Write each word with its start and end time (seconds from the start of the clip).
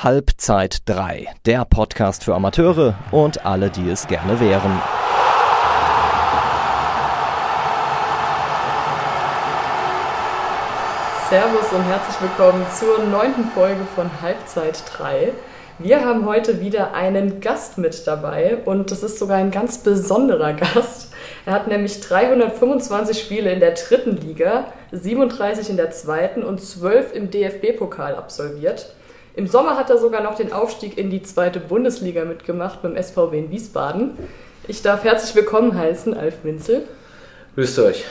Halbzeit 0.00 0.82
3, 0.84 1.26
der 1.44 1.64
Podcast 1.64 2.22
für 2.22 2.32
Amateure 2.36 2.94
und 3.10 3.44
alle, 3.44 3.68
die 3.68 3.90
es 3.90 4.06
gerne 4.06 4.38
wären. 4.38 4.80
Servus 11.28 11.72
und 11.72 11.82
herzlich 11.82 12.20
willkommen 12.20 12.64
zur 12.78 13.06
neunten 13.06 13.46
Folge 13.46 13.84
von 13.96 14.08
Halbzeit 14.22 14.84
3. 14.96 15.32
Wir 15.80 16.04
haben 16.04 16.26
heute 16.26 16.60
wieder 16.60 16.94
einen 16.94 17.40
Gast 17.40 17.76
mit 17.76 18.06
dabei 18.06 18.58
und 18.64 18.92
das 18.92 19.02
ist 19.02 19.18
sogar 19.18 19.38
ein 19.38 19.50
ganz 19.50 19.78
besonderer 19.78 20.52
Gast. 20.52 21.12
Er 21.44 21.54
hat 21.54 21.66
nämlich 21.66 22.00
325 22.02 23.20
Spiele 23.20 23.50
in 23.50 23.58
der 23.58 23.72
dritten 23.72 24.16
Liga, 24.16 24.72
37 24.92 25.70
in 25.70 25.76
der 25.76 25.90
zweiten 25.90 26.44
und 26.44 26.60
12 26.60 27.14
im 27.14 27.32
DFB-Pokal 27.32 28.14
absolviert. 28.14 28.94
Im 29.38 29.46
Sommer 29.46 29.76
hat 29.76 29.88
er 29.88 29.98
sogar 29.98 30.20
noch 30.20 30.34
den 30.34 30.52
Aufstieg 30.52 30.98
in 30.98 31.10
die 31.10 31.22
zweite 31.22 31.60
Bundesliga 31.60 32.24
mitgemacht 32.24 32.82
beim 32.82 33.00
SVW 33.00 33.38
in 33.38 33.52
Wiesbaden. 33.52 34.18
Ich 34.66 34.82
darf 34.82 35.04
herzlich 35.04 35.32
willkommen 35.36 35.78
heißen, 35.78 36.12
Alf 36.12 36.34
Winzel. 36.42 36.82
Grüßt 37.54 37.78
euch. 37.78 38.04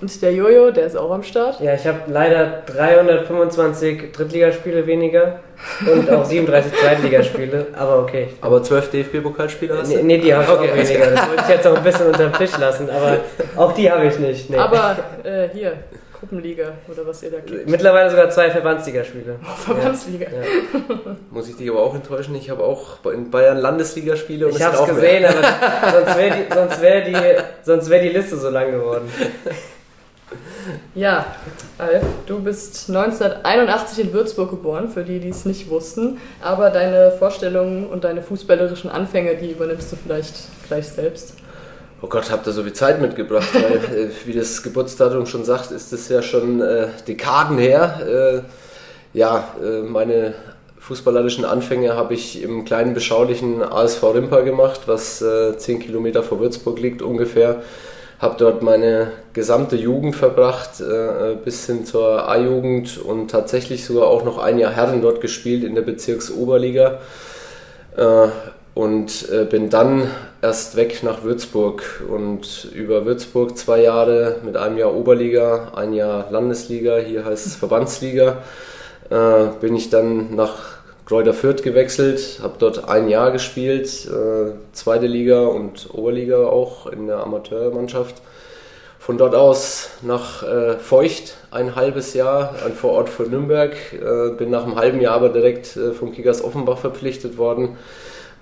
Und 0.00 0.22
der 0.22 0.32
Jojo, 0.32 0.72
der 0.72 0.86
ist 0.86 0.96
auch 0.96 1.12
am 1.12 1.22
Start. 1.22 1.60
Ja, 1.60 1.74
ich 1.74 1.86
habe 1.86 2.00
leider 2.08 2.62
325 2.66 4.10
Drittligaspiele 4.10 4.84
weniger 4.88 5.38
und 5.86 6.10
auch 6.10 6.24
37 6.24 6.72
Zweitligaspiele, 6.72 7.68
aber 7.78 8.00
okay. 8.00 8.30
Aber 8.40 8.60
12 8.60 8.90
DFB-Pokalspiele 8.90 9.78
hast 9.78 9.92
du? 9.92 9.98
Nee, 9.98 10.02
nee 10.02 10.18
die 10.18 10.34
habe 10.34 10.42
ich 10.42 10.50
okay. 10.50 10.68
auch 10.68 10.76
weniger. 10.76 11.10
Das 11.12 11.28
wollte 11.28 11.42
ich 11.42 11.48
jetzt 11.48 11.66
auch 11.68 11.76
ein 11.76 11.84
bisschen 11.84 12.06
unter 12.08 12.28
den 12.28 12.32
Tisch 12.32 12.58
lassen, 12.58 12.90
aber 12.90 13.20
auch 13.56 13.72
die 13.72 13.88
habe 13.88 14.06
ich 14.06 14.18
nicht. 14.18 14.50
Nee. 14.50 14.56
Aber 14.56 14.96
äh, 15.22 15.48
hier, 15.52 15.74
Gruppenliga 16.22 16.74
oder 16.88 17.04
was 17.04 17.20
ihr 17.24 17.32
da 17.32 17.40
kriegt. 17.40 17.68
Mittlerweile 17.68 18.08
sogar 18.08 18.30
zwei 18.30 18.48
Verbandsligaspiele. 18.48 19.40
Oh, 19.42 19.56
Verbandsliga. 19.56 20.26
Ja. 20.26 21.16
Muss 21.32 21.48
ich 21.48 21.56
dich 21.56 21.68
aber 21.68 21.80
auch 21.80 21.96
enttäuschen, 21.96 22.36
ich 22.36 22.48
habe 22.48 22.62
auch 22.62 23.04
in 23.12 23.28
Bayern 23.28 23.58
Landesligaspiele 23.58 24.46
und 24.46 24.54
Ich 24.54 24.62
habe 24.62 24.76
es 24.76 24.88
gesehen, 24.88 25.22
mehr. 25.22 25.34
aber 25.82 25.92
sonst 26.06 26.16
wäre 26.16 27.02
die, 27.02 27.16
wär 27.16 27.80
die, 27.80 27.90
wär 27.90 28.02
die 28.02 28.08
Liste 28.10 28.36
so 28.36 28.50
lang 28.50 28.70
geworden. 28.70 29.10
Ja, 30.94 31.26
Alf, 31.78 32.04
du 32.26 32.38
bist 32.38 32.88
1981 32.88 34.04
in 34.04 34.12
Würzburg 34.12 34.50
geboren, 34.50 34.90
für 34.90 35.02
die, 35.02 35.18
die 35.18 35.30
es 35.30 35.44
nicht 35.44 35.68
wussten. 35.70 36.18
Aber 36.40 36.70
deine 36.70 37.10
Vorstellungen 37.18 37.88
und 37.88 38.04
deine 38.04 38.22
fußballerischen 38.22 38.90
Anfänge, 38.90 39.34
die 39.34 39.50
übernimmst 39.50 39.90
du 39.90 39.96
vielleicht 39.96 40.34
gleich 40.68 40.86
selbst. 40.86 41.34
Oh 42.04 42.08
Gott, 42.08 42.32
habt 42.32 42.48
ihr 42.48 42.52
so 42.52 42.64
viel 42.64 42.72
Zeit 42.72 43.00
mitgebracht, 43.00 43.48
weil, 43.54 43.76
äh, 43.76 44.10
wie 44.26 44.32
das 44.32 44.64
Geburtsdatum 44.64 45.24
schon 45.26 45.44
sagt, 45.44 45.70
ist 45.70 45.92
es 45.92 46.08
ja 46.08 46.20
schon 46.20 46.60
äh, 46.60 46.88
Dekaden 47.06 47.58
her. 47.58 48.42
Äh, 49.14 49.16
ja, 49.16 49.54
äh, 49.62 49.82
meine 49.82 50.34
fußballerischen 50.80 51.44
Anfänge 51.44 51.94
habe 51.94 52.14
ich 52.14 52.42
im 52.42 52.64
kleinen 52.64 52.92
beschaulichen 52.92 53.62
ASV 53.62 54.02
Rimper 54.02 54.42
gemacht, 54.42 54.80
was 54.86 55.22
äh, 55.22 55.56
10 55.56 55.78
Kilometer 55.78 56.24
vor 56.24 56.40
Würzburg 56.40 56.80
liegt 56.80 57.02
ungefähr. 57.02 57.62
Habe 58.18 58.34
dort 58.36 58.62
meine 58.62 59.12
gesamte 59.32 59.76
Jugend 59.76 60.16
verbracht, 60.16 60.80
äh, 60.80 61.36
bis 61.44 61.66
hin 61.66 61.86
zur 61.86 62.28
A-Jugend 62.28 62.98
und 62.98 63.30
tatsächlich 63.30 63.84
sogar 63.84 64.08
auch 64.08 64.24
noch 64.24 64.38
ein 64.38 64.58
Jahr 64.58 64.72
Herren 64.72 65.02
dort 65.02 65.20
gespielt 65.20 65.62
in 65.62 65.76
der 65.76 65.82
Bezirksoberliga. 65.82 66.98
Äh, 67.96 68.26
und 68.74 69.28
äh, 69.30 69.44
bin 69.44 69.70
dann 69.70 70.10
erst 70.42 70.74
weg 70.76 71.04
nach 71.04 71.22
Würzburg 71.22 72.02
und 72.08 72.68
über 72.74 73.06
Würzburg 73.06 73.56
zwei 73.56 73.82
Jahre 73.82 74.40
mit 74.44 74.56
einem 74.56 74.76
Jahr 74.76 74.92
Oberliga, 74.92 75.72
ein 75.76 75.92
Jahr 75.92 76.30
Landesliga, 76.30 76.98
hier 76.98 77.24
heißt 77.24 77.46
es 77.46 77.54
Verbandsliga, 77.56 78.42
äh, 79.08 79.46
bin 79.60 79.76
ich 79.76 79.88
dann 79.88 80.34
nach 80.34 80.82
Kräuter 81.06 81.32
Fürth 81.32 81.62
gewechselt, 81.62 82.40
habe 82.42 82.54
dort 82.58 82.88
ein 82.88 83.08
Jahr 83.08 83.30
gespielt, 83.30 84.08
äh, 84.08 84.52
zweite 84.72 85.06
Liga 85.06 85.46
und 85.46 85.88
Oberliga 85.92 86.46
auch 86.46 86.86
in 86.86 87.06
der 87.06 87.18
Amateurmannschaft. 87.18 88.16
Von 88.98 89.18
dort 89.18 89.34
aus 89.34 89.90
nach 90.02 90.42
äh, 90.44 90.76
Feucht 90.78 91.36
ein 91.50 91.74
halbes 91.74 92.14
Jahr, 92.14 92.54
ein 92.64 92.72
Vorort 92.72 93.08
von 93.08 93.30
Nürnberg, 93.30 93.74
äh, 93.92 94.30
bin 94.36 94.50
nach 94.50 94.64
einem 94.64 94.76
halben 94.76 95.00
Jahr 95.00 95.14
aber 95.14 95.28
direkt 95.28 95.76
äh, 95.76 95.92
vom 95.92 96.12
Kickers 96.12 96.42
Offenbach 96.42 96.78
verpflichtet 96.78 97.36
worden 97.36 97.76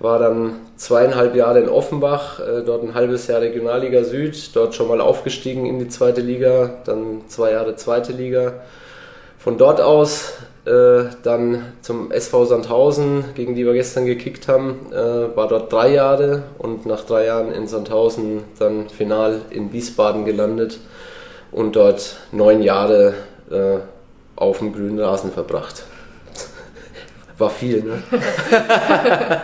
war 0.01 0.17
dann 0.17 0.53
zweieinhalb 0.77 1.35
Jahre 1.35 1.59
in 1.59 1.69
Offenbach, 1.69 2.39
äh, 2.39 2.63
dort 2.65 2.83
ein 2.83 2.95
halbes 2.95 3.27
Jahr 3.27 3.41
Regionalliga 3.41 4.03
Süd, 4.03 4.55
dort 4.55 4.73
schon 4.73 4.87
mal 4.87 4.99
aufgestiegen 4.99 5.65
in 5.65 5.77
die 5.77 5.89
zweite 5.89 6.21
Liga, 6.21 6.71
dann 6.85 7.21
zwei 7.27 7.51
Jahre 7.51 7.75
zweite 7.75 8.11
Liga. 8.11 8.53
Von 9.37 9.57
dort 9.57 9.79
aus 9.79 10.33
äh, 10.65 11.03
dann 11.23 11.73
zum 11.81 12.11
SV 12.11 12.45
Sandhausen, 12.45 13.25
gegen 13.35 13.55
die 13.55 13.65
wir 13.65 13.73
gestern 13.73 14.05
gekickt 14.05 14.47
haben, 14.47 14.91
äh, 14.91 15.35
war 15.35 15.47
dort 15.47 15.71
drei 15.71 15.93
Jahre 15.93 16.43
und 16.57 16.85
nach 16.85 17.03
drei 17.03 17.25
Jahren 17.25 17.51
in 17.51 17.67
Sandhausen 17.67 18.43
dann 18.57 18.89
final 18.89 19.41
in 19.51 19.71
Wiesbaden 19.71 20.25
gelandet 20.25 20.79
und 21.51 21.75
dort 21.75 22.17
neun 22.31 22.61
Jahre 22.61 23.13
auf 24.37 24.59
dem 24.59 24.71
grünen 24.71 24.97
Rasen 24.97 25.33
verbracht. 25.33 25.83
War 27.41 27.49
viel, 27.49 27.83
ne? 27.83 28.03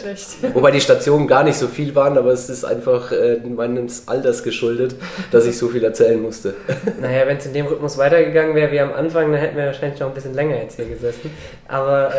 schlecht. 0.00 0.54
Wobei 0.54 0.70
die 0.70 0.80
Stationen 0.80 1.26
gar 1.26 1.44
nicht 1.44 1.56
so 1.56 1.68
viel 1.68 1.94
waren, 1.94 2.18
aber 2.18 2.32
es 2.32 2.48
ist 2.48 2.64
einfach 2.64 3.12
äh, 3.12 3.36
meines 3.36 4.08
Alters 4.08 4.42
geschuldet, 4.42 4.94
dass 5.30 5.46
ich 5.46 5.56
so 5.56 5.68
viel 5.68 5.84
erzählen 5.84 6.20
musste. 6.20 6.54
Naja, 7.00 7.26
wenn 7.26 7.38
es 7.38 7.46
in 7.46 7.54
dem 7.54 7.66
Rhythmus 7.66 7.96
weitergegangen 7.96 8.54
wäre 8.54 8.70
wie 8.72 8.80
am 8.80 8.92
Anfang, 8.92 9.32
dann 9.32 9.40
hätten 9.40 9.56
wir 9.56 9.66
wahrscheinlich 9.66 9.98
noch 10.00 10.08
ein 10.08 10.14
bisschen 10.14 10.34
länger 10.34 10.56
jetzt 10.56 10.76
hier 10.76 10.84
gesessen. 10.84 11.30
Aber 11.66 12.10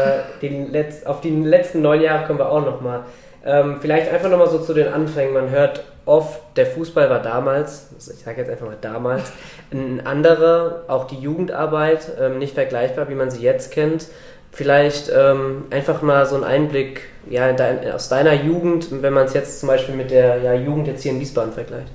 äh, 0.42 0.48
Letz-, 0.48 1.06
auf 1.06 1.22
die 1.22 1.30
letzten 1.30 1.82
neun 1.82 2.02
Jahre 2.02 2.26
kommen 2.26 2.40
wir 2.40 2.50
auch 2.50 2.66
nochmal. 2.66 3.02
Ähm, 3.46 3.78
vielleicht 3.80 4.12
einfach 4.12 4.30
nochmal 4.30 4.50
so 4.50 4.60
zu 4.60 4.74
den 4.74 4.88
Anfängen. 4.88 5.34
Man 5.34 5.50
hört 5.50 5.84
oft, 6.06 6.42
der 6.56 6.66
Fußball 6.66 7.10
war 7.10 7.22
damals, 7.22 7.90
ich 7.98 8.24
sage 8.24 8.42
jetzt 8.42 8.50
einfach 8.50 8.66
mal 8.66 8.78
damals, 8.80 9.32
ein 9.72 10.06
anderer, 10.06 10.84
auch 10.88 11.06
die 11.06 11.20
Jugendarbeit, 11.20 12.12
ähm, 12.20 12.40
nicht 12.40 12.56
vergleichbar, 12.56 13.10
wie 13.10 13.16
man 13.16 13.30
sie 13.30 13.42
jetzt 13.42 13.72
kennt. 13.72 14.08
Vielleicht 14.52 15.10
ähm, 15.16 15.66
einfach 15.70 16.02
mal 16.02 16.26
so 16.26 16.36
einen 16.36 16.44
Einblick 16.44 17.04
ja, 17.30 17.54
dein, 17.54 17.90
aus 17.92 18.10
deiner 18.10 18.34
Jugend, 18.34 19.02
wenn 19.02 19.14
man 19.14 19.26
es 19.26 19.34
jetzt 19.34 19.60
zum 19.60 19.68
Beispiel 19.68 19.96
mit 19.96 20.12
der 20.12 20.42
ja, 20.42 20.54
Jugend 20.54 20.88
jetzt 20.88 21.04
hier 21.04 21.14
in 21.14 21.20
Wiesbaden 21.20 21.54
vergleicht. 21.54 21.92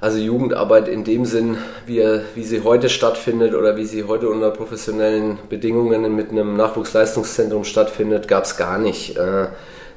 Also 0.00 0.18
Jugendarbeit 0.18 0.86
in 0.86 1.02
dem 1.02 1.24
Sinn, 1.24 1.56
wie, 1.86 2.04
wie 2.34 2.44
sie 2.44 2.62
heute 2.62 2.88
stattfindet 2.88 3.54
oder 3.54 3.76
wie 3.76 3.84
sie 3.84 4.04
heute 4.04 4.28
unter 4.28 4.50
professionellen 4.50 5.38
Bedingungen 5.48 6.14
mit 6.14 6.30
einem 6.30 6.56
Nachwuchsleistungszentrum 6.56 7.64
stattfindet, 7.64 8.28
gab 8.28 8.44
es 8.44 8.56
gar 8.56 8.78
nicht. 8.78 9.16
Äh, 9.16 9.46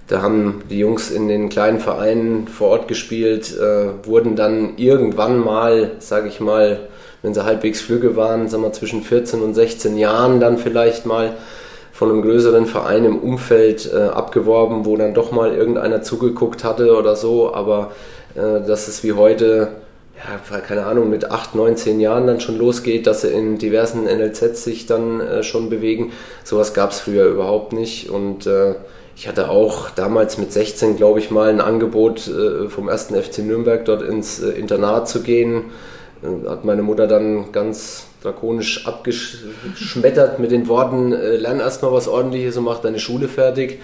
da 0.08 0.22
haben 0.22 0.64
die 0.70 0.80
Jungs 0.80 1.12
in 1.12 1.28
den 1.28 1.50
kleinen 1.50 1.80
Vereinen 1.80 2.48
vor 2.48 2.70
Ort 2.70 2.88
gespielt, 2.88 3.56
äh, 3.56 4.06
wurden 4.06 4.36
dann 4.36 4.78
irgendwann 4.78 5.38
mal, 5.38 5.92
sage 6.00 6.30
ich 6.30 6.40
mal, 6.40 6.80
wenn 7.22 7.34
sie 7.34 7.44
halbwegs 7.44 7.82
flügge 7.82 8.16
waren, 8.16 8.48
sagen 8.48 8.64
wir 8.64 8.74
zwischen 8.74 9.04
14 9.04 9.42
und 9.42 9.54
16 9.54 9.98
Jahren 9.98 10.40
dann 10.40 10.58
vielleicht 10.58 11.06
mal 11.06 11.34
von 11.92 12.10
einem 12.10 12.22
größeren 12.24 12.66
Verein 12.66 13.06
im 13.06 13.20
Umfeld 13.20 13.92
äh, 13.94 13.98
abgeworben, 13.98 14.86
wo 14.86 14.98
dann 14.98 15.14
doch 15.14 15.32
mal 15.32 15.54
irgendeiner 15.54 16.02
zugeguckt 16.02 16.64
hatte 16.64 16.96
oder 16.98 17.16
so, 17.16 17.54
aber 17.54 17.92
äh, 18.36 18.66
dass 18.66 18.88
es 18.88 19.04
wie 19.04 19.14
heute, 19.14 19.70
ja, 20.18 20.60
keine 20.60 20.86
Ahnung, 20.86 21.10
mit 21.12 21.30
8, 21.30 21.54
9, 21.54 21.78
10 21.78 22.00
Jahren 22.00 22.26
dann 22.26 22.40
schon 22.40 22.58
losgeht, 22.58 23.06
dass 23.06 23.22
sie 23.22 23.28
in 23.28 23.60
diversen 23.60 24.06
NLZs 24.06 24.64
sich 24.64 24.88
dann 24.88 25.22
äh, 25.22 25.44
schon 25.44 25.70
bewegen, 25.70 26.12
sowas 26.44 26.74
gab 26.74 26.92
es 26.92 27.02
früher 27.02 27.26
überhaupt 27.26 27.72
nicht. 27.72 28.10
Und 28.10 28.48
äh, 28.48 28.76
ich 29.16 29.28
hatte 29.28 29.50
auch 29.50 29.92
damals 29.92 30.40
mit 30.40 30.52
16, 30.52 30.98
glaube 30.98 31.20
ich, 31.20 31.30
mal 31.30 31.50
ein 31.50 31.62
Angebot 31.62 32.28
äh, 32.28 32.68
vom 32.70 32.90
ersten 32.90 33.14
FC 33.14 33.40
Nürnberg 33.40 33.86
dort 33.86 34.02
ins 34.02 34.42
äh, 34.42 34.50
Internat 34.52 35.08
zu 35.08 35.22
gehen 35.22 35.66
hat 36.48 36.66
meine 36.66 36.84
Mutter 36.84 37.08
dann 37.08 37.52
ganz 37.52 38.06
drakonisch 38.22 38.86
abgeschmettert 38.86 40.40
mit 40.40 40.52
den 40.52 40.68
Worten, 40.68 41.14
äh, 41.14 41.38
lern 41.38 41.60
erstmal 41.60 41.92
was 41.92 42.08
ordentliches 42.08 42.58
und 42.58 42.66
mach 42.66 42.80
deine 42.80 43.00
Schule 43.00 43.28
fertig. 43.28 43.82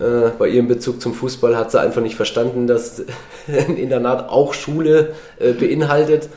Äh, 0.00 0.30
bei 0.38 0.48
ihrem 0.48 0.68
Bezug 0.68 1.00
zum 1.00 1.14
Fußball 1.14 1.56
hat 1.56 1.70
sie 1.70 1.80
einfach 1.80 2.02
nicht 2.02 2.16
verstanden, 2.16 2.66
dass 2.66 3.02
ein 3.46 3.76
Internat 3.76 4.28
auch 4.28 4.54
Schule 4.54 5.14
äh, 5.38 5.52
beinhaltet. 5.52 6.28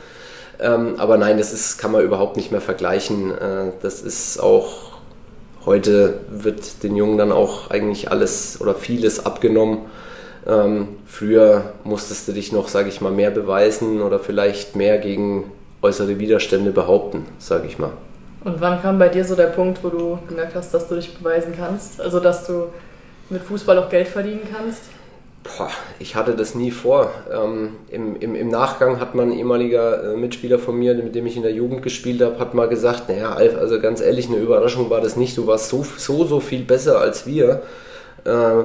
Ähm, 0.60 0.94
aber 0.98 1.16
nein, 1.16 1.38
das 1.38 1.52
ist, 1.52 1.78
kann 1.78 1.90
man 1.90 2.04
überhaupt 2.04 2.36
nicht 2.36 2.52
mehr 2.52 2.60
vergleichen. 2.60 3.32
Äh, 3.32 3.72
das 3.82 4.00
ist 4.02 4.40
auch, 4.40 4.92
heute 5.64 6.20
wird 6.30 6.84
den 6.84 6.94
Jungen 6.94 7.18
dann 7.18 7.32
auch 7.32 7.70
eigentlich 7.70 8.10
alles 8.10 8.60
oder 8.60 8.74
vieles 8.74 9.26
abgenommen 9.26 9.78
ähm, 10.46 10.88
früher 11.06 11.72
musstest 11.84 12.28
du 12.28 12.32
dich 12.32 12.52
noch, 12.52 12.68
sage 12.68 12.88
ich 12.88 13.00
mal, 13.00 13.12
mehr 13.12 13.30
beweisen 13.30 14.02
oder 14.02 14.18
vielleicht 14.18 14.76
mehr 14.76 14.98
gegen 14.98 15.50
äußere 15.82 16.18
Widerstände 16.18 16.70
behaupten, 16.70 17.26
sage 17.38 17.66
ich 17.66 17.78
mal. 17.78 17.92
Und 18.44 18.60
wann 18.60 18.82
kam 18.82 18.98
bei 18.98 19.08
dir 19.08 19.24
so 19.24 19.36
der 19.36 19.46
Punkt, 19.46 19.84
wo 19.84 19.88
du 19.88 20.18
gemerkt 20.28 20.54
hast, 20.54 20.74
dass 20.74 20.88
du 20.88 20.96
dich 20.96 21.16
beweisen 21.16 21.54
kannst? 21.56 22.00
Also, 22.00 22.18
dass 22.18 22.46
du 22.46 22.66
mit 23.30 23.42
Fußball 23.42 23.78
auch 23.78 23.88
Geld 23.88 24.08
verdienen 24.08 24.42
kannst? 24.52 24.82
Boah, 25.44 25.70
ich 25.98 26.14
hatte 26.14 26.34
das 26.34 26.54
nie 26.54 26.70
vor. 26.70 27.10
Ähm, 27.32 27.70
im, 27.88 28.16
im, 28.16 28.34
Im 28.34 28.48
Nachgang 28.48 29.00
hat 29.00 29.14
mein 29.14 29.32
ehemaliger 29.32 30.12
äh, 30.12 30.16
Mitspieler 30.16 30.58
von 30.58 30.78
mir, 30.78 30.94
mit 30.94 31.14
dem 31.14 31.26
ich 31.26 31.36
in 31.36 31.42
der 31.42 31.52
Jugend 31.52 31.82
gespielt 31.82 32.20
habe, 32.20 32.38
hat 32.38 32.54
mal 32.54 32.68
gesagt, 32.68 33.08
naja, 33.08 33.32
Alf, 33.32 33.56
also 33.56 33.80
ganz 33.80 34.00
ehrlich, 34.00 34.28
eine 34.28 34.36
Überraschung 34.36 34.88
war 34.90 35.00
das 35.00 35.16
nicht. 35.16 35.36
Du 35.36 35.46
warst 35.46 35.68
so, 35.68 35.84
so, 35.96 36.24
so 36.24 36.38
viel 36.38 36.62
besser 36.62 37.00
als 37.00 37.26
wir. 37.26 37.62
Äh, 38.24 38.62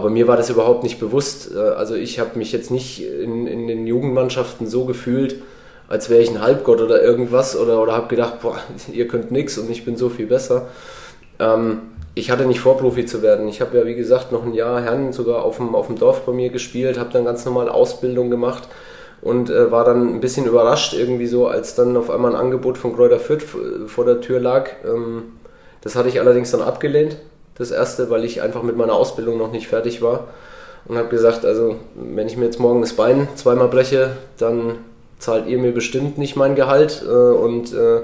aber 0.00 0.08
mir 0.08 0.26
war 0.26 0.38
das 0.38 0.48
überhaupt 0.48 0.82
nicht 0.82 0.98
bewusst. 0.98 1.50
Äh, 1.54 1.58
also 1.58 1.94
ich 1.94 2.18
habe 2.18 2.38
mich 2.38 2.52
jetzt 2.52 2.70
nicht 2.70 3.04
in, 3.04 3.46
in 3.46 3.66
den 3.66 3.86
Jugendmannschaften 3.86 4.66
so 4.66 4.86
gefühlt, 4.86 5.36
als 5.88 6.08
wäre 6.08 6.22
ich 6.22 6.30
ein 6.30 6.40
Halbgott 6.40 6.80
oder 6.80 7.02
irgendwas 7.02 7.54
oder, 7.56 7.82
oder 7.82 7.92
habe 7.92 8.08
gedacht, 8.08 8.40
boah, 8.40 8.56
ihr 8.92 9.06
könnt 9.06 9.30
nichts 9.30 9.58
und 9.58 9.70
ich 9.70 9.84
bin 9.84 9.96
so 9.96 10.08
viel 10.08 10.26
besser. 10.26 10.68
Ähm, 11.38 11.82
ich 12.14 12.30
hatte 12.30 12.46
nicht 12.46 12.60
vor, 12.60 12.78
Profi 12.78 13.04
zu 13.04 13.22
werden. 13.22 13.46
Ich 13.48 13.60
habe 13.60 13.78
ja, 13.78 13.86
wie 13.86 13.94
gesagt, 13.94 14.32
noch 14.32 14.44
ein 14.44 14.54
Jahr 14.54 14.80
Herren 14.80 15.12
sogar 15.12 15.44
auf 15.44 15.58
dem, 15.58 15.74
auf 15.74 15.86
dem 15.86 15.98
Dorf 15.98 16.22
bei 16.26 16.32
mir 16.32 16.48
gespielt, 16.48 16.98
habe 16.98 17.12
dann 17.12 17.24
ganz 17.24 17.44
normal 17.44 17.68
Ausbildung 17.68 18.30
gemacht 18.30 18.68
und 19.20 19.50
äh, 19.50 19.70
war 19.70 19.84
dann 19.84 20.14
ein 20.14 20.20
bisschen 20.20 20.46
überrascht 20.46 20.94
irgendwie 20.94 21.26
so, 21.26 21.46
als 21.46 21.74
dann 21.74 21.96
auf 21.96 22.08
einmal 22.10 22.34
ein 22.34 22.40
Angebot 22.40 22.78
von 22.78 22.96
Kräuter 22.96 23.20
Fürth 23.20 23.44
vor 23.86 24.04
der 24.04 24.20
Tür 24.20 24.40
lag. 24.40 24.70
Ähm, 24.84 25.32
das 25.82 25.96
hatte 25.96 26.08
ich 26.08 26.20
allerdings 26.20 26.50
dann 26.50 26.62
abgelehnt, 26.62 27.16
das 27.60 27.70
erste, 27.70 28.10
weil 28.10 28.24
ich 28.24 28.42
einfach 28.42 28.62
mit 28.62 28.76
meiner 28.76 28.94
Ausbildung 28.94 29.38
noch 29.38 29.52
nicht 29.52 29.68
fertig 29.68 30.02
war 30.02 30.28
und 30.86 30.96
habe 30.96 31.08
gesagt, 31.08 31.44
also 31.44 31.76
wenn 31.94 32.26
ich 32.26 32.36
mir 32.36 32.46
jetzt 32.46 32.58
morgen 32.58 32.80
das 32.80 32.94
Bein 32.94 33.28
zweimal 33.36 33.68
breche, 33.68 34.12
dann 34.38 34.78
zahlt 35.18 35.46
ihr 35.46 35.58
mir 35.58 35.72
bestimmt 35.72 36.18
nicht 36.18 36.36
mein 36.36 36.54
Gehalt 36.54 37.04
äh, 37.06 37.10
und 37.10 37.72
äh, 37.74 38.00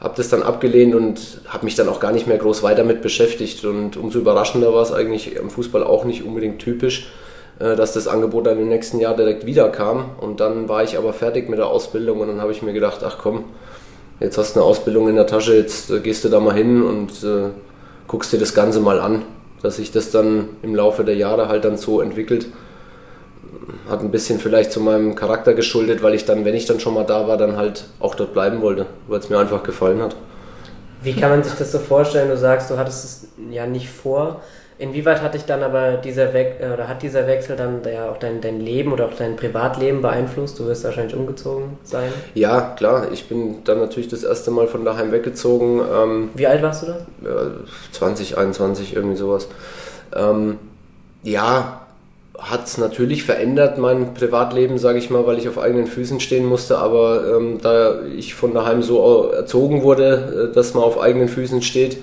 habe 0.00 0.14
das 0.16 0.30
dann 0.30 0.42
abgelehnt 0.42 0.94
und 0.94 1.42
habe 1.48 1.64
mich 1.64 1.74
dann 1.74 1.88
auch 1.88 2.00
gar 2.00 2.12
nicht 2.12 2.26
mehr 2.26 2.38
groß 2.38 2.62
weiter 2.62 2.84
mit 2.84 3.02
beschäftigt. 3.02 3.64
Und 3.64 3.96
umso 3.96 4.18
überraschender 4.18 4.72
war 4.72 4.82
es 4.82 4.92
eigentlich 4.92 5.36
im 5.36 5.50
Fußball 5.50 5.84
auch 5.84 6.04
nicht 6.04 6.24
unbedingt 6.24 6.60
typisch, 6.60 7.12
äh, 7.58 7.76
dass 7.76 7.92
das 7.92 8.08
Angebot 8.08 8.46
dann 8.46 8.58
im 8.58 8.68
nächsten 8.68 8.98
Jahr 8.98 9.14
direkt 9.14 9.44
wieder 9.44 9.68
kam. 9.68 10.06
Und 10.18 10.40
dann 10.40 10.68
war 10.68 10.82
ich 10.82 10.96
aber 10.96 11.12
fertig 11.12 11.50
mit 11.50 11.58
der 11.58 11.66
Ausbildung 11.66 12.20
und 12.20 12.28
dann 12.28 12.40
habe 12.40 12.52
ich 12.52 12.62
mir 12.62 12.72
gedacht, 12.72 13.00
ach 13.04 13.18
komm, 13.22 13.44
jetzt 14.20 14.38
hast 14.38 14.56
du 14.56 14.60
eine 14.60 14.68
Ausbildung 14.68 15.08
in 15.10 15.16
der 15.16 15.26
Tasche, 15.26 15.54
jetzt 15.54 15.92
gehst 16.02 16.24
du 16.24 16.30
da 16.30 16.40
mal 16.40 16.54
hin 16.54 16.82
und 16.82 17.12
guckst 18.08 18.32
dir 18.32 18.38
das 18.38 18.54
Ganze 18.54 18.80
mal 18.80 19.00
an. 19.00 19.22
Dass 19.62 19.76
sich 19.76 19.90
das 19.92 20.10
dann 20.10 20.50
im 20.62 20.74
Laufe 20.74 21.04
der 21.04 21.16
Jahre 21.16 21.48
halt 21.48 21.64
dann 21.64 21.78
so 21.78 22.00
entwickelt 22.00 22.46
hat 23.88 24.00
ein 24.00 24.10
bisschen 24.10 24.38
vielleicht 24.38 24.72
zu 24.72 24.80
meinem 24.80 25.14
Charakter 25.14 25.54
geschuldet, 25.54 26.02
weil 26.02 26.14
ich 26.14 26.24
dann, 26.24 26.44
wenn 26.44 26.54
ich 26.54 26.66
dann 26.66 26.80
schon 26.80 26.94
mal 26.94 27.04
da 27.04 27.28
war, 27.28 27.36
dann 27.36 27.56
halt 27.56 27.84
auch 28.00 28.14
dort 28.14 28.32
bleiben 28.32 28.60
wollte, 28.60 28.86
weil 29.08 29.18
es 29.18 29.28
mir 29.28 29.38
einfach 29.38 29.62
gefallen 29.62 30.00
hat. 30.00 30.16
Wie 31.02 31.14
kann 31.14 31.30
man 31.30 31.42
sich 31.42 31.54
das 31.54 31.72
so 31.72 31.78
vorstellen? 31.78 32.30
Du 32.30 32.36
sagst, 32.36 32.70
du 32.70 32.78
hattest 32.78 33.04
es 33.04 33.28
ja 33.50 33.66
nicht 33.66 33.90
vor. 33.90 34.40
Inwieweit 34.76 35.22
hat 35.22 35.34
dich 35.34 35.44
dann 35.44 35.62
aber 35.62 35.92
dieser 35.98 36.34
We 36.34 36.46
äh, 36.60 36.72
oder 36.72 36.88
hat 36.88 37.02
dieser 37.02 37.28
Wechsel 37.28 37.56
dann 37.56 37.80
ja 37.84 38.10
auch 38.10 38.16
dein, 38.16 38.40
dein 38.40 38.60
Leben 38.60 38.92
oder 38.92 39.06
auch 39.06 39.14
dein 39.16 39.36
Privatleben 39.36 40.02
beeinflusst? 40.02 40.58
Du 40.58 40.66
wirst 40.66 40.82
wahrscheinlich 40.82 41.14
umgezogen 41.14 41.78
sein. 41.84 42.10
Ja, 42.34 42.74
klar. 42.76 43.12
Ich 43.12 43.28
bin 43.28 43.62
dann 43.64 43.78
natürlich 43.78 44.08
das 44.08 44.24
erste 44.24 44.50
Mal 44.50 44.66
von 44.66 44.84
daheim 44.84 45.12
weggezogen. 45.12 45.80
Ähm, 45.80 46.30
Wie 46.34 46.46
alt 46.46 46.62
warst 46.62 46.82
du 46.82 46.86
da? 46.86 47.50
20, 47.92 48.36
21, 48.36 48.96
irgendwie 48.96 49.16
sowas. 49.16 49.48
Ähm, 50.14 50.58
ja, 51.22 51.80
hat 52.36 52.66
es 52.66 52.76
natürlich 52.76 53.22
verändert, 53.22 53.78
mein 53.78 54.12
Privatleben, 54.12 54.78
sage 54.78 54.98
ich 54.98 55.08
mal, 55.08 55.24
weil 55.24 55.38
ich 55.38 55.48
auf 55.48 55.56
eigenen 55.56 55.86
Füßen 55.86 56.18
stehen 56.18 56.46
musste. 56.46 56.78
Aber 56.78 57.36
ähm, 57.36 57.58
da 57.62 58.02
ich 58.02 58.34
von 58.34 58.52
daheim 58.52 58.82
so 58.82 59.30
erzogen 59.30 59.82
wurde, 59.82 60.50
äh, 60.50 60.54
dass 60.54 60.74
man 60.74 60.82
auf 60.82 61.00
eigenen 61.00 61.28
Füßen 61.28 61.62
steht 61.62 61.98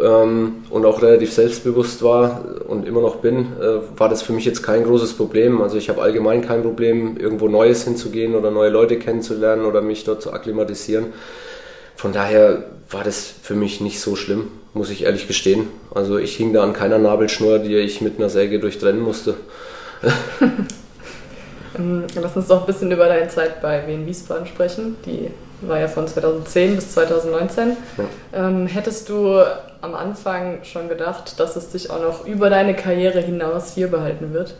ähm, 0.00 0.64
und 0.70 0.84
auch 0.86 1.02
relativ 1.02 1.32
selbstbewusst 1.32 2.02
war 2.02 2.44
und 2.66 2.86
immer 2.86 3.00
noch 3.00 3.16
bin, 3.16 3.52
äh, 3.60 3.98
war 3.98 4.08
das 4.08 4.22
für 4.22 4.32
mich 4.32 4.44
jetzt 4.44 4.62
kein 4.62 4.84
großes 4.84 5.14
Problem. 5.14 5.62
Also 5.62 5.76
ich 5.76 5.88
habe 5.88 6.02
allgemein 6.02 6.42
kein 6.42 6.62
Problem, 6.62 7.16
irgendwo 7.16 7.48
Neues 7.48 7.84
hinzugehen 7.84 8.34
oder 8.34 8.50
neue 8.50 8.70
Leute 8.70 8.98
kennenzulernen 8.98 9.64
oder 9.64 9.82
mich 9.82 10.04
dort 10.04 10.22
zu 10.22 10.32
akklimatisieren. 10.32 11.06
Von 11.96 12.12
daher 12.12 12.64
war 12.90 13.04
das 13.04 13.32
für 13.42 13.54
mich 13.54 13.80
nicht 13.80 14.00
so 14.00 14.16
schlimm, 14.16 14.48
muss 14.72 14.90
ich 14.90 15.04
ehrlich 15.04 15.26
gestehen. 15.26 15.68
Also 15.94 16.18
ich 16.18 16.36
hing 16.36 16.52
da 16.52 16.62
an 16.62 16.72
keiner 16.72 16.98
Nabelschnur, 16.98 17.60
die 17.60 17.76
ich 17.76 18.00
mit 18.00 18.18
einer 18.18 18.28
Säge 18.28 18.58
durchtrennen 18.58 19.00
musste. 19.00 19.34
Ähm, 21.76 22.04
lass 22.14 22.36
uns 22.36 22.46
doch 22.46 22.60
ein 22.60 22.66
bisschen 22.66 22.92
über 22.92 23.06
deine 23.06 23.28
Zeit 23.28 23.60
bei 23.60 23.86
Wien 23.86 24.06
Wiesbaden 24.06 24.46
sprechen. 24.46 24.96
Die 25.04 25.30
war 25.68 25.80
ja 25.80 25.88
von 25.88 26.06
2010 26.06 26.76
bis 26.76 26.92
2019. 26.92 27.76
Ja. 27.98 28.48
Ähm, 28.48 28.66
hättest 28.66 29.08
du 29.08 29.42
am 29.80 29.94
Anfang 29.94 30.60
schon 30.64 30.88
gedacht, 30.88 31.38
dass 31.38 31.56
es 31.56 31.70
dich 31.70 31.90
auch 31.90 32.00
noch 32.00 32.26
über 32.26 32.50
deine 32.50 32.74
Karriere 32.74 33.20
hinaus 33.20 33.74
hier 33.74 33.88
behalten 33.88 34.32
wird? 34.32 34.54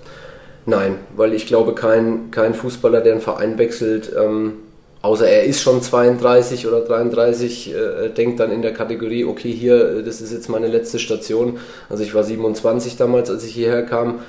Nein, 0.67 0.97
weil 1.17 1.35
ich 1.35 1.47
glaube, 1.47 1.75
kein, 1.75 2.31
kein 2.31 2.55
Fußballer, 2.55 3.01
der 3.01 3.13
einen 3.13 3.21
Verein 3.21 3.59
wechselt, 3.59 4.13
ähm, 4.19 4.55
außer 5.03 5.29
er 5.29 5.45
ist 5.45 5.61
schon 5.61 5.83
32 5.83 6.67
oder 6.67 6.81
33, 6.81 7.75
äh, 7.75 8.09
denkt 8.09 8.41
dann 8.41 8.51
in 8.51 8.63
der 8.63 8.73
Kategorie, 8.73 9.25
okay, 9.25 9.53
hier, 9.53 10.03
das 10.03 10.23
ist 10.23 10.33
jetzt 10.33 10.49
meine 10.49 10.69
letzte 10.69 10.99
Station. 10.99 11.59
Also 11.91 12.03
ich 12.03 12.15
war 12.15 12.25
27 12.25 12.97
damals, 12.97 13.31
als 13.31 13.45
ich 13.45 13.53
hierher 13.53 13.85
kam. 13.85 14.21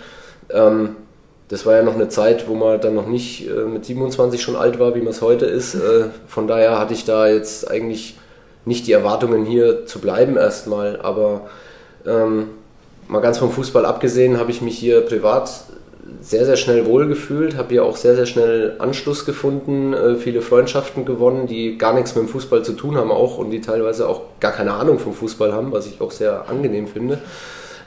Ähm, 0.50 0.98
das 1.48 1.66
war 1.66 1.76
ja 1.76 1.84
noch 1.84 1.94
eine 1.94 2.10
Zeit, 2.10 2.48
wo 2.48 2.56
man 2.56 2.82
dann 2.82 2.96
noch 2.96 3.08
nicht 3.08 3.48
äh, 3.48 3.66
mit 3.66 3.86
27 3.86 4.42
schon 4.42 4.56
alt 4.56 4.80
war, 4.80 4.96
wie 4.96 5.00
man 5.00 5.10
es 5.10 5.22
heute 5.22 5.46
ist. 5.46 5.76
Äh, 5.76 6.06
von 6.28 6.48
daher 6.48 6.80
hatte 6.80 6.94
ich 6.94 7.06
da 7.06 7.28
jetzt 7.28 7.70
eigentlich 7.70 8.18
nicht 8.66 8.88
die 8.88 8.94
Erwartungen 8.94 9.46
hier 9.46 9.86
zu 9.86 10.00
bleiben 10.00 10.38
erstmal. 10.38 11.00
Aber 11.02 11.42
ähm, 12.08 12.48
mal 13.08 13.22
ganz 13.22 13.38
vom 13.38 13.52
Fußball 13.52 13.86
abgesehen, 13.86 14.40
habe 14.40 14.50
ich 14.50 14.62
mich 14.62 14.78
hier 14.78 15.02
privat 15.02 15.66
sehr, 16.22 16.46
sehr 16.46 16.56
schnell 16.56 16.86
wohlgefühlt, 16.86 17.58
habe 17.58 17.70
hier 17.70 17.84
auch 17.84 17.98
sehr, 17.98 18.16
sehr 18.16 18.26
schnell 18.26 18.76
Anschluss 18.80 19.26
gefunden, 19.26 19.94
äh, 19.94 20.16
viele 20.16 20.42
Freundschaften 20.42 21.06
gewonnen, 21.06 21.46
die 21.46 21.78
gar 21.78 21.94
nichts 21.94 22.16
mit 22.16 22.26
dem 22.26 22.30
Fußball 22.30 22.64
zu 22.64 22.74
tun 22.74 22.96
haben 22.96 23.12
auch 23.12 23.38
und 23.38 23.52
die 23.52 23.62
teilweise 23.62 24.08
auch 24.10 24.22
gar 24.40 24.52
keine 24.52 24.74
Ahnung 24.74 24.98
vom 24.98 25.14
Fußball 25.14 25.54
haben, 25.54 25.72
was 25.72 25.86
ich 25.86 26.02
auch 26.02 26.12
sehr 26.12 26.50
angenehm 26.50 26.88
finde. 26.88 27.20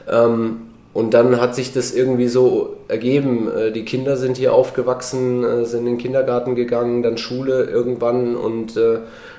Ähm, 0.08 0.69
und 0.98 1.14
dann 1.14 1.40
hat 1.40 1.54
sich 1.54 1.72
das 1.72 1.94
irgendwie 1.94 2.26
so 2.26 2.76
ergeben. 2.88 3.48
Äh, 3.56 3.70
die 3.70 3.84
Kinder 3.84 4.16
sind 4.16 4.36
hier 4.36 4.52
aufgewachsen, 4.52 5.44
äh, 5.44 5.64
sind 5.64 5.80
in 5.80 5.92
den 5.92 5.98
Kindergarten 5.98 6.56
gegangen, 6.56 7.04
dann 7.04 7.18
Schule 7.18 7.64
irgendwann 7.64 8.34
und 8.34 8.74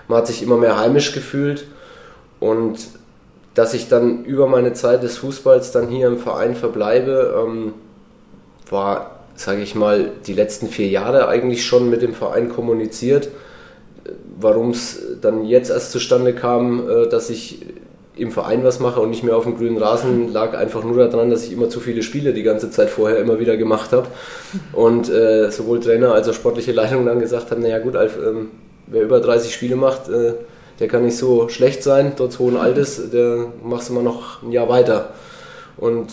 man 0.08 0.18
hat 0.18 0.28
sich 0.28 0.42
immer 0.42 0.56
mehr 0.56 0.80
heimisch 0.80 1.12
gefühlt. 1.12 1.68
Und 2.40 2.80
dass 3.54 3.74
ich 3.74 3.90
dann 3.90 4.24
über 4.24 4.48
meine 4.48 4.72
Zeit 4.72 5.04
des 5.04 5.18
Fußballs 5.18 5.74
dann 5.74 5.90
hier 5.90 6.08
im 6.08 6.18
Verein 6.18 6.56
verbleibe, 6.56 7.36
ähm, 7.38 7.74
war, 8.70 9.26
sage 9.36 9.62
ich 9.62 9.76
mal, 9.76 10.12
die 10.28 10.34
letzten 10.34 10.68
vier 10.68 10.88
Jahre 10.88 11.28
eigentlich 11.28 11.66
schon 11.66 11.90
mit 11.90 12.02
dem 12.02 12.14
Verein 12.14 12.48
kommuniziert. 12.48 13.28
Warum 14.40 14.70
es 14.70 15.18
dann 15.22 15.44
jetzt 15.44 15.72
erst 15.72 15.92
zustande 15.92 16.34
kam, 16.34 16.90
äh, 16.90 17.10
dass 17.10 17.30
ich 17.30 17.66
im 18.20 18.32
Verein 18.32 18.64
was 18.64 18.80
mache 18.80 19.00
und 19.00 19.10
nicht 19.10 19.24
mehr 19.24 19.36
auf 19.36 19.44
dem 19.44 19.58
grünen 19.58 19.78
Rasen, 19.78 20.32
lag 20.32 20.58
einfach 20.58 20.84
nur 20.84 21.08
daran, 21.08 21.30
dass 21.30 21.46
ich 21.46 21.52
immer 21.52 21.70
zu 21.70 21.80
viele 21.80 22.04
Spiele 22.04 22.34
die 22.34 22.44
ganze 22.44 22.70
Zeit 22.72 22.90
vorher 22.90 23.20
immer 23.20 23.40
wieder 23.40 23.58
gemacht 23.58 23.92
habe. 23.92 24.08
Und 24.74 25.10
äh, 25.10 25.50
sowohl 25.52 25.80
Trainer 25.80 26.14
als 26.14 26.28
auch 26.28 26.34
sportliche 26.34 26.72
Leitung 26.72 27.06
dann 27.06 27.20
gesagt 27.20 27.52
haben, 27.52 27.62
naja 27.62 27.80
gut, 27.80 27.96
Alf, 27.96 28.18
ähm, 28.18 28.50
wer 28.88 29.04
über 29.04 29.20
30 29.20 29.54
Spiele 29.54 29.76
macht, 29.76 30.10
äh, 30.10 30.34
der 30.80 30.88
kann 30.88 31.04
nicht 31.04 31.18
so 31.18 31.50
schlecht 31.50 31.84
sein, 31.84 32.14
trotz 32.16 32.40
hohen 32.40 32.58
Altes, 32.58 33.10
der 33.12 33.48
machst 33.64 33.90
du 33.90 33.94
mal 33.94 34.04
noch 34.04 34.44
ein 34.44 34.52
Jahr 34.52 34.70
weiter. 34.70 35.10
Und 35.78 36.10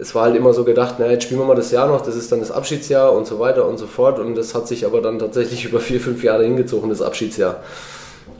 es 0.00 0.14
war 0.14 0.24
halt 0.24 0.36
immer 0.36 0.52
so 0.52 0.64
gedacht, 0.64 0.98
naja, 0.98 1.12
jetzt 1.12 1.24
spielen 1.24 1.40
wir 1.40 1.46
mal 1.46 1.54
das 1.54 1.70
Jahr 1.70 1.86
noch, 1.86 2.00
das 2.00 2.16
ist 2.16 2.32
dann 2.32 2.40
das 2.40 2.50
Abschiedsjahr 2.50 3.12
und 3.12 3.26
so 3.26 3.38
weiter 3.38 3.66
und 3.66 3.78
so 3.78 3.86
fort. 3.86 4.18
Und 4.18 4.34
das 4.34 4.54
hat 4.54 4.66
sich 4.66 4.86
aber 4.86 5.00
dann 5.00 5.18
tatsächlich 5.18 5.64
über 5.68 5.80
vier, 5.80 6.00
fünf 6.00 6.22
Jahre 6.24 6.44
hingezogen, 6.44 6.88
das 6.90 7.02
Abschiedsjahr. 7.02 7.62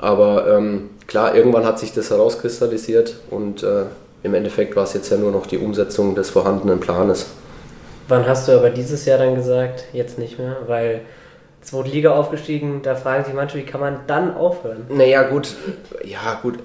Aber 0.02 0.48
ähm, 0.48 0.90
klar, 1.06 1.36
irgendwann 1.36 1.64
hat 1.64 1.78
sich 1.78 1.92
das 1.92 2.10
herauskristallisiert 2.10 3.14
und 3.30 3.62
äh, 3.62 3.84
im 4.24 4.34
Endeffekt 4.34 4.74
war 4.74 4.82
es 4.82 4.94
jetzt 4.94 5.10
ja 5.10 5.16
nur 5.16 5.30
noch 5.30 5.46
die 5.46 5.58
Umsetzung 5.58 6.16
des 6.16 6.30
vorhandenen 6.30 6.80
Planes. 6.80 7.26
Wann 8.08 8.26
hast 8.26 8.48
du 8.48 8.52
aber 8.52 8.70
dieses 8.70 9.04
Jahr 9.04 9.18
dann 9.18 9.36
gesagt, 9.36 9.84
jetzt 9.92 10.18
nicht 10.18 10.40
mehr? 10.40 10.56
Weil 10.66 11.02
zweite 11.60 11.90
Liga 11.90 12.16
aufgestiegen, 12.16 12.82
da 12.82 12.96
fragen 12.96 13.24
sich 13.24 13.32
manche, 13.32 13.58
wie 13.58 13.62
kann 13.62 13.80
man 13.80 14.00
dann 14.08 14.34
aufhören? 14.34 14.86
Naja, 14.88 15.22
gut, 15.22 15.54
ja, 16.02 16.36
gut, 16.42 16.58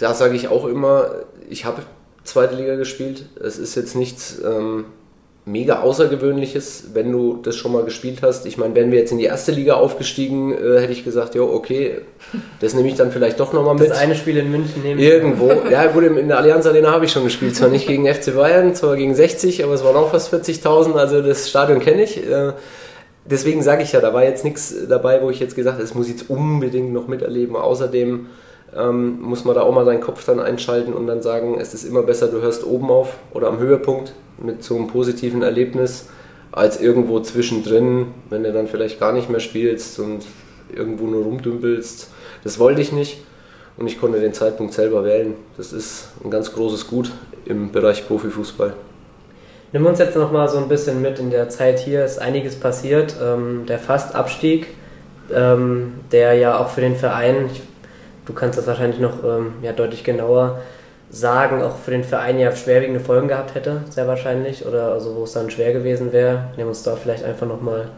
da 0.00 0.14
sage 0.14 0.34
ich 0.34 0.48
auch 0.48 0.64
immer, 0.64 1.10
ich 1.50 1.66
habe 1.66 1.82
zweite 2.24 2.54
Liga 2.54 2.76
gespielt. 2.76 3.26
Es 3.38 3.58
ist 3.58 3.74
jetzt 3.74 3.94
nichts 3.94 4.40
ähm, 4.42 4.86
mega 5.46 5.80
Außergewöhnliches, 5.80 6.84
wenn 6.94 7.12
du 7.12 7.38
das 7.42 7.56
schon 7.56 7.72
mal 7.72 7.84
gespielt 7.84 8.22
hast. 8.22 8.46
Ich 8.46 8.56
meine, 8.56 8.74
wären 8.74 8.90
wir 8.90 8.98
jetzt 8.98 9.12
in 9.12 9.18
die 9.18 9.24
erste 9.24 9.52
Liga 9.52 9.74
aufgestiegen, 9.74 10.52
äh, 10.52 10.80
hätte 10.80 10.92
ich 10.92 11.04
gesagt, 11.04 11.34
ja, 11.34 11.42
okay, 11.42 12.00
das 12.60 12.74
nehme 12.74 12.88
ich 12.88 12.94
dann 12.94 13.12
vielleicht 13.12 13.38
doch 13.40 13.52
nochmal 13.52 13.74
mit. 13.74 13.90
Das 13.90 13.98
eine 13.98 14.14
Spiel 14.14 14.38
in 14.38 14.50
München 14.50 14.82
nehmen. 14.82 14.98
Irgendwo. 14.98 15.52
ja, 15.70 15.86
gut, 15.86 16.04
in 16.04 16.28
der 16.28 16.38
Allianz 16.38 16.66
Arena 16.66 16.92
habe 16.92 17.04
ich 17.04 17.12
schon 17.12 17.24
gespielt. 17.24 17.54
Zwar 17.56 17.68
nicht 17.68 17.86
gegen 17.86 18.06
FC 18.06 18.34
Bayern, 18.34 18.74
zwar 18.74 18.96
gegen 18.96 19.14
60, 19.14 19.62
aber 19.64 19.74
es 19.74 19.84
waren 19.84 19.96
auch 19.96 20.10
fast 20.10 20.32
40.000, 20.32 20.94
also 20.94 21.20
das 21.20 21.50
Stadion 21.50 21.80
kenne 21.80 22.04
ich. 22.04 22.26
Äh, 22.26 22.52
deswegen 23.26 23.62
sage 23.62 23.82
ich 23.82 23.92
ja, 23.92 24.00
da 24.00 24.14
war 24.14 24.24
jetzt 24.24 24.44
nichts 24.44 24.74
dabei, 24.88 25.20
wo 25.20 25.28
ich 25.28 25.40
jetzt 25.40 25.56
gesagt 25.56 25.74
habe, 25.74 25.84
es 25.84 25.94
muss 25.94 26.06
ich 26.06 26.12
jetzt 26.12 26.30
unbedingt 26.30 26.94
noch 26.94 27.06
miterleben. 27.06 27.54
Außerdem 27.54 28.28
ähm, 28.74 29.20
muss 29.20 29.44
man 29.44 29.54
da 29.54 29.60
auch 29.60 29.74
mal 29.74 29.84
seinen 29.84 30.00
Kopf 30.00 30.24
dann 30.24 30.40
einschalten 30.40 30.94
und 30.94 31.06
dann 31.06 31.20
sagen, 31.20 31.58
es 31.60 31.74
ist 31.74 31.84
immer 31.84 32.02
besser, 32.02 32.28
du 32.28 32.40
hörst 32.40 32.66
oben 32.66 32.88
auf 32.90 33.18
oder 33.34 33.48
am 33.48 33.58
Höhepunkt 33.58 34.14
mit 34.38 34.62
so 34.62 34.76
einem 34.76 34.86
positiven 34.86 35.42
Erlebnis, 35.42 36.08
als 36.52 36.80
irgendwo 36.80 37.20
zwischendrin, 37.20 38.06
wenn 38.30 38.44
du 38.44 38.52
dann 38.52 38.68
vielleicht 38.68 39.00
gar 39.00 39.12
nicht 39.12 39.28
mehr 39.28 39.40
spielst 39.40 39.98
und 39.98 40.24
irgendwo 40.74 41.06
nur 41.06 41.24
rumdümpelst. 41.24 42.10
Das 42.44 42.58
wollte 42.58 42.80
ich 42.80 42.92
nicht 42.92 43.18
und 43.76 43.86
ich 43.86 44.00
konnte 44.00 44.20
den 44.20 44.32
Zeitpunkt 44.32 44.72
selber 44.72 45.04
wählen. 45.04 45.34
Das 45.56 45.72
ist 45.72 46.08
ein 46.22 46.30
ganz 46.30 46.52
großes 46.52 46.86
Gut 46.86 47.10
im 47.44 47.72
Bereich 47.72 48.06
Profifußball. 48.06 48.74
Nimm 49.72 49.86
uns 49.86 49.98
jetzt 49.98 50.16
noch 50.16 50.30
mal 50.30 50.48
so 50.48 50.58
ein 50.58 50.68
bisschen 50.68 51.02
mit. 51.02 51.18
In 51.18 51.30
der 51.30 51.48
Zeit 51.48 51.80
hier 51.80 52.04
ist 52.04 52.20
einiges 52.20 52.54
passiert. 52.54 53.16
Ähm, 53.20 53.66
der 53.66 53.80
Fastabstieg, 53.80 54.68
ähm, 55.34 55.94
der 56.12 56.34
ja 56.34 56.58
auch 56.58 56.68
für 56.68 56.80
den 56.80 56.94
Verein, 56.94 57.48
ich, 57.52 57.60
du 58.24 58.32
kannst 58.32 58.56
das 58.56 58.68
wahrscheinlich 58.68 59.00
noch 59.00 59.24
ähm, 59.24 59.54
ja, 59.62 59.72
deutlich 59.72 60.04
genauer 60.04 60.60
sagen, 61.10 61.62
auch 61.62 61.76
für 61.76 61.90
den 61.90 62.04
Verein 62.04 62.38
ja 62.38 62.54
schwerwiegende 62.54 63.00
Folgen 63.00 63.28
gehabt 63.28 63.54
hätte, 63.54 63.82
sehr 63.90 64.06
wahrscheinlich. 64.06 64.66
Oder 64.66 64.92
also 64.92 65.14
wo 65.16 65.24
es 65.24 65.32
dann 65.32 65.50
schwer 65.50 65.72
gewesen 65.72 66.12
wäre. 66.12 66.48
Nimm 66.56 66.68
uns 66.68 66.82
da 66.82 66.96
vielleicht 66.96 67.24
einfach 67.24 67.46
noch 67.46 67.60
mal 67.60 67.88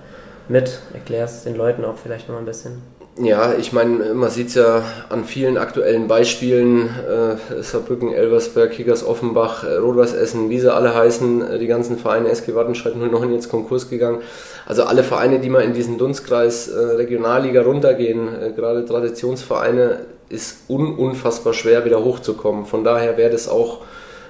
mit, 0.49 0.81
erklär 0.95 1.25
es 1.25 1.45
den 1.45 1.57
Leuten 1.57 1.85
auch 1.85 1.97
vielleicht 1.97 2.29
noch 2.29 2.35
mal 2.35 2.41
ein 2.41 2.47
bisschen. 2.47 2.83
Ja, 3.19 3.55
ich 3.59 3.73
meine, 3.73 4.13
man 4.13 4.29
sieht 4.29 4.49
es 4.49 4.57
ja 4.57 4.83
an 5.09 5.25
vielen 5.25 5.57
aktuellen 5.57 6.07
Beispielen, 6.07 6.91
äh, 7.09 7.63
Saarbrücken, 7.63 8.13
Elversberg, 8.13 8.73
Kickers 8.73 9.07
Offenbach, 9.07 9.65
äh, 9.65 9.77
Rot-Weiß 9.77 10.13
Essen, 10.13 10.51
wie 10.51 10.61
sie 10.61 10.73
alle 10.73 10.95
heißen, 10.95 11.41
äh, 11.41 11.59
die 11.59 11.67
ganzen 11.67 11.97
Vereine, 11.97 12.29
SG 12.29 12.55
Wattenscheid 12.55 12.95
09 12.95 13.33
jetzt 13.33 13.49
Konkurs 13.49 13.89
gegangen. 13.89 14.19
Also 14.67 14.85
alle 14.85 15.03
Vereine, 15.03 15.39
die 15.39 15.49
mal 15.49 15.63
in 15.63 15.73
diesen 15.73 15.97
Dunstkreis 15.97 16.69
äh, 16.69 16.79
Regionalliga 16.79 17.63
runtergehen, 17.63 18.29
äh, 18.29 18.53
gerade 18.55 18.85
Traditionsvereine, 18.85 20.01
ist 20.29 20.69
un 20.69 20.95
unfassbar 20.95 21.55
schwer 21.55 21.85
wieder 21.85 22.05
hochzukommen. 22.05 22.67
Von 22.67 22.85
daher 22.85 23.17
wäre 23.17 23.31
das 23.31 23.49
auch 23.49 23.83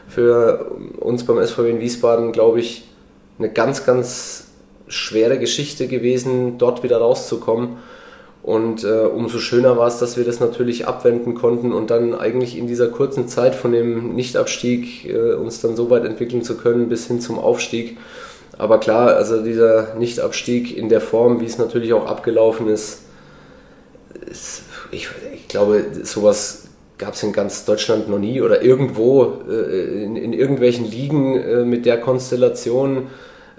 für 0.09 0.73
uns 1.01 1.25
beim 1.25 1.45
SVW 1.45 1.71
in 1.71 1.81
Wiesbaden, 1.81 2.33
glaube 2.33 2.61
ich, 2.61 2.85
eine 3.39 3.51
ganz, 3.51 3.85
ganz 3.85 4.49
schwere 4.89 5.39
Geschichte 5.39 5.89
gewesen, 5.89 6.59
dort 6.59 6.83
wieder 6.83 6.99
rauszukommen. 6.99 7.79
Und 8.43 8.85
äh, 8.85 9.01
umso 9.01 9.39
schöner 9.39 9.77
war 9.77 9.89
es, 9.89 9.99
dass 9.99 10.17
wir 10.17 10.25
das 10.25 10.39
natürlich 10.39 10.87
abwenden 10.87 11.35
konnten 11.35 11.73
und 11.73 11.91
dann 11.91 12.15
eigentlich 12.15 12.57
in 12.57 12.69
dieser 12.69 12.87
kurzen 12.87 13.27
Zeit 13.27 13.57
von 13.57 13.73
dem 13.73 14.15
Nichtabstieg 14.15 15.05
äh, 15.07 15.33
uns 15.35 15.61
dann 15.61 15.75
so 15.75 15.91
weit 15.91 16.05
entwickeln 16.05 16.43
zu 16.43 16.57
können 16.57 16.89
bis 16.89 17.09
hin 17.09 17.21
zum 17.21 17.41
Aufstieg. 17.41 17.99
Aber 18.57 18.79
klar, 18.79 19.17
also 19.17 19.43
dieser 19.43 19.97
Nichtabstieg 19.97 20.77
in 20.77 20.89
der 20.89 21.01
Form, 21.01 21.41
wie 21.41 21.47
es 21.47 21.59
natürlich 21.59 21.93
auch 21.93 22.07
abgelaufen 22.07 22.69
ist, 22.69 23.01
ist 23.01 23.06
ich, 24.91 25.09
ich, 25.33 25.49
glaube, 25.49 25.85
sowas 26.03 26.65
gab 26.99 27.15
es 27.15 27.23
in 27.23 27.33
ganz 27.33 27.65
Deutschland 27.65 28.09
noch 28.09 28.19
nie 28.19 28.41
oder 28.41 28.63
irgendwo 28.63 29.41
äh, 29.49 30.05
in, 30.05 30.17
in, 30.17 30.33
irgendwelchen 30.33 30.91
Ligen 30.91 31.37
äh, 31.37 31.65
mit 31.65 31.85
der 31.87 32.01
Konstellation 32.01 33.09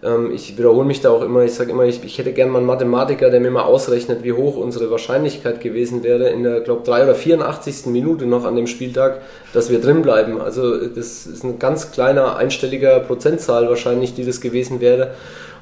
ähm, 0.04 0.32
ich 0.32 0.58
wiederhole 0.58 0.86
mich 0.86 1.02
da 1.02 1.10
auch 1.10 1.24
immer, 1.24 1.44
ich 1.44 1.54
sage 1.54 1.72
immer, 1.72 1.84
ich, 1.84 2.04
ich 2.04 2.18
hätte 2.18 2.32
gerne 2.32 2.52
mal 2.52 2.60
einen 2.60 2.68
Mathematiker, 2.68 3.30
der 3.30 3.40
mir 3.40 3.52
mal 3.52 3.64
ausrechnet, 3.64 4.24
wie 4.24 4.34
hoch 4.34 4.56
unsere 4.56 4.92
Wahrscheinlichkeit 4.92 5.60
gewesen 5.60 6.04
wäre 6.04 6.30
in 6.30 6.44
der, 6.44 6.62
glaube 6.62 6.84
3 6.86 7.04
oder 7.04 7.16
84. 7.16 7.88
Minute 7.88 8.26
noch 8.26 8.46
an 8.46 8.56
dem 8.56 8.68
Spieltag, 8.68 9.22
dass 9.54 9.70
wir 9.70 9.82
drin 9.82 10.04
bleiben. 10.04 10.40
Also 10.40 10.88
das 10.88 11.26
ist 11.26 11.44
ein 11.44 11.58
ganz 11.58 11.92
kleiner 11.92 12.36
einstelliger 12.36 13.00
Prozentzahl 13.00 13.70
wahrscheinlich, 13.70 14.14
die 14.14 14.26
das 14.26 14.40
gewesen 14.40 14.82
wäre. 14.82 15.12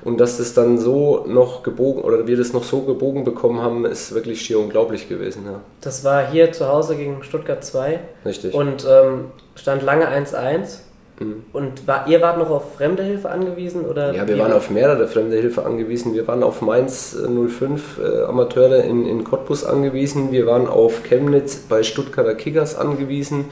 Und 0.06 0.20
dass 0.20 0.38
das 0.38 0.54
dann 0.54 0.78
so 0.78 1.26
noch 1.28 1.64
gebogen 1.64 2.04
oder 2.04 2.28
wir 2.28 2.38
das 2.38 2.54
noch 2.54 2.64
so 2.64 2.82
gebogen 2.82 3.24
bekommen 3.24 3.60
haben, 3.60 3.86
ist 3.86 4.14
wirklich 4.14 4.40
schier 4.40 4.60
unglaublich 4.60 5.10
gewesen. 5.10 5.46
Ja. 5.46 5.62
Das 5.82 6.04
war 6.04 6.28
hier 6.28 6.52
zu 6.52 6.68
Hause 6.68 6.96
gegen 6.96 7.24
Stuttgart 7.24 7.66
2. 7.66 8.00
Richtig. 8.24 8.54
Und 8.54 8.86
ähm, 8.88 9.26
stand 9.56 9.82
lange 9.82 10.08
1-1. 10.08 10.78
Mhm. 11.20 11.46
Und 11.54 11.88
war, 11.88 12.08
ihr 12.08 12.22
wart 12.22 12.38
noch 12.38 12.52
auf 12.52 12.76
fremde 12.76 13.02
Hilfe 13.02 13.32
angewiesen? 13.32 13.84
Oder 13.84 14.14
ja, 14.14 14.28
wir 14.28 14.38
waren 14.38 14.54
auf 14.54 14.70
mehrere 14.70 15.08
fremde 15.08 15.38
Hilfe 15.38 15.66
angewiesen. 15.66 16.14
Wir 16.14 16.28
waren 16.28 16.44
auf 16.44 16.62
Mainz 16.62 17.18
05 17.18 17.98
äh, 17.98 18.24
Amateure 18.26 18.84
in, 18.84 19.08
in 19.08 19.24
Cottbus 19.24 19.66
angewiesen. 19.66 20.32
Wir 20.32 20.46
waren 20.46 20.68
auf 20.68 21.02
Chemnitz 21.04 21.56
bei 21.68 21.82
Stuttgarter 21.82 22.36
Kickers 22.36 22.78
angewiesen. 22.78 23.46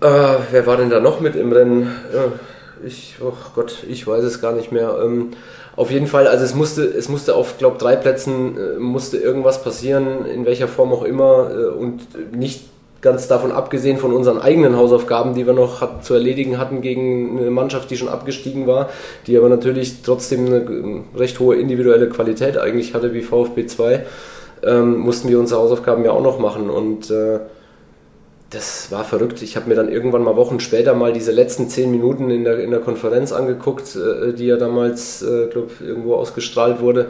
Äh, 0.00 0.06
wer 0.50 0.66
war 0.66 0.76
denn 0.76 0.90
da 0.90 0.98
noch 0.98 1.20
mit 1.20 1.36
im 1.36 1.52
Rennen? 1.52 1.94
Ja, 2.12 2.32
ich, 2.84 3.16
oh 3.20 3.32
Gott, 3.54 3.84
ich 3.88 4.06
weiß 4.06 4.24
es 4.24 4.40
gar 4.40 4.52
nicht 4.52 4.72
mehr. 4.72 4.98
Ähm, 5.02 5.30
auf 5.76 5.90
jeden 5.90 6.06
Fall, 6.06 6.26
also 6.26 6.44
es 6.44 6.54
musste, 6.54 6.84
es 6.84 7.08
musste 7.08 7.34
auf, 7.34 7.58
glaube 7.58 7.78
drei 7.78 7.96
Plätzen 7.96 8.56
äh, 8.56 8.78
musste 8.78 9.16
irgendwas 9.16 9.62
passieren, 9.62 10.26
in 10.26 10.44
welcher 10.44 10.68
Form 10.68 10.92
auch 10.92 11.04
immer 11.04 11.50
äh, 11.50 11.66
und 11.66 12.34
nicht 12.36 12.64
ganz 13.00 13.28
davon 13.28 13.50
abgesehen 13.52 13.96
von 13.96 14.12
unseren 14.12 14.38
eigenen 14.38 14.76
Hausaufgaben, 14.76 15.34
die 15.34 15.46
wir 15.46 15.54
noch 15.54 15.80
hat, 15.80 16.04
zu 16.04 16.14
erledigen 16.14 16.58
hatten 16.58 16.82
gegen 16.82 17.38
eine 17.38 17.50
Mannschaft, 17.50 17.90
die 17.90 17.96
schon 17.96 18.08
abgestiegen 18.08 18.66
war, 18.66 18.90
die 19.26 19.38
aber 19.38 19.48
natürlich 19.48 20.02
trotzdem 20.02 20.46
eine 20.46 20.56
ähm, 20.56 21.04
recht 21.16 21.40
hohe 21.40 21.56
individuelle 21.56 22.08
Qualität 22.08 22.58
eigentlich 22.58 22.92
hatte 22.94 23.14
wie 23.14 23.22
VfB 23.22 23.66
2, 23.66 24.04
ähm, 24.64 24.98
mussten 24.98 25.28
wir 25.28 25.38
unsere 25.38 25.60
Hausaufgaben 25.60 26.04
ja 26.04 26.10
auch 26.10 26.22
noch 26.22 26.38
machen 26.38 26.68
und 26.68 27.10
äh, 27.10 27.40
das 28.50 28.90
war 28.90 29.04
verrückt. 29.04 29.42
Ich 29.42 29.56
habe 29.56 29.68
mir 29.68 29.76
dann 29.76 29.88
irgendwann 29.88 30.22
mal 30.22 30.36
Wochen 30.36 30.58
später 30.58 30.94
mal 30.94 31.12
diese 31.12 31.30
letzten 31.30 31.68
zehn 31.68 31.90
Minuten 31.90 32.30
in 32.30 32.44
der, 32.44 32.58
in 32.58 32.70
der 32.72 32.80
Konferenz 32.80 33.32
angeguckt, 33.32 33.96
äh, 33.96 34.32
die 34.32 34.46
ja 34.46 34.56
damals, 34.56 35.22
äh, 35.22 35.46
glaube 35.46 35.70
irgendwo 35.80 36.16
ausgestrahlt 36.16 36.80
wurde. 36.80 37.06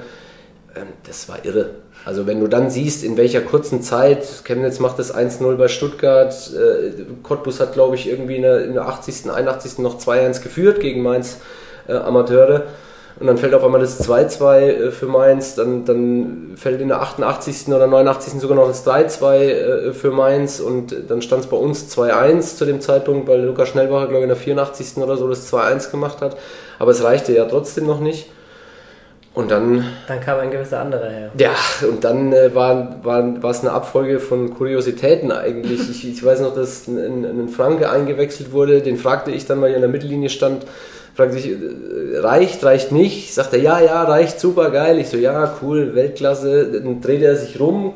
Ähm, 0.76 0.88
das 1.06 1.28
war 1.28 1.44
irre. 1.44 1.70
Also 2.04 2.26
wenn 2.26 2.40
du 2.40 2.46
dann 2.46 2.70
siehst, 2.70 3.04
in 3.04 3.16
welcher 3.16 3.40
kurzen 3.40 3.82
Zeit, 3.82 4.26
Chemnitz 4.44 4.80
macht 4.80 4.98
das 4.98 5.14
1-0 5.14 5.56
bei 5.56 5.68
Stuttgart, 5.68 6.34
äh, 6.54 6.92
Cottbus 7.22 7.60
hat, 7.60 7.72
glaube 7.72 7.94
ich, 7.94 8.08
irgendwie 8.08 8.36
in 8.36 8.42
der, 8.42 8.64
in 8.64 8.74
der 8.74 8.86
80., 8.88 9.30
81. 9.30 9.78
noch 9.78 9.98
2-1 9.98 10.42
geführt 10.42 10.80
gegen 10.80 11.02
Mainz 11.02 11.38
äh, 11.88 11.94
Amateure. 11.94 12.64
Und 13.20 13.26
dann 13.26 13.36
fällt 13.36 13.52
auf 13.52 13.62
einmal 13.62 13.80
das 13.80 14.08
2-2 14.08 14.60
äh, 14.60 14.90
für 14.90 15.04
Mainz, 15.04 15.54
dann, 15.54 15.84
dann 15.84 16.52
fällt 16.56 16.80
in 16.80 16.88
der 16.88 17.02
88. 17.02 17.68
oder 17.68 17.86
89. 17.86 18.40
sogar 18.40 18.56
noch 18.56 18.66
das 18.66 18.86
3-2 18.86 19.34
äh, 19.34 19.92
für 19.92 20.10
Mainz 20.10 20.58
und 20.58 20.96
dann 21.08 21.20
stand 21.20 21.44
es 21.44 21.50
bei 21.50 21.56
uns 21.58 21.94
2-1 21.94 22.56
zu 22.56 22.64
dem 22.64 22.80
Zeitpunkt, 22.80 23.28
weil 23.28 23.42
Lukas 23.42 23.68
Schnellbacher, 23.68 24.06
glaube 24.06 24.20
ich, 24.20 24.22
in 24.22 24.28
der 24.30 24.38
84. 24.38 24.96
oder 24.96 25.18
so 25.18 25.28
das 25.28 25.52
2-1 25.52 25.90
gemacht 25.90 26.22
hat. 26.22 26.38
Aber 26.78 26.92
es 26.92 27.04
reichte 27.04 27.34
ja 27.34 27.44
trotzdem 27.44 27.86
noch 27.86 28.00
nicht. 28.00 28.30
Und 29.34 29.50
dann. 29.50 29.84
Dann 30.08 30.20
kam 30.20 30.40
ein 30.40 30.50
gewisser 30.50 30.80
anderer 30.80 31.08
her. 31.08 31.30
Ja, 31.38 31.54
und 31.86 32.02
dann 32.02 32.32
äh, 32.32 32.54
war, 32.54 33.04
war, 33.04 33.42
war 33.42 33.50
es 33.50 33.60
eine 33.60 33.72
Abfolge 33.72 34.18
von 34.18 34.54
Kuriositäten 34.54 35.30
eigentlich. 35.30 35.88
Ich, 35.90 36.08
ich 36.08 36.24
weiß 36.24 36.40
noch, 36.40 36.54
dass 36.54 36.88
ein, 36.88 37.24
ein 37.24 37.48
Franke 37.48 37.90
eingewechselt 37.90 38.52
wurde, 38.52 38.80
den 38.80 38.96
fragte 38.96 39.30
ich 39.30 39.44
dann, 39.44 39.60
weil 39.60 39.70
er 39.70 39.76
in 39.76 39.82
der 39.82 39.90
Mittellinie 39.90 40.30
stand, 40.30 40.64
fragte 41.14 41.38
ich, 41.38 41.50
äh, 41.50 42.18
reicht, 42.18 42.64
reicht 42.64 42.92
nicht? 42.92 43.34
Sagt 43.34 43.52
er, 43.52 43.60
ja, 43.60 43.80
ja, 43.80 44.02
reicht, 44.04 44.40
super 44.40 44.70
geil. 44.70 44.98
Ich 44.98 45.08
so, 45.08 45.16
ja, 45.16 45.56
cool, 45.62 45.94
Weltklasse. 45.94 46.80
Dann 46.80 47.00
drehte 47.00 47.24
er 47.24 47.36
sich 47.36 47.58
rum, 47.60 47.94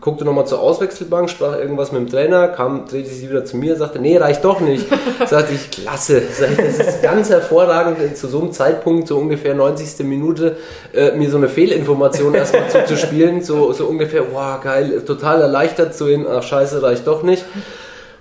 guckte 0.00 0.24
nochmal 0.24 0.46
zur 0.46 0.60
Auswechselbank, 0.60 1.28
sprach 1.28 1.58
irgendwas 1.58 1.92
mit 1.92 2.00
dem 2.02 2.08
Trainer, 2.08 2.48
kam, 2.48 2.86
drehte 2.86 3.08
sich 3.08 3.28
wieder 3.28 3.44
zu 3.44 3.56
mir, 3.56 3.76
sagte, 3.76 3.98
nee, 3.98 4.16
reicht 4.16 4.44
doch 4.44 4.60
nicht. 4.60 4.86
sagte 5.26 5.54
ich, 5.54 5.70
klasse. 5.70 6.22
Das 6.22 6.78
ist 6.78 7.02
ganz 7.02 7.30
hervorragend, 7.30 8.16
zu 8.16 8.28
so 8.28 8.40
einem 8.40 8.52
Zeitpunkt, 8.52 9.08
so 9.08 9.18
ungefähr 9.18 9.54
90. 9.54 10.06
Minute, 10.06 10.56
äh, 10.94 11.12
mir 11.12 11.30
so 11.30 11.36
eine 11.36 11.48
Fehlinformation 11.48 12.34
erstmal 12.34 12.68
zuzuspielen, 12.70 13.42
so, 13.42 13.72
so 13.72 13.86
ungefähr, 13.86 14.24
wow, 14.32 14.60
geil, 14.62 15.02
total 15.06 15.42
erleichtert 15.42 15.94
zu 15.94 16.08
hin, 16.08 16.26
ach 16.28 16.42
scheiße, 16.42 16.82
reicht 16.82 17.06
doch 17.06 17.22
nicht. 17.22 17.44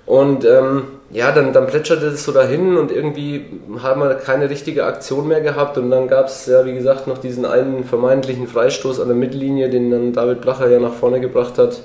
Und 0.05 0.45
ähm, 0.45 0.83
ja, 1.09 1.31
dann, 1.31 1.53
dann 1.53 1.67
plätscherte 1.67 2.07
es 2.07 2.23
so 2.23 2.31
dahin 2.31 2.77
und 2.77 2.91
irgendwie 2.91 3.45
haben 3.81 4.01
wir 4.01 4.15
keine 4.15 4.49
richtige 4.49 4.85
Aktion 4.85 5.27
mehr 5.27 5.41
gehabt. 5.41 5.77
Und 5.77 5.89
dann 5.89 6.07
gab 6.07 6.27
es 6.27 6.45
ja, 6.47 6.65
wie 6.65 6.73
gesagt, 6.73 7.07
noch 7.07 7.17
diesen 7.17 7.45
einen 7.45 7.85
vermeintlichen 7.85 8.47
Freistoß 8.47 8.99
an 8.99 9.07
der 9.07 9.15
Mittellinie, 9.15 9.69
den 9.69 9.89
dann 9.89 10.13
David 10.13 10.41
Blacher 10.41 10.69
ja 10.69 10.79
nach 10.79 10.93
vorne 10.93 11.21
gebracht 11.21 11.57
hat 11.57 11.81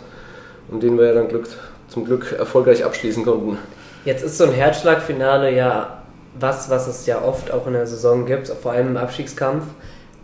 und 0.70 0.82
den 0.82 0.98
wir 0.98 1.06
ja 1.06 1.14
dann 1.14 1.28
Glück, 1.28 1.46
zum 1.88 2.04
Glück 2.04 2.34
erfolgreich 2.36 2.84
abschließen 2.84 3.24
konnten. 3.24 3.58
Jetzt 4.04 4.24
ist 4.24 4.38
so 4.38 4.44
ein 4.44 4.52
Herzschlagfinale 4.52 5.52
ja 5.52 6.02
was, 6.38 6.70
was 6.70 6.88
es 6.88 7.06
ja 7.06 7.22
oft 7.22 7.52
auch 7.52 7.66
in 7.66 7.74
der 7.74 7.86
Saison 7.86 8.26
gibt, 8.26 8.48
vor 8.48 8.72
allem 8.72 8.88
im 8.88 8.96
Abstiegskampf. 8.96 9.64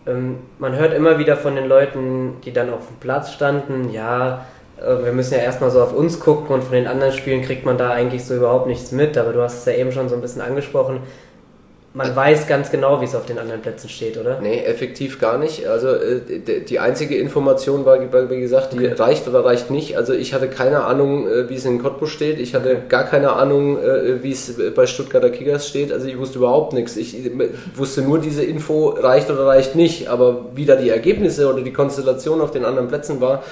Ähm, 0.07 0.39
man 0.59 0.75
hört 0.75 0.95
immer 0.95 1.19
wieder 1.19 1.37
von 1.37 1.55
den 1.55 1.67
Leuten, 1.67 2.37
die 2.45 2.53
dann 2.53 2.73
auf 2.73 2.87
dem 2.87 2.97
Platz 2.97 3.33
standen, 3.33 3.91
ja, 3.91 4.47
wir 4.81 5.13
müssen 5.13 5.35
ja 5.35 5.41
erstmal 5.41 5.71
so 5.71 5.83
auf 5.83 5.93
uns 5.93 6.21
gucken 6.21 6.55
und 6.55 6.63
von 6.63 6.73
den 6.73 6.87
anderen 6.87 7.13
Spielen 7.13 7.43
kriegt 7.43 7.65
man 7.65 7.79
da 7.79 7.91
eigentlich 7.91 8.25
so 8.25 8.35
überhaupt 8.35 8.67
nichts 8.67 8.93
mit. 8.93 9.19
Aber 9.19 9.33
du 9.33 9.43
hast 9.43 9.59
es 9.59 9.65
ja 9.65 9.73
eben 9.73 9.93
schon 9.93 10.09
so 10.09 10.15
ein 10.15 10.21
bisschen 10.21 10.43
angesprochen. 10.43 11.01
Man 11.95 12.15
weiß 12.15 12.47
ganz 12.47 12.71
genau, 12.71 13.01
wie 13.01 13.07
es 13.07 13.17
auf 13.17 13.25
den 13.27 13.39
anderen 13.39 13.61
Plätzen 13.61 13.89
steht, 13.89 14.19
oder? 14.19 14.41
Nee, 14.41 14.61
effektiv 14.61 15.19
gar 15.19 15.37
nicht. 15.37 15.67
Also 15.67 15.89
äh, 15.89 16.61
die 16.61 16.79
einzige 16.79 17.17
Information 17.17 17.87
war, 17.87 17.99
wie 18.31 18.41
gesagt, 18.41 18.75
die 18.75 18.87
okay. 18.87 18.93
reicht 18.93 19.27
oder 19.27 19.45
reicht 19.45 19.71
nicht. 19.71 19.97
Also 19.97 20.13
ich 20.13 20.33
hatte 20.33 20.49
keine 20.49 20.85
Ahnung, 20.85 21.27
äh, 21.27 21.49
wie 21.49 21.57
es 21.57 21.65
in 21.65 21.83
Cottbus 21.83 22.11
steht. 22.11 22.39
Ich 22.39 22.55
hatte 22.55 22.83
gar 22.89 23.05
keine 23.05 23.33
Ahnung, 23.33 23.79
wie 24.21 24.31
es 24.31 24.61
bei 24.77 24.87
Stuttgarter 24.87 25.31
Kickers 25.31 25.67
steht. 25.67 25.91
Also 25.91 26.07
ich 26.07 26.19
wusste 26.19 26.39
überhaupt 26.39 26.73
nichts. 26.73 26.97
Ich 26.97 27.17
wusste 27.75 28.03
nur 28.03 28.21
diese 28.21 28.45
Info, 28.45 28.91
reicht 28.91 29.31
oder 29.31 29.47
reicht 29.47 29.75
nicht. 29.75 30.09
Aber 30.09 30.45
wie 30.55 30.67
da 30.67 30.77
die 30.77 30.91
Ergebnisse 30.91 31.53
oder 31.53 31.63
die 31.63 31.73
Konstellation 31.73 32.43
auf 32.43 32.51
den 32.53 32.65
anderen 32.65 32.87
Plätzen 32.87 33.21
war, 33.21 33.43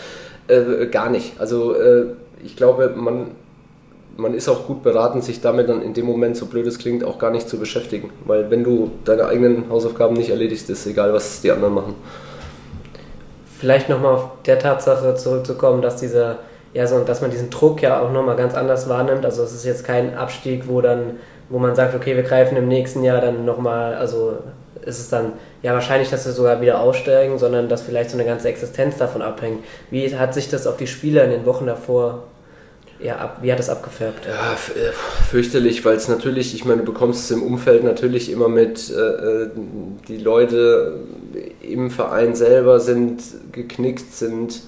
äh, 0.49 0.87
gar 0.87 1.11
nicht. 1.11 1.41
Also 1.41 1.75
äh, 1.75 2.07
ich 2.45 2.57
glaube, 2.57 2.93
man, 2.97 3.33
man 4.17 4.35
ist 4.35 4.49
auch 4.49 4.67
gut 4.67 4.83
beraten, 4.83 5.21
sich 5.23 5.41
damit 5.41 5.69
dann 5.69 5.83
in 5.83 5.95
dem 5.95 6.07
Moment, 6.07 6.37
so 6.37 6.47
blöd 6.47 6.67
es 6.67 6.79
klingt, 6.79 7.05
auch 7.05 7.19
gar 7.19 7.31
nicht 7.31 7.49
zu 7.49 7.59
beschäftigen. 7.59 8.11
Weil 8.25 8.51
wenn 8.51 8.65
du 8.65 8.93
deine 9.05 9.27
eigenen 9.27 9.69
Hausaufgaben 9.71 10.15
nicht 10.15 10.31
erledigst, 10.31 10.71
ist 10.71 10.87
egal, 10.87 11.13
was 11.13 11.41
die 11.41 11.51
anderen 11.51 11.75
machen. 11.75 11.95
Vielleicht 13.59 13.89
nochmal 13.89 14.15
auf 14.15 14.31
der 14.45 14.59
Tatsache 14.59 15.15
zurückzukommen, 15.15 15.81
dass 15.81 15.97
dieser, 15.97 16.39
ja, 16.75 16.87
so, 16.87 17.01
dass 17.01 17.23
man 17.23 17.31
diesen 17.31 17.51
Druck 17.51 17.81
ja 17.83 18.01
auch 18.01 18.13
nochmal 18.13 18.37
ganz 18.37 18.55
anders 18.55 18.89
wahrnimmt. 18.89 19.25
Also 19.25 19.43
es 19.43 19.53
ist 19.53 19.65
jetzt 19.65 19.85
kein 19.85 20.15
Abstieg, 20.15 20.69
wo 20.69 20.81
dann, 20.81 21.19
wo 21.49 21.59
man 21.59 21.75
sagt, 21.75 21.95
okay, 21.95 22.17
wir 22.17 22.23
greifen 22.23 22.57
im 22.57 22.69
nächsten 22.69 23.03
Jahr 23.03 23.21
dann 23.21 23.45
nochmal, 23.45 23.95
also 23.95 24.35
ist 24.87 25.01
es 25.01 25.09
dann 25.09 25.33
ja 25.63 25.75
wahrscheinlich, 25.75 26.09
dass 26.09 26.25
wir 26.25 26.33
sogar 26.33 26.61
wieder 26.61 26.81
aussteigen, 26.81 27.39
sondern 27.39 27.69
dass 27.69 27.83
vielleicht 27.83 28.11
so 28.11 28.17
eine 28.17 28.25
ganze 28.25 28.49
Existenz 28.49 28.97
davon 28.97 29.21
abhängt. 29.21 29.65
Wie 29.91 30.17
hat 30.17 30.33
sich 30.33 30.49
das 30.49 30.67
auf 30.67 30.77
die 30.77 30.87
Spieler 30.87 31.25
in 31.25 31.31
den 31.31 31.47
Wochen 31.47 31.67
davor 31.67 32.25
ja, 32.99 33.17
ab, 33.17 33.39
wie 33.43 33.53
hat 33.53 33.59
das 33.59 33.69
abgefärbt? 33.69 34.27
Ja, 34.27 34.53
äh, 34.53 34.93
fürchterlich, 35.29 35.85
weil 35.85 35.97
es 35.97 36.09
natürlich, 36.09 36.55
ich 36.55 36.65
meine, 36.65 36.83
du 36.83 36.93
bekommst 36.93 37.25
es 37.25 37.31
im 37.31 37.43
Umfeld 37.43 37.85
natürlich 37.85 38.31
immer 38.31 38.49
mit, 38.49 38.91
äh, 38.91 38.95
äh, 38.95 39.51
die 40.09 40.17
Leute 40.17 41.01
im 41.61 41.91
Verein 41.91 42.35
selber 42.35 42.81
sind 42.81 43.23
geknickt, 43.53 44.15
sind 44.15 44.63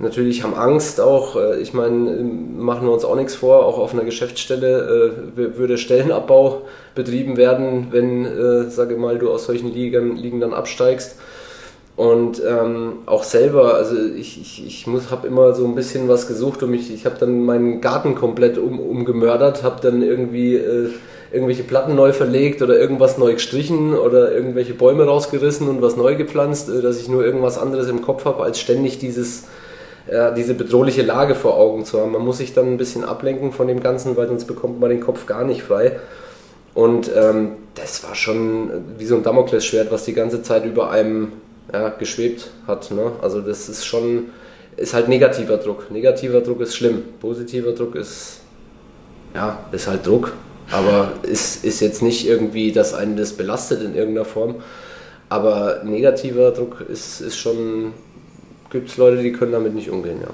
natürlich 0.00 0.42
haben 0.42 0.54
Angst 0.54 1.00
auch. 1.00 1.36
Äh, 1.36 1.60
ich 1.60 1.72
meine, 1.72 2.22
machen 2.58 2.86
wir 2.86 2.92
uns 2.92 3.04
auch 3.04 3.16
nichts 3.16 3.34
vor, 3.34 3.64
auch 3.64 3.78
auf 3.78 3.92
einer 3.92 4.04
Geschäftsstelle 4.04 5.12
äh, 5.36 5.56
würde 5.56 5.78
Stellenabbau 5.78 6.62
betrieben 6.94 7.36
werden, 7.36 7.88
wenn, 7.90 8.24
äh, 8.24 8.70
sage 8.70 8.96
mal, 8.96 9.18
du 9.18 9.30
aus 9.30 9.44
solchen 9.44 9.72
Ligen, 9.72 10.16
Ligen 10.16 10.40
dann 10.40 10.52
absteigst. 10.52 11.16
Und 11.96 12.40
ähm, 12.48 13.00
auch 13.04 13.24
selber, 13.24 13.74
also 13.74 13.94
ich, 13.94 14.40
ich, 14.40 14.66
ich 14.66 15.10
habe 15.10 15.26
immer 15.26 15.54
so 15.54 15.66
ein 15.66 15.74
bisschen 15.74 16.08
was 16.08 16.26
gesucht 16.26 16.62
und 16.62 16.70
mich, 16.70 16.92
ich 16.92 17.04
habe 17.04 17.16
dann 17.20 17.44
meinen 17.44 17.82
Garten 17.82 18.14
komplett 18.14 18.56
um, 18.56 18.80
umgemördert, 18.80 19.62
habe 19.62 19.82
dann 19.82 20.02
irgendwie 20.02 20.54
äh, 20.54 20.88
irgendwelche 21.30 21.62
Platten 21.62 21.94
neu 21.94 22.12
verlegt 22.12 22.62
oder 22.62 22.78
irgendwas 22.78 23.18
neu 23.18 23.34
gestrichen 23.34 23.94
oder 23.94 24.32
irgendwelche 24.32 24.72
Bäume 24.72 25.04
rausgerissen 25.04 25.68
und 25.68 25.82
was 25.82 25.98
neu 25.98 26.16
gepflanzt, 26.16 26.70
äh, 26.70 26.80
dass 26.80 26.98
ich 26.98 27.08
nur 27.08 27.22
irgendwas 27.22 27.58
anderes 27.58 27.88
im 27.88 28.00
Kopf 28.00 28.24
habe, 28.24 28.42
als 28.42 28.58
ständig 28.58 28.98
dieses, 28.98 29.44
äh, 30.10 30.34
diese 30.34 30.54
bedrohliche 30.54 31.02
Lage 31.02 31.34
vor 31.34 31.56
Augen 31.56 31.84
zu 31.84 32.00
haben. 32.00 32.12
Man 32.12 32.24
muss 32.24 32.38
sich 32.38 32.52
dann 32.52 32.66
ein 32.66 32.76
bisschen 32.78 33.04
ablenken 33.04 33.52
von 33.52 33.68
dem 33.68 33.80
Ganzen, 33.80 34.16
weil 34.16 34.26
sonst 34.26 34.46
bekommt 34.46 34.80
man 34.80 34.90
den 34.90 35.00
Kopf 35.00 35.26
gar 35.26 35.44
nicht 35.44 35.62
frei. 35.62 36.00
Und 36.74 37.10
ähm, 37.16 37.52
das 37.74 38.02
war 38.04 38.14
schon 38.14 38.70
wie 38.98 39.06
so 39.06 39.16
ein 39.16 39.22
Damoklesschwert, 39.22 39.90
was 39.92 40.04
die 40.04 40.12
ganze 40.12 40.42
Zeit 40.42 40.64
über 40.64 40.90
einem 40.90 41.32
ja, 41.72 41.90
geschwebt 41.90 42.50
hat. 42.66 42.90
Ne? 42.90 43.12
Also 43.22 43.40
das 43.40 43.68
ist 43.68 43.84
schon, 43.84 44.30
ist 44.76 44.94
halt 44.94 45.08
negativer 45.08 45.58
Druck. 45.58 45.90
Negativer 45.90 46.40
Druck 46.40 46.60
ist 46.60 46.74
schlimm. 46.74 47.02
Positiver 47.20 47.72
Druck 47.72 47.94
ist, 47.94 48.40
ja, 49.34 49.58
ist 49.70 49.86
halt 49.86 50.06
Druck. 50.06 50.32
Aber 50.72 51.12
ist, 51.22 51.64
ist 51.64 51.80
jetzt 51.80 52.02
nicht 52.02 52.26
irgendwie, 52.28 52.72
dass 52.72 52.94
einen 52.94 53.16
das 53.16 53.32
belastet 53.32 53.82
in 53.82 53.94
irgendeiner 53.94 54.24
Form. 54.24 54.56
Aber 55.28 55.82
negativer 55.84 56.50
Druck 56.50 56.80
ist, 56.88 57.20
ist 57.20 57.36
schon, 57.36 57.92
gibt 58.70 58.88
es 58.88 58.96
Leute, 58.96 59.22
die 59.22 59.32
können 59.32 59.52
damit 59.52 59.74
nicht 59.74 59.90
umgehen, 59.90 60.18
ja. 60.22 60.28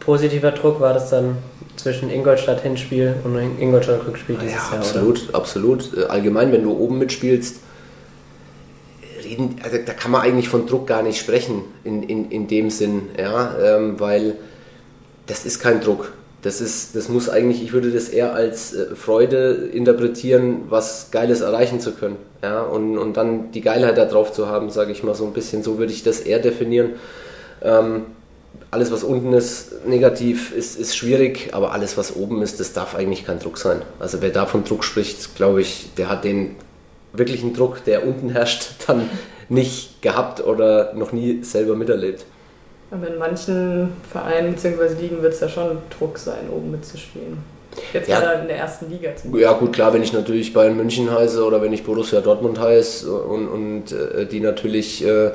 Positiver 0.00 0.52
Druck 0.52 0.80
war 0.80 0.94
das 0.94 1.10
dann 1.10 1.36
zwischen 1.76 2.10
Ingolstadt 2.10 2.62
Hinspiel 2.62 3.14
und 3.24 3.36
Ingolstadt 3.60 4.06
Rückspiel 4.06 4.36
dieses 4.36 4.54
ja, 4.54 4.70
Jahr, 4.70 4.78
absolut, 4.78 5.28
oder? 5.28 5.38
absolut. 5.38 5.98
Allgemein, 6.08 6.50
wenn 6.52 6.62
du 6.62 6.72
oben 6.72 6.98
mitspielst, 6.98 7.56
reden, 9.24 9.56
also 9.62 9.76
da 9.84 9.92
kann 9.92 10.10
man 10.10 10.22
eigentlich 10.22 10.48
von 10.48 10.66
Druck 10.66 10.86
gar 10.86 11.02
nicht 11.02 11.18
sprechen 11.18 11.62
in, 11.84 12.02
in, 12.02 12.30
in 12.30 12.48
dem 12.48 12.70
Sinn, 12.70 13.02
ja, 13.18 13.54
ähm, 13.62 14.00
weil 14.00 14.36
das 15.26 15.44
ist 15.44 15.60
kein 15.60 15.80
Druck. 15.80 16.12
Das, 16.42 16.60
ist, 16.60 16.94
das 16.94 17.08
muss 17.08 17.28
eigentlich, 17.28 17.62
ich 17.62 17.72
würde 17.72 17.90
das 17.90 18.08
eher 18.08 18.32
als 18.32 18.72
äh, 18.72 18.94
Freude 18.94 19.68
interpretieren, 19.72 20.62
was 20.68 21.10
Geiles 21.10 21.40
erreichen 21.40 21.80
zu 21.80 21.92
können. 21.92 22.16
Ja? 22.42 22.62
Und, 22.62 22.96
und 22.96 23.16
dann 23.16 23.50
die 23.50 23.60
Geilheit 23.60 23.98
da 23.98 24.04
drauf 24.04 24.32
zu 24.32 24.46
haben, 24.46 24.70
sage 24.70 24.92
ich 24.92 25.02
mal 25.02 25.16
so 25.16 25.24
ein 25.26 25.32
bisschen, 25.32 25.64
so 25.64 25.78
würde 25.78 25.92
ich 25.92 26.04
das 26.04 26.20
eher 26.20 26.38
definieren. 26.38 26.90
Ähm, 27.62 28.06
alles, 28.70 28.92
was 28.92 29.02
unten 29.02 29.32
ist, 29.32 29.86
negativ, 29.86 30.54
ist, 30.54 30.78
ist 30.78 30.96
schwierig, 30.96 31.50
aber 31.52 31.72
alles, 31.72 31.96
was 31.96 32.16
oben 32.16 32.42
ist, 32.42 32.60
das 32.60 32.72
darf 32.72 32.94
eigentlich 32.94 33.24
kein 33.24 33.38
Druck 33.38 33.58
sein. 33.58 33.82
Also 33.98 34.20
wer 34.20 34.30
da 34.30 34.46
von 34.46 34.64
Druck 34.64 34.84
spricht, 34.84 35.36
glaube 35.36 35.62
ich, 35.62 35.90
der 35.96 36.08
hat 36.08 36.24
den 36.24 36.56
wirklichen 37.12 37.54
Druck, 37.54 37.84
der 37.84 38.06
unten 38.06 38.30
herrscht, 38.30 38.72
dann 38.86 39.08
nicht 39.48 40.02
gehabt 40.02 40.44
oder 40.44 40.92
noch 40.94 41.12
nie 41.12 41.42
selber 41.42 41.74
miterlebt. 41.74 42.24
Aber 42.90 43.06
in 43.06 43.18
manchen 43.18 43.92
Vereinen 44.10 44.54
bzw. 44.54 45.00
Ligen 45.00 45.22
wird 45.22 45.34
es 45.34 45.40
ja 45.40 45.48
schon 45.48 45.78
Druck 45.96 46.18
sein, 46.18 46.48
oben 46.50 46.70
mitzuspielen. 46.70 47.38
Jetzt 47.92 48.08
ja, 48.08 48.32
in 48.32 48.48
der 48.48 48.56
ersten 48.56 48.90
Liga 48.90 49.14
zum 49.14 49.30
Beispiel. 49.30 49.40
Ja 49.40 49.52
gut, 49.52 49.72
klar, 49.72 49.92
wenn 49.92 50.02
ich 50.02 50.12
natürlich 50.12 50.52
Bayern 50.52 50.76
München 50.76 51.10
heiße 51.10 51.44
oder 51.44 51.62
wenn 51.62 51.72
ich 51.72 51.84
Borussia 51.84 52.20
Dortmund 52.20 52.58
heiße 52.58 53.12
und, 53.12 53.46
und 53.46 53.92
äh, 53.92 54.26
die 54.26 54.40
natürlich, 54.40 55.04
äh, 55.06 55.30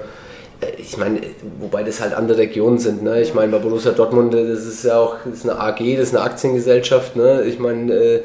ich 0.78 0.97
meine, 0.97 1.21
wobei 1.60 1.84
das 1.84 2.02
halt 2.02 2.13
andere 2.13 2.38
Regionen 2.38 2.78
sind. 2.78 3.04
Ne? 3.04 3.21
Ich 3.21 3.34
meine, 3.34 3.52
bei 3.52 3.60
Borussia 3.60 3.91
Dortmund, 3.91 4.34
das 4.34 4.65
ist 4.65 4.84
ja 4.84 4.97
auch 4.99 5.17
ist 5.32 5.49
eine 5.49 5.60
AG, 5.60 5.80
das 5.97 6.10
ist 6.10 6.15
eine 6.15 6.23
Aktiengesellschaft. 6.23 7.15
Ne? 7.15 7.43
Ich 7.43 7.60
meine, 7.60 7.93
äh, 7.93 8.21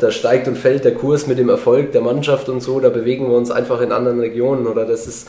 da 0.00 0.10
steigt 0.10 0.48
und 0.48 0.56
fällt 0.56 0.84
der 0.84 0.94
Kurs 0.94 1.26
mit 1.26 1.38
dem 1.38 1.48
Erfolg 1.48 1.92
der 1.92 2.00
Mannschaft 2.00 2.48
und 2.48 2.62
so, 2.62 2.80
da 2.80 2.88
bewegen 2.88 3.28
wir 3.28 3.36
uns 3.36 3.50
einfach 3.50 3.80
in 3.80 3.92
anderen 3.92 4.20
Regionen 4.20 4.66
oder 4.66 4.84
das 4.84 5.06
ist, 5.06 5.28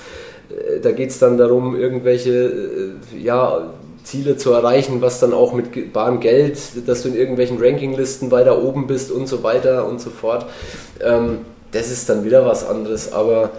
äh, 0.50 0.80
da 0.80 0.91
geht 0.91 1.10
es 1.10 1.19
dann 1.19 1.38
darum, 1.38 1.76
irgendwelche 1.76 2.32
äh, 2.32 3.17
ja, 3.19 3.73
Ziele 4.04 4.38
zu 4.38 4.54
erreichen, 4.54 5.02
was 5.02 5.19
dann 5.19 5.34
auch 5.34 5.54
mit 5.54 5.91
barem 5.91 6.19
Geld, 6.19 6.58
dass 6.88 7.04
du 7.04 7.10
in 7.10 7.15
irgendwelchen 7.15 7.58
Rankinglisten 7.60 8.32
weiter 8.32 8.63
oben 8.63 8.88
bist 8.88 9.12
und 9.12 9.28
so 9.28 9.43
weiter 9.43 9.88
und 9.88 10.00
so 10.00 10.10
fort. 10.10 10.45
Ähm, 11.02 11.39
das 11.71 11.91
ist 11.91 12.08
dann 12.10 12.23
wieder 12.23 12.45
was 12.45 12.65
anderes, 12.65 13.12
aber 13.12 13.52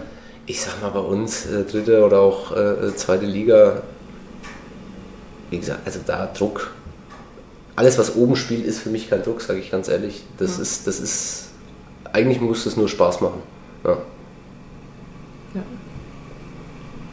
ich 0.49 0.61
sag 0.61 0.81
mal 0.81 0.89
bei 0.89 0.99
uns, 0.99 1.45
äh, 1.45 1.63
dritte 1.63 2.03
oder 2.03 2.21
auch 2.21 2.55
äh, 2.55 2.95
zweite 2.95 3.25
Liga, 3.25 3.83
wie 5.51 5.59
gesagt, 5.59 5.81
also 5.85 5.99
da 6.05 6.25
Druck 6.25 6.71
alles, 7.75 7.97
was 7.97 8.17
oben 8.17 8.35
spielt, 8.35 8.65
ist 8.65 8.79
für 8.79 8.89
mich 8.89 9.09
kein 9.09 9.23
Druck, 9.23 9.41
sage 9.41 9.59
ich 9.59 9.71
ganz 9.71 9.87
ehrlich. 9.87 10.25
Das 10.37 10.57
ja. 10.57 10.63
ist, 10.63 10.85
das 10.85 10.99
ist, 10.99 11.49
eigentlich 12.11 12.41
muss 12.41 12.65
das 12.65 12.75
nur 12.75 12.89
Spaß 12.89 13.21
machen. 13.21 13.41
Ja. 13.85 13.91
ja. 15.53 15.61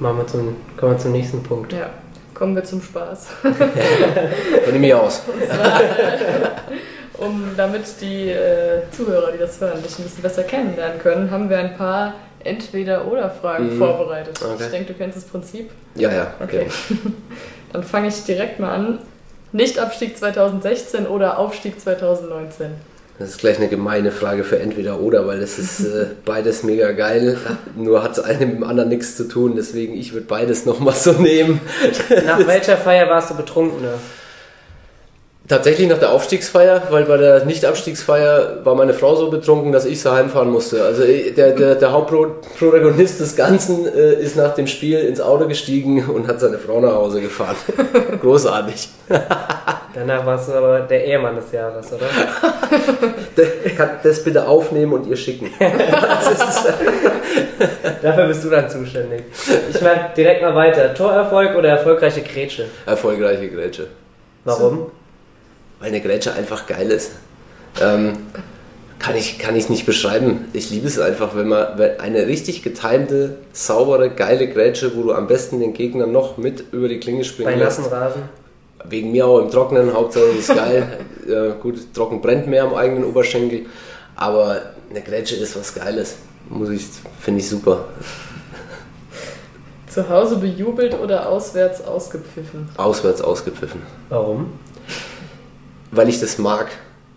Machen 0.01 0.17
wir 0.17 0.27
zum, 0.27 0.57
kommen 0.77 0.93
wir 0.93 0.99
zum 0.99 1.13
nächsten 1.13 1.41
Punkt. 1.45 1.73
Ja, 1.73 1.91
kommen 2.35 2.57
wir 2.57 2.65
zum 2.65 2.83
Spaß. 2.83 3.29
Von 4.65 4.81
mir 4.81 5.01
aus. 5.01 5.23
um 7.19 7.51
damit 7.57 7.85
die 8.01 8.31
äh, 8.31 8.83
Zuhörer, 8.91 9.31
die 9.31 9.39
das 9.39 9.61
hören, 9.61 9.81
dich 9.85 9.97
ein 10.01 10.03
bisschen 10.03 10.23
besser 10.23 10.43
kennenlernen 10.43 10.99
können, 10.99 11.31
haben 11.31 11.49
wir 11.49 11.59
ein 11.59 11.77
paar 11.77 12.15
Entweder-Oder-Fragen 12.47 13.75
mhm. 13.75 13.79
vorbereitet. 13.79 14.41
Okay. 14.43 14.65
Ich 14.65 14.71
denke, 14.71 14.93
du 14.93 14.99
kennst 14.99 15.17
das 15.17 15.25
Prinzip. 15.25 15.71
Ja, 15.95 16.13
ja. 16.13 16.35
Okay. 16.43 16.67
Dann 17.73 17.83
fange 17.83 18.09
ich 18.09 18.25
direkt 18.25 18.59
mal 18.61 18.75
an. 18.75 18.99
Nicht-Abstieg 19.53 20.17
2016 20.17 21.07
oder 21.07 21.39
Aufstieg 21.39 21.81
2019? 21.81 22.73
Das 23.19 23.31
ist 23.31 23.39
gleich 23.39 23.57
eine 23.57 23.69
gemeine 23.69 24.13
Frage 24.13 24.45
für 24.45 24.59
entweder 24.59 25.01
oder, 25.01 25.27
weil 25.27 25.41
das 25.41 25.59
ist 25.59 25.81
äh, 25.81 26.07
beides 26.25 26.63
mega 26.63 26.93
geil. 26.93 27.39
Nur 27.75 28.03
hat 28.03 28.13
es 28.13 28.21
eine 28.21 28.45
mit 28.45 28.57
dem 28.57 28.65
anderen 28.65 28.91
nichts 28.91 29.17
zu 29.17 29.25
tun, 29.27 29.55
deswegen 29.57 29.95
ich 29.95 30.13
würde 30.13 30.27
beides 30.27 30.67
nochmal 30.67 30.95
so 30.95 31.13
nehmen. 31.13 31.61
Nach 32.27 32.39
welcher 32.47 32.77
Feier 32.77 33.09
warst 33.09 33.31
du 33.31 33.35
betrunkener? 33.35 33.95
Tatsächlich 35.49 35.89
nach 35.89 35.99
der 35.99 36.11
Aufstiegsfeier, 36.13 36.83
weil 36.91 37.05
bei 37.05 37.19
der 37.19 37.45
Nicht-Abstiegsfeier 37.45 38.65
war 38.65 38.75
meine 38.75 38.95
Frau 38.95 39.15
so 39.15 39.31
betrunken, 39.31 39.71
dass 39.71 39.85
ich 39.85 40.01
sie 40.01 40.11
heimfahren 40.11 40.51
musste. 40.51 40.83
Also 40.83 41.05
äh, 41.05 41.31
der, 41.31 41.53
der, 41.53 41.77
der 41.77 41.93
Hauptprotagonist 41.93 43.21
des 43.21 43.37
Ganzen 43.37 43.87
äh, 43.87 44.15
ist 44.15 44.37
nach 44.37 44.55
dem 44.55 44.67
Spiel 44.67 44.99
ins 45.01 45.21
Auto 45.21 45.47
gestiegen 45.47 46.05
und 46.05 46.27
hat 46.27 46.41
seine 46.41 46.59
Frau 46.59 46.81
nach 46.81 46.95
Hause 46.95 47.21
gefahren. 47.21 47.55
Großartig. 48.21 48.89
Danach 49.95 50.27
warst 50.27 50.49
du 50.49 50.55
aber 50.55 50.81
der 50.81 51.05
Ehemann 51.05 51.37
des 51.37 51.53
Jahres, 51.53 51.93
oder? 51.93 52.07
das 54.03 54.25
bitte 54.25 54.47
aufnehmen 54.47 54.95
und 54.95 55.07
ihr 55.07 55.17
schicken. 55.17 55.51
Dafür 58.03 58.27
bist 58.27 58.45
du 58.45 58.51
dann 58.51 58.69
zuständig. 58.69 59.23
Ich 59.71 59.81
meine 59.81 60.11
direkt 60.17 60.43
mal 60.43 60.55
weiter. 60.55 60.93
Torerfolg 60.93 61.57
oder 61.57 61.69
erfolgreiche 61.69 62.23
Grätsche? 62.23 62.67
Erfolgreiche 62.85 63.49
Grätsche. 63.49 63.87
Warum? 64.45 64.91
Weil 65.81 65.89
eine 65.89 66.01
Grätsche 66.01 66.33
einfach 66.33 66.67
geil 66.67 66.91
ist. 66.91 67.13
Ähm, 67.81 68.15
kann 68.99 69.15
ich, 69.15 69.39
kann 69.39 69.55
ich 69.57 69.69
nicht 69.69 69.87
beschreiben. 69.87 70.47
Ich 70.53 70.71
liebe 70.71 70.87
es 70.87 70.99
einfach, 70.99 71.37
wenn 71.37 71.49
man 71.49 71.79
wenn 71.79 72.01
eine 72.01 72.27
richtig 72.27 72.63
getimte, 72.63 73.37
saubere, 73.53 74.11
geile 74.11 74.49
Grätsche, 74.49 74.97
wo 74.97 75.03
du 75.03 75.13
am 75.13 75.27
besten 75.27 75.61
den 75.61 75.75
Gegner 75.75 76.07
noch 76.07 76.39
mit 76.39 76.73
über 76.73 76.89
die 76.89 76.99
Klinge 76.99 77.25
springen 77.25 77.53
Bei 77.53 77.57
nassen 77.57 77.85
Rasen? 77.85 78.23
Wegen 78.85 79.13
mir 79.13 79.27
auch 79.27 79.41
im 79.41 79.51
Trocknen, 79.51 79.93
Hauptsache 79.93 80.25
ist 80.39 80.49
geil. 80.49 80.99
äh, 81.29 81.61
gut, 81.61 81.93
trocken 81.95 82.21
brennt 82.21 82.47
mehr 82.47 82.65
am 82.65 82.75
eigenen 82.75 83.05
Oberschenkel, 83.05 83.67
aber 84.15 84.63
eine 84.91 85.03
Grätsche 85.03 85.37
ist 85.37 85.59
was 85.59 85.75
Geiles. 85.75 86.17
Muss 86.49 86.71
ich, 86.71 86.87
finde 87.21 87.41
ich 87.41 87.49
super. 87.49 87.85
Zu 89.89 90.09
Hause 90.09 90.37
bejubelt 90.37 90.99
oder 90.99 91.29
auswärts 91.29 91.85
ausgepfiffen? 91.85 92.69
Auswärts 92.77 93.21
ausgepfiffen. 93.21 93.83
Warum? 94.09 94.53
Weil 95.97 96.09
ich 96.09 96.21
das 96.21 96.39
mag. 96.39 96.69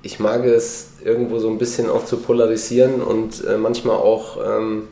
Ich 0.01 0.19
mag 0.19 0.45
es 0.45 0.91
irgendwo 1.03 1.39
so 1.39 1.49
ein 1.49 1.57
bisschen 1.57 1.89
auch 1.89 2.05
zu 2.05 2.17
polarisieren 2.17 3.01
und 3.01 3.43
äh, 3.45 3.57
manchmal 3.57 3.97
auch, 3.97 4.37
ähm, 4.43 4.87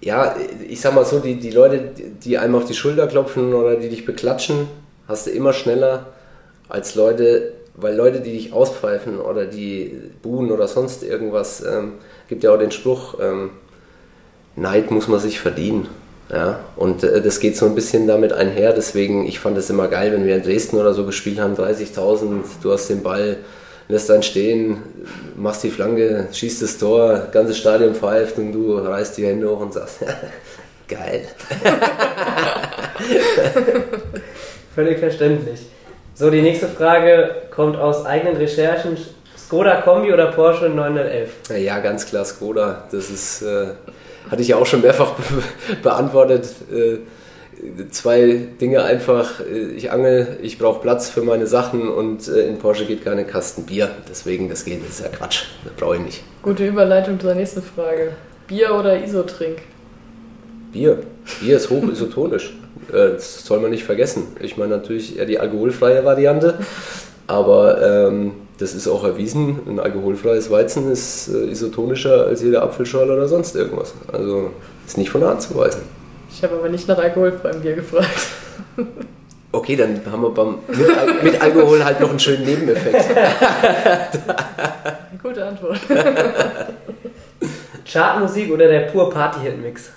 ja, 0.00 0.36
ich 0.68 0.80
sag 0.80 0.94
mal 0.94 1.04
so, 1.04 1.20
die, 1.20 1.36
die 1.36 1.50
Leute, 1.50 1.90
die 2.24 2.36
einem 2.36 2.56
auf 2.56 2.64
die 2.64 2.74
Schulter 2.74 3.06
klopfen 3.06 3.54
oder 3.54 3.76
die 3.76 3.88
dich 3.88 4.04
beklatschen, 4.04 4.68
hast 5.06 5.26
du 5.26 5.30
immer 5.30 5.52
schneller 5.52 6.06
als 6.68 6.94
Leute, 6.94 7.52
weil 7.76 7.94
Leute, 7.94 8.20
die 8.20 8.32
dich 8.32 8.52
auspfeifen 8.52 9.20
oder 9.20 9.46
die 9.46 9.92
buhen 10.22 10.50
oder 10.50 10.66
sonst 10.66 11.02
irgendwas, 11.02 11.64
ähm, 11.64 11.94
gibt 12.28 12.42
ja 12.42 12.52
auch 12.52 12.58
den 12.58 12.72
Spruch, 12.72 13.18
ähm, 13.20 13.50
Neid 14.56 14.90
muss 14.90 15.08
man 15.08 15.20
sich 15.20 15.40
verdienen. 15.40 15.88
Ja, 16.30 16.60
und 16.76 17.04
äh, 17.04 17.20
das 17.20 17.38
geht 17.38 17.56
so 17.56 17.66
ein 17.66 17.74
bisschen 17.74 18.06
damit 18.06 18.32
einher, 18.32 18.72
deswegen, 18.72 19.26
ich 19.26 19.38
fand 19.38 19.58
es 19.58 19.68
immer 19.68 19.88
geil, 19.88 20.12
wenn 20.12 20.24
wir 20.24 20.36
in 20.36 20.42
Dresden 20.42 20.78
oder 20.78 20.94
so 20.94 21.04
gespielt 21.04 21.38
haben, 21.38 21.54
30.000, 21.54 22.42
du 22.62 22.72
hast 22.72 22.88
den 22.88 23.02
Ball, 23.02 23.36
lässt 23.88 24.08
dann 24.08 24.22
stehen, 24.22 24.78
machst 25.36 25.62
die 25.64 25.70
Flanke, 25.70 26.28
schießt 26.32 26.62
das 26.62 26.78
Tor, 26.78 27.28
ganzes 27.30 27.58
Stadion 27.58 27.94
pfeift 27.94 28.38
und 28.38 28.52
du 28.52 28.76
reißt 28.76 29.18
die 29.18 29.26
Hände 29.26 29.50
hoch 29.50 29.60
und 29.60 29.74
sagst, 29.74 29.98
geil. 30.88 31.26
Völlig 34.74 34.98
verständlich. 34.98 35.60
So, 36.14 36.30
die 36.30 36.42
nächste 36.42 36.68
Frage 36.68 37.42
kommt 37.50 37.76
aus 37.76 38.06
eigenen 38.06 38.36
Recherchen. 38.36 38.96
Skoda 39.36 39.82
Kombi 39.82 40.12
oder 40.12 40.32
Porsche 40.32 40.68
911? 40.68 41.30
Ja, 41.58 41.80
ganz 41.80 42.06
klar 42.06 42.24
Skoda. 42.24 42.84
Das 42.90 43.10
ist, 43.10 43.42
äh, 43.42 43.66
hatte 44.30 44.42
ich 44.42 44.48
ja 44.48 44.56
auch 44.56 44.66
schon 44.66 44.80
mehrfach 44.80 45.12
be 45.14 45.42
beantwortet. 45.82 46.46
Äh, 46.72 46.98
zwei 47.90 48.48
Dinge 48.60 48.82
einfach. 48.82 49.40
Äh, 49.40 49.72
ich 49.72 49.90
angel, 49.90 50.38
ich 50.42 50.58
brauche 50.58 50.80
Platz 50.80 51.08
für 51.08 51.22
meine 51.22 51.46
Sachen 51.46 51.88
und 51.88 52.28
äh, 52.28 52.46
in 52.48 52.58
Porsche 52.58 52.84
geht 52.86 53.04
keine 53.04 53.24
Kasten 53.24 53.64
Bier. 53.64 53.90
Deswegen, 54.08 54.48
das 54.48 54.64
geht, 54.64 54.82
das 54.82 54.98
ist 54.98 55.00
ja 55.00 55.08
Quatsch. 55.08 55.44
Das 55.64 55.72
brauche 55.74 55.96
ich 55.96 56.02
nicht. 56.02 56.22
Gute 56.42 56.66
Überleitung 56.66 57.18
zur 57.18 57.34
nächsten 57.34 57.62
Frage. 57.62 58.12
Bier 58.46 58.74
oder 58.74 59.02
Isotrink? 59.02 59.58
Bier. 60.72 60.98
Bier 61.40 61.56
ist 61.56 61.70
hoch 61.70 61.84
isotonisch. 61.90 62.54
Äh, 62.92 63.12
das 63.12 63.46
soll 63.46 63.60
man 63.60 63.70
nicht 63.70 63.84
vergessen. 63.84 64.36
Ich 64.40 64.58
meine 64.58 64.76
natürlich 64.76 65.18
eher 65.18 65.24
die 65.24 65.38
alkoholfreie 65.38 66.04
Variante, 66.04 66.58
aber 67.26 67.80
ähm, 68.08 68.32
das 68.58 68.74
ist 68.74 68.88
auch 68.88 69.04
erwiesen. 69.04 69.60
Ein 69.66 69.80
alkoholfreies 69.80 70.50
Weizen 70.50 70.90
ist 70.90 71.28
äh, 71.28 71.50
isotonischer 71.50 72.26
als 72.26 72.42
jeder 72.42 72.62
Apfelschorle 72.62 73.12
oder 73.12 73.28
sonst 73.28 73.56
irgendwas. 73.56 73.94
Also 74.12 74.50
ist 74.86 74.98
nicht 74.98 75.10
von 75.10 75.20
der 75.20 75.30
Hand 75.30 75.42
zu 75.42 75.56
weisen. 75.56 75.82
Ich 76.30 76.42
habe 76.42 76.56
aber 76.56 76.68
nicht 76.68 76.88
nach 76.88 76.98
alkoholfreiem 76.98 77.60
Bier 77.60 77.74
gefragt. 77.74 78.08
Okay, 79.52 79.76
dann 79.76 80.00
haben 80.10 80.22
wir 80.22 80.30
beim, 80.30 80.58
mit, 80.66 80.98
Al 80.98 81.22
mit 81.22 81.40
Alkohol 81.40 81.84
halt 81.84 82.00
noch 82.00 82.10
einen 82.10 82.18
schönen 82.18 82.44
Nebeneffekt. 82.44 83.06
Gute 85.22 85.46
Antwort. 85.46 85.78
Chartmusik 87.86 88.50
oder 88.50 88.66
der 88.66 88.80
pur 88.80 89.10
Party-Hit-Mix? 89.10 89.90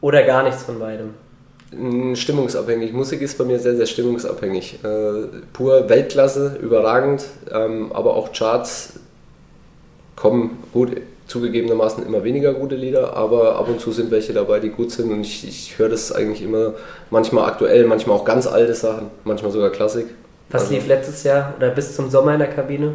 Oder 0.00 0.22
gar 0.22 0.44
nichts 0.44 0.62
von 0.62 0.78
beidem? 0.78 1.10
Mm, 1.78 2.14
Stimmungsabhängig. 2.14 2.92
Musik 2.92 3.22
ist 3.22 3.36
bei 3.38 3.44
mir 3.44 3.58
sehr, 3.58 3.76
sehr 3.76 3.86
stimmungsabhängig. 3.86 4.78
Äh, 4.84 5.26
pur 5.52 5.88
Weltklasse, 5.88 6.58
überragend, 6.62 7.24
ähm, 7.52 7.92
aber 7.92 8.14
auch 8.14 8.32
Charts 8.32 8.94
kommen 10.16 10.62
gut, 10.72 10.90
zugegebenermaßen 11.26 12.04
immer 12.06 12.22
weniger 12.24 12.52
gute 12.54 12.76
Lieder, 12.76 13.16
aber 13.16 13.56
ab 13.56 13.68
und 13.68 13.80
zu 13.80 13.92
sind 13.92 14.10
welche 14.10 14.32
dabei, 14.32 14.60
die 14.60 14.68
gut 14.70 14.90
sind 14.90 15.10
und 15.10 15.22
ich, 15.22 15.46
ich 15.46 15.78
höre 15.78 15.88
das 15.88 16.12
eigentlich 16.12 16.42
immer, 16.42 16.74
manchmal 17.10 17.48
aktuell, 17.48 17.86
manchmal 17.86 18.16
auch 18.16 18.24
ganz 18.24 18.46
alte 18.46 18.74
Sachen, 18.74 19.10
manchmal 19.24 19.50
sogar 19.50 19.70
Klassik. 19.70 20.06
Was 20.50 20.62
Also- 20.62 20.74
lief 20.74 20.86
letztes 20.86 21.22
Jahr 21.24 21.54
oder 21.56 21.70
bis 21.70 21.96
zum 21.96 22.10
Sommer 22.10 22.34
in 22.34 22.40
der 22.40 22.50
Kabine? 22.50 22.94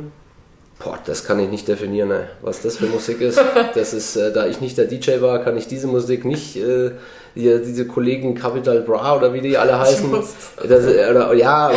Boah, 0.82 0.98
das 1.06 1.26
kann 1.26 1.40
ich 1.40 1.50
nicht 1.50 1.68
definieren, 1.68 2.10
ey. 2.12 2.24
was 2.42 2.62
das 2.62 2.78
für 2.78 2.86
Musik 2.86 3.20
ist. 3.20 3.42
Das 3.76 3.94
ist, 3.94 4.16
äh, 4.16 4.32
da 4.32 4.48
ich 4.48 4.62
nicht 4.62 4.78
der 4.78 4.86
DJ 4.86 5.20
war, 5.20 5.40
kann 5.44 5.58
ich 5.58 5.68
diese 5.68 5.88
Musik 5.88 6.24
nicht, 6.24 6.56
äh, 6.56 6.92
die, 7.40 7.62
diese 7.66 7.88
Kollegen 7.88 8.36
Capital 8.36 8.82
Bra 8.82 9.16
oder 9.16 9.34
wie 9.34 9.42
die 9.42 9.58
alle 9.58 9.80
heißen. 9.80 10.12
Das, 10.12 10.88
oder, 11.10 11.34
ja, 11.34 11.72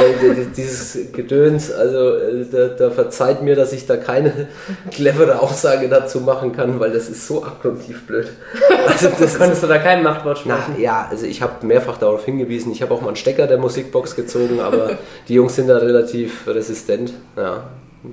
dieses 0.57 1.13
Gedöns, 1.13 1.73
also 1.73 2.17
äh, 2.17 2.45
da, 2.51 2.69
da 2.69 2.91
verzeiht 2.91 3.43
mir, 3.43 3.55
dass 3.55 3.73
ich 3.73 3.87
da 3.87 3.97
keine 3.97 4.49
clevere 4.91 5.41
Aussage 5.41 5.89
dazu 5.89 6.21
machen 6.21 6.53
kann, 6.53 6.81
weil 6.81 6.93
das 6.93 7.09
ist 7.09 7.27
so 7.27 7.45
abgrundtief 7.45 8.07
blöd. 8.07 8.29
Also 8.85 9.09
das 9.11 9.21
ist, 9.21 9.39
Konntest 9.39 9.63
du 9.63 9.69
da 9.69 9.79
kein 9.79 10.03
Machtwort 10.03 10.43
na 10.45 10.61
sprechen? 10.61 10.83
ja, 10.83 11.07
also 11.09 11.25
ich 11.25 11.41
habe 11.41 11.65
mehrfach 11.65 11.99
darauf 11.99 12.25
hingewiesen. 12.25 12.73
Ich 12.73 12.83
habe 12.83 12.93
auch 12.93 13.01
mal 13.01 13.09
einen 13.09 13.17
Stecker 13.17 13.47
der 13.47 13.59
Musikbox 13.59 14.17
gezogen, 14.17 14.61
aber 14.61 14.99
die 15.29 15.35
Jungs 15.35 15.55
sind 15.55 15.69
da 15.69 15.79
relativ 15.79 16.47
resistent. 16.49 17.13
Ja, 17.37 17.65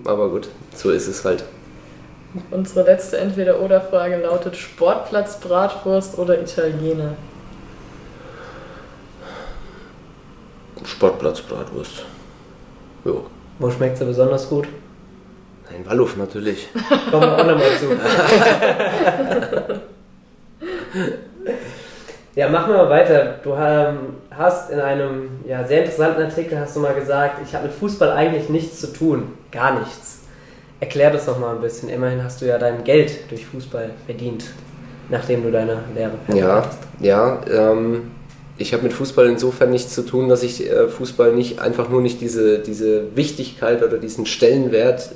aber 0.05 0.29
gut, 0.29 0.47
so 0.75 0.91
ist 0.91 1.07
es 1.07 1.25
halt. 1.25 1.43
Unsere 2.51 2.85
letzte 2.85 3.17
Entweder-Oder-Frage 3.17 4.17
lautet: 4.17 4.55
Sportplatz, 4.55 5.39
Bratwurst 5.39 6.19
oder 6.19 6.39
Italiener? 6.39 7.15
Sportplatz 10.85 11.41
Bratwurst. 11.41 12.03
Jo. 13.05 13.25
Wo 13.59 13.69
schmeckt 13.69 13.97
sie 13.97 14.05
besonders 14.05 14.47
gut? 14.49 14.67
Ein 15.69 15.85
Walluf 15.85 16.17
natürlich. 16.17 16.67
Kommen 17.11 17.23
wir 17.23 17.33
auch 17.37 17.45
nochmal 17.45 17.77
zu. 17.79 17.89
ja, 22.35 22.49
machen 22.49 22.71
wir 22.73 22.77
mal 22.77 22.89
weiter. 22.89 23.35
Du 23.43 23.53
ähm, 23.53 23.97
hast 24.31 24.71
in 24.71 24.79
einem 24.79 25.29
ja, 25.47 25.63
sehr 25.65 25.79
interessanten 25.81 26.23
Artikel 26.23 26.59
hast 26.59 26.75
du 26.75 26.79
mal 26.79 26.93
gesagt, 26.95 27.39
ich 27.45 27.53
habe 27.53 27.65
mit 27.67 27.73
Fußball 27.75 28.11
eigentlich 28.11 28.49
nichts 28.49 28.79
zu 28.81 28.91
tun. 28.93 29.33
Gar 29.51 29.79
nichts. 29.79 30.19
Erklär 30.79 31.11
das 31.11 31.25
doch 31.25 31.37
mal 31.37 31.55
ein 31.55 31.61
bisschen. 31.61 31.89
Immerhin 31.89 32.23
hast 32.23 32.41
du 32.41 32.45
ja 32.47 32.57
dein 32.57 32.83
Geld 32.83 33.29
durch 33.29 33.45
Fußball 33.45 33.89
verdient, 34.05 34.45
nachdem 35.09 35.43
du 35.43 35.51
deine 35.51 35.79
Lehre 35.93 36.13
fertig 36.25 36.41
Ja, 36.41 36.55
hattest. 36.55 36.79
ja. 36.99 37.41
Ähm, 37.51 38.11
ich 38.59 38.73
habe 38.73 38.83
mit 38.83 38.93
Fußball 38.93 39.27
insofern 39.27 39.71
nichts 39.71 39.95
zu 39.95 40.03
tun, 40.03 40.27
dass 40.27 40.43
ich 40.43 40.69
äh, 40.69 40.89
Fußball 40.89 41.33
nicht 41.33 41.59
einfach 41.59 41.89
nur 41.89 42.01
nicht 42.01 42.21
diese, 42.21 42.59
diese 42.59 43.15
Wichtigkeit 43.15 43.81
oder 43.81 43.97
diesen 43.97 44.25
Stellenwert 44.25 45.13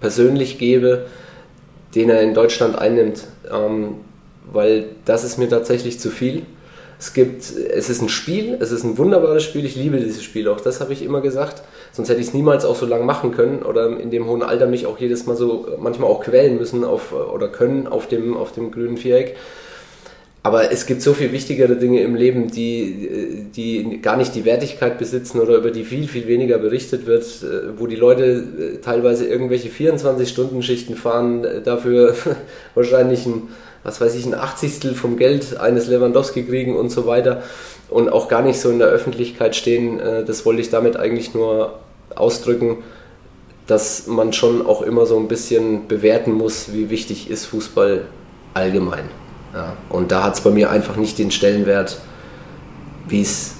persönlich 0.00 0.58
gebe, 0.58 1.06
den 1.94 2.10
er 2.10 2.20
in 2.20 2.34
Deutschland 2.34 2.76
einnimmt. 2.76 3.24
Ähm, 3.50 3.94
weil 4.52 4.86
das 5.04 5.22
ist 5.22 5.38
mir 5.38 5.48
tatsächlich 5.48 6.00
zu 6.00 6.10
viel. 6.10 6.42
Es 6.98 7.14
gibt, 7.14 7.42
es 7.42 7.88
ist 7.88 8.02
ein 8.02 8.08
Spiel, 8.08 8.58
es 8.60 8.72
ist 8.72 8.84
ein 8.84 8.98
wunderbares 8.98 9.44
Spiel, 9.44 9.64
ich 9.64 9.76
liebe 9.76 9.96
dieses 9.98 10.22
Spiel 10.22 10.48
auch, 10.48 10.60
das 10.60 10.80
habe 10.80 10.92
ich 10.92 11.02
immer 11.02 11.22
gesagt. 11.22 11.62
Sonst 11.92 12.08
hätte 12.10 12.20
ich 12.20 12.26
es 12.26 12.34
niemals 12.34 12.64
auch 12.64 12.76
so 12.76 12.84
lange 12.86 13.04
machen 13.04 13.30
können 13.30 13.62
oder 13.62 13.98
in 13.98 14.10
dem 14.10 14.26
hohen 14.26 14.42
Alter 14.42 14.66
mich 14.66 14.86
auch 14.86 14.98
jedes 14.98 15.26
Mal 15.26 15.36
so 15.36 15.68
manchmal 15.78 16.10
auch 16.10 16.22
quälen 16.22 16.58
müssen 16.58 16.84
auf, 16.84 17.12
oder 17.12 17.48
können 17.48 17.86
auf 17.86 18.06
dem, 18.06 18.36
auf 18.36 18.52
dem 18.52 18.70
grünen 18.70 18.98
Viereck. 18.98 19.36
Aber 20.42 20.72
es 20.72 20.86
gibt 20.86 21.02
so 21.02 21.12
viel 21.12 21.32
wichtigere 21.32 21.76
Dinge 21.76 22.00
im 22.00 22.14
Leben, 22.14 22.50
die, 22.50 23.46
die 23.54 24.00
gar 24.00 24.16
nicht 24.16 24.34
die 24.34 24.46
Wertigkeit 24.46 24.98
besitzen 24.98 25.38
oder 25.38 25.56
über 25.56 25.70
die 25.70 25.84
viel, 25.84 26.08
viel 26.08 26.26
weniger 26.26 26.56
berichtet 26.56 27.04
wird, 27.04 27.44
wo 27.76 27.86
die 27.86 27.96
Leute 27.96 28.24
äh, 28.24 28.76
teilweise 28.78 29.26
irgendwelche 29.26 29.68
24-Stunden-Schichten 29.68 30.96
fahren, 30.96 31.44
äh, 31.44 31.60
dafür 31.60 32.14
wahrscheinlich 32.74 33.26
ein, 33.26 33.48
was 33.82 34.00
weiß 34.00 34.14
ich, 34.14 34.24
ein 34.24 34.32
Achtzigstel 34.34 34.94
vom 34.94 35.18
Geld 35.18 35.58
eines 35.60 35.88
Lewandowski 35.88 36.44
kriegen 36.44 36.74
und 36.74 36.88
so 36.88 37.06
weiter 37.06 37.42
und 37.90 38.10
auch 38.10 38.28
gar 38.28 38.40
nicht 38.40 38.60
so 38.60 38.70
in 38.70 38.78
der 38.78 38.88
Öffentlichkeit 38.88 39.54
stehen. 39.54 40.00
Äh, 40.00 40.24
Das 40.24 40.46
wollte 40.46 40.62
ich 40.62 40.70
damit 40.70 40.96
eigentlich 40.96 41.34
nur 41.34 41.80
ausdrücken, 42.14 42.78
dass 43.66 44.06
man 44.06 44.32
schon 44.32 44.64
auch 44.64 44.80
immer 44.80 45.04
so 45.04 45.18
ein 45.18 45.28
bisschen 45.28 45.86
bewerten 45.86 46.32
muss, 46.32 46.72
wie 46.72 46.88
wichtig 46.88 47.30
ist 47.30 47.44
Fußball 47.44 48.06
allgemein. 48.54 49.19
Ja, 49.54 49.76
und 49.88 50.12
da 50.12 50.24
hat 50.24 50.34
es 50.34 50.40
bei 50.40 50.50
mir 50.50 50.70
einfach 50.70 50.96
nicht 50.96 51.18
den 51.18 51.30
Stellenwert, 51.30 52.00
wie 53.08 53.22
es 53.22 53.54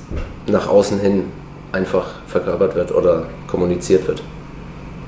nach 0.46 0.68
außen 0.68 1.00
hin 1.00 1.24
einfach 1.72 2.06
verkörpert 2.26 2.74
wird 2.74 2.92
oder 2.92 3.26
kommuniziert 3.46 4.06
wird. 4.06 4.22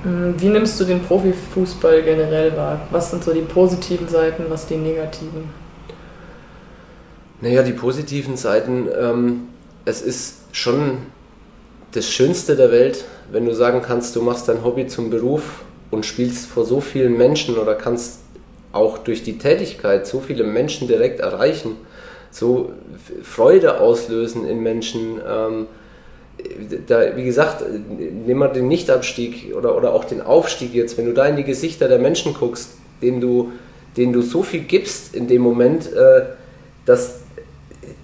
Hm, 0.03 0.35
Wie 0.39 0.49
nimmst 0.49 0.81
du 0.81 0.85
den 0.85 1.01
Profifußball 1.01 2.03
generell 2.03 2.57
wahr? 2.57 2.81
Was 2.91 3.11
sind 3.11 3.23
so 3.23 3.33
die 3.33 3.41
positiven 3.43 4.09
Seiten, 4.09 4.45
was 4.49 4.67
die 4.67 4.77
negativen? 4.77 5.51
Naja, 7.41 7.63
die 7.63 7.73
positiven 7.73 8.37
Seiten, 8.37 8.89
ähm, 8.99 9.43
es 9.85 10.03
ist 10.03 10.43
schon 10.53 10.99
das 11.93 12.09
Schönste 12.09 12.57
der 12.57 12.71
Welt, 12.71 13.05
wenn 13.31 13.45
du 13.45 13.55
sagen 13.55 13.83
kannst, 13.83 14.15
du 14.17 14.23
machst 14.23 14.49
dein 14.49 14.65
Hobby 14.65 14.87
zum 14.87 15.11
Beruf 15.11 15.63
und 15.91 16.07
spielst 16.07 16.47
vor 16.47 16.65
so 16.65 16.81
vielen 16.81 17.17
Menschen 17.17 17.57
oder 17.59 17.75
kannst 17.75 18.21
auch 18.73 18.99
durch 18.99 19.23
die 19.23 19.39
Tätigkeit 19.39 20.07
so 20.07 20.21
viele 20.21 20.45
Menschen 20.45 20.89
direkt 20.89 21.21
erreichen, 21.21 21.77
so 22.31 22.73
Freude 23.23 23.81
auslösen 23.81 24.47
in 24.47 24.63
Menschen. 24.63 25.21
Ähm, 25.27 25.67
da, 26.89 27.15
wie 27.17 27.25
gesagt, 27.25 27.65
nimm 28.27 28.39
mal 28.39 28.49
den 28.49 28.69
Nichtabstieg 28.69 29.55
oder, 29.55 29.77
oder 29.77 29.93
auch 29.93 30.05
den 30.05 30.21
Aufstieg 30.21 30.75
jetzt, 30.75 30.97
wenn 30.99 31.07
du 31.07 31.13
da 31.13 31.27
in 31.27 31.37
die 31.37 31.45
Gesichter 31.45 31.89
der 31.89 31.99
Menschen 31.99 32.35
guckst, 32.35 32.71
denen 33.01 33.21
du, 33.21 33.53
denen 33.97 34.13
du 34.13 34.23
so 34.23 34.43
viel 34.43 34.63
gibst 34.63 35.15
in 35.15 35.29
dem 35.29 35.43
Moment, 35.43 35.93
äh, 35.93 36.23
dass 36.87 37.22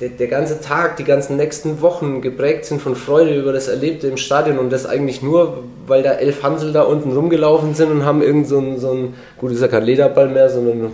der, 0.00 0.08
der, 0.08 0.26
ganze 0.26 0.60
Tag, 0.60 0.96
die 0.96 1.04
ganzen 1.04 1.36
nächsten 1.36 1.80
Wochen 1.80 2.20
geprägt 2.20 2.64
sind 2.64 2.82
von 2.82 2.96
Freude 2.96 3.38
über 3.38 3.52
das 3.52 3.68
Erlebte 3.68 4.08
im 4.08 4.16
Stadion 4.16 4.58
und 4.58 4.70
das 4.70 4.86
eigentlich 4.86 5.22
nur, 5.22 5.62
weil 5.86 6.02
da 6.02 6.12
elf 6.12 6.42
Hansel 6.42 6.72
da 6.72 6.82
unten 6.82 7.12
rumgelaufen 7.12 7.74
sind 7.74 7.90
und 7.90 8.04
haben 8.04 8.22
irgend 8.22 8.48
so 8.48 8.58
ein, 8.58 8.78
so 8.78 8.90
ein 8.90 9.14
gut, 9.38 9.52
ist 9.52 9.60
ja 9.60 9.68
kein 9.68 9.84
Lederball 9.84 10.28
mehr, 10.28 10.50
sondern, 10.50 10.92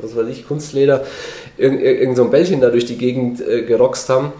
was 0.00 0.16
weiß 0.16 0.28
ich, 0.28 0.46
Kunstleder, 0.48 1.04
irgend, 1.58 1.82
irgend 1.82 2.16
so 2.16 2.24
ein 2.24 2.30
Bällchen 2.30 2.60
da 2.60 2.70
durch 2.70 2.86
die 2.86 2.96
Gegend 2.96 3.46
äh, 3.46 3.62
gerockst 3.62 4.08
haben. 4.08 4.32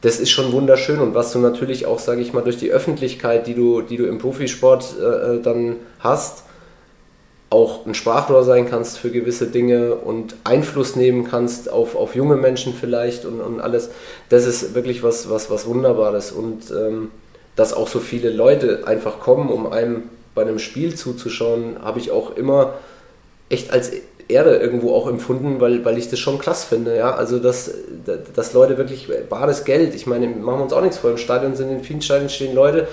Das 0.00 0.20
ist 0.20 0.30
schon 0.30 0.52
wunderschön 0.52 1.00
und 1.00 1.14
was 1.14 1.32
du 1.32 1.38
natürlich 1.38 1.86
auch, 1.86 1.98
sage 1.98 2.20
ich 2.20 2.32
mal, 2.32 2.42
durch 2.42 2.58
die 2.58 2.70
Öffentlichkeit, 2.70 3.46
die 3.46 3.54
du, 3.54 3.82
die 3.82 3.96
du 3.96 4.06
im 4.06 4.18
Profisport 4.18 4.94
äh, 5.00 5.04
äh 5.04 5.42
dann 5.42 5.76
hast, 6.00 6.44
auch 7.50 7.86
ein 7.86 7.94
Sprachrohr 7.94 8.44
sein 8.44 8.68
kannst 8.68 8.98
für 8.98 9.10
gewisse 9.10 9.46
Dinge 9.46 9.94
und 9.94 10.36
Einfluss 10.44 10.96
nehmen 10.96 11.26
kannst 11.28 11.70
auf, 11.70 11.96
auf 11.96 12.14
junge 12.14 12.36
Menschen 12.36 12.74
vielleicht 12.74 13.24
und, 13.24 13.40
und 13.40 13.60
alles, 13.60 13.90
das 14.28 14.44
ist 14.46 14.74
wirklich 14.74 15.02
was, 15.02 15.30
was, 15.30 15.50
was 15.50 15.66
Wunderbares. 15.66 16.30
Und 16.30 16.70
ähm, 16.70 17.10
dass 17.56 17.72
auch 17.72 17.88
so 17.88 18.00
viele 18.00 18.30
Leute 18.30 18.86
einfach 18.86 19.20
kommen, 19.20 19.48
um 19.48 19.72
einem 19.72 20.04
bei 20.34 20.42
einem 20.42 20.58
Spiel 20.58 20.94
zuzuschauen, 20.94 21.76
habe 21.82 21.98
ich 21.98 22.12
auch 22.12 22.36
immer 22.36 22.74
echt 23.48 23.72
als 23.72 23.90
Ehre 24.28 24.58
irgendwo 24.58 24.94
auch 24.94 25.08
empfunden, 25.08 25.60
weil, 25.60 25.84
weil 25.84 25.98
ich 25.98 26.08
das 26.10 26.18
schon 26.18 26.38
krass 26.38 26.64
finde. 26.64 26.96
Ja? 26.96 27.14
Also, 27.14 27.38
dass, 27.38 27.70
dass 28.34 28.52
Leute 28.52 28.76
wirklich 28.78 29.08
bares 29.28 29.64
Geld, 29.64 29.94
ich 29.94 30.06
meine, 30.06 30.28
machen 30.28 30.58
wir 30.58 30.64
uns 30.64 30.72
auch 30.72 30.82
nichts 30.82 30.98
vor, 30.98 31.10
im 31.10 31.16
Stadion 31.16 31.56
sind 31.56 31.70
in 31.70 31.82
vielen 31.82 32.02
Stadien 32.02 32.28
stehen 32.28 32.54
Leute, 32.54 32.86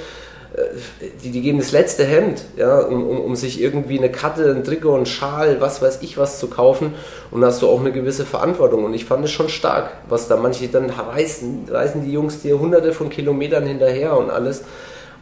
die, 1.24 1.32
die 1.32 1.42
geben 1.42 1.60
das 1.60 1.72
letzte 1.72 2.06
Hemd, 2.06 2.44
ja, 2.58 2.80
um, 2.80 3.08
um, 3.08 3.20
um, 3.20 3.36
sich 3.36 3.62
irgendwie 3.62 3.98
eine 3.98 4.12
Katte, 4.12 4.52
ein 4.52 4.64
Trikot, 4.64 4.96
ein 4.96 5.06
Schal, 5.06 5.60
was 5.60 5.82
weiß 5.82 6.00
ich 6.02 6.18
was 6.18 6.40
zu 6.40 6.48
kaufen. 6.48 6.94
Und 7.32 7.42
da 7.42 7.48
hast 7.48 7.62
du 7.62 7.68
auch 7.68 7.80
eine 7.80 7.92
gewisse 7.92 8.26
Verantwortung. 8.26 8.84
Und 8.84 8.94
ich 8.94 9.06
fand 9.06 9.26
es 9.26 9.32
schon 9.32 9.50
stark, 9.50 9.92
was 10.08 10.28
da 10.28 10.38
manche 10.38 10.68
dann 10.68 10.90
reißen, 10.90 11.66
reißen 11.70 12.06
die 12.06 12.12
Jungs 12.12 12.42
dir 12.42 12.60
hunderte 12.60 12.94
von 12.94 13.10
Kilometern 13.10 13.66
hinterher 13.66 14.18
und 14.18 14.30
alles. 14.30 14.64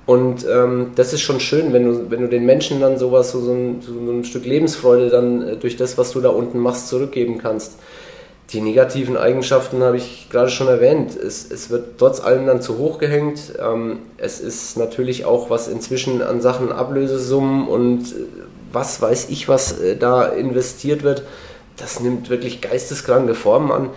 Und 0.06 0.46
ähm, 0.46 0.92
das 0.96 1.14
ist 1.14 1.22
schon 1.22 1.40
schön, 1.40 1.72
wenn 1.72 1.86
du, 1.86 2.12
wenn 2.12 2.22
du 2.22 2.28
den 2.28 2.46
Menschen 2.46 2.82
dann 2.82 2.98
sowas, 2.98 3.32
so, 3.32 3.40
so, 3.40 3.54
ein, 3.54 3.82
so 3.82 4.12
ein 4.12 4.26
Stück 4.26 4.46
Lebensfreude 4.46 5.10
dann 5.10 5.48
äh, 5.48 5.56
durch 5.56 5.78
das, 5.78 5.98
was 5.98 6.12
du 6.12 6.20
da 6.20 6.30
unten 6.30 6.60
machst, 6.60 6.90
zurückgeben 6.90 7.38
kannst. 7.38 7.74
Die 8.50 8.62
negativen 8.62 9.18
Eigenschaften 9.18 9.82
habe 9.82 9.98
ich 9.98 10.28
gerade 10.30 10.50
schon 10.50 10.68
erwähnt. 10.68 11.16
Es, 11.16 11.50
es 11.50 11.70
wird 11.70 11.98
trotz 11.98 12.20
allem 12.20 12.46
dann 12.46 12.62
zu 12.62 12.78
hoch 12.78 13.00
gehängt. 13.00 13.54
Ähm, 13.60 14.00
es 14.18 14.40
ist 14.40 14.78
natürlich 14.78 15.26
auch, 15.26 15.50
was 15.50 15.68
inzwischen 15.68 16.22
an 16.22 16.42
Sachen 16.42 16.72
Ablösesummen 16.72 17.68
und 17.68 18.02
äh, 18.02 18.26
was 18.72 19.02
weiß 19.02 19.30
ich, 19.30 19.48
was 19.48 19.80
äh, 19.80 19.96
da 19.96 20.26
investiert 20.26 21.04
wird, 21.04 21.24
das 21.78 22.00
nimmt 22.00 22.30
wirklich 22.30 22.62
geisteskranke 22.62 23.34
Formen 23.34 23.72
an. 23.72 23.90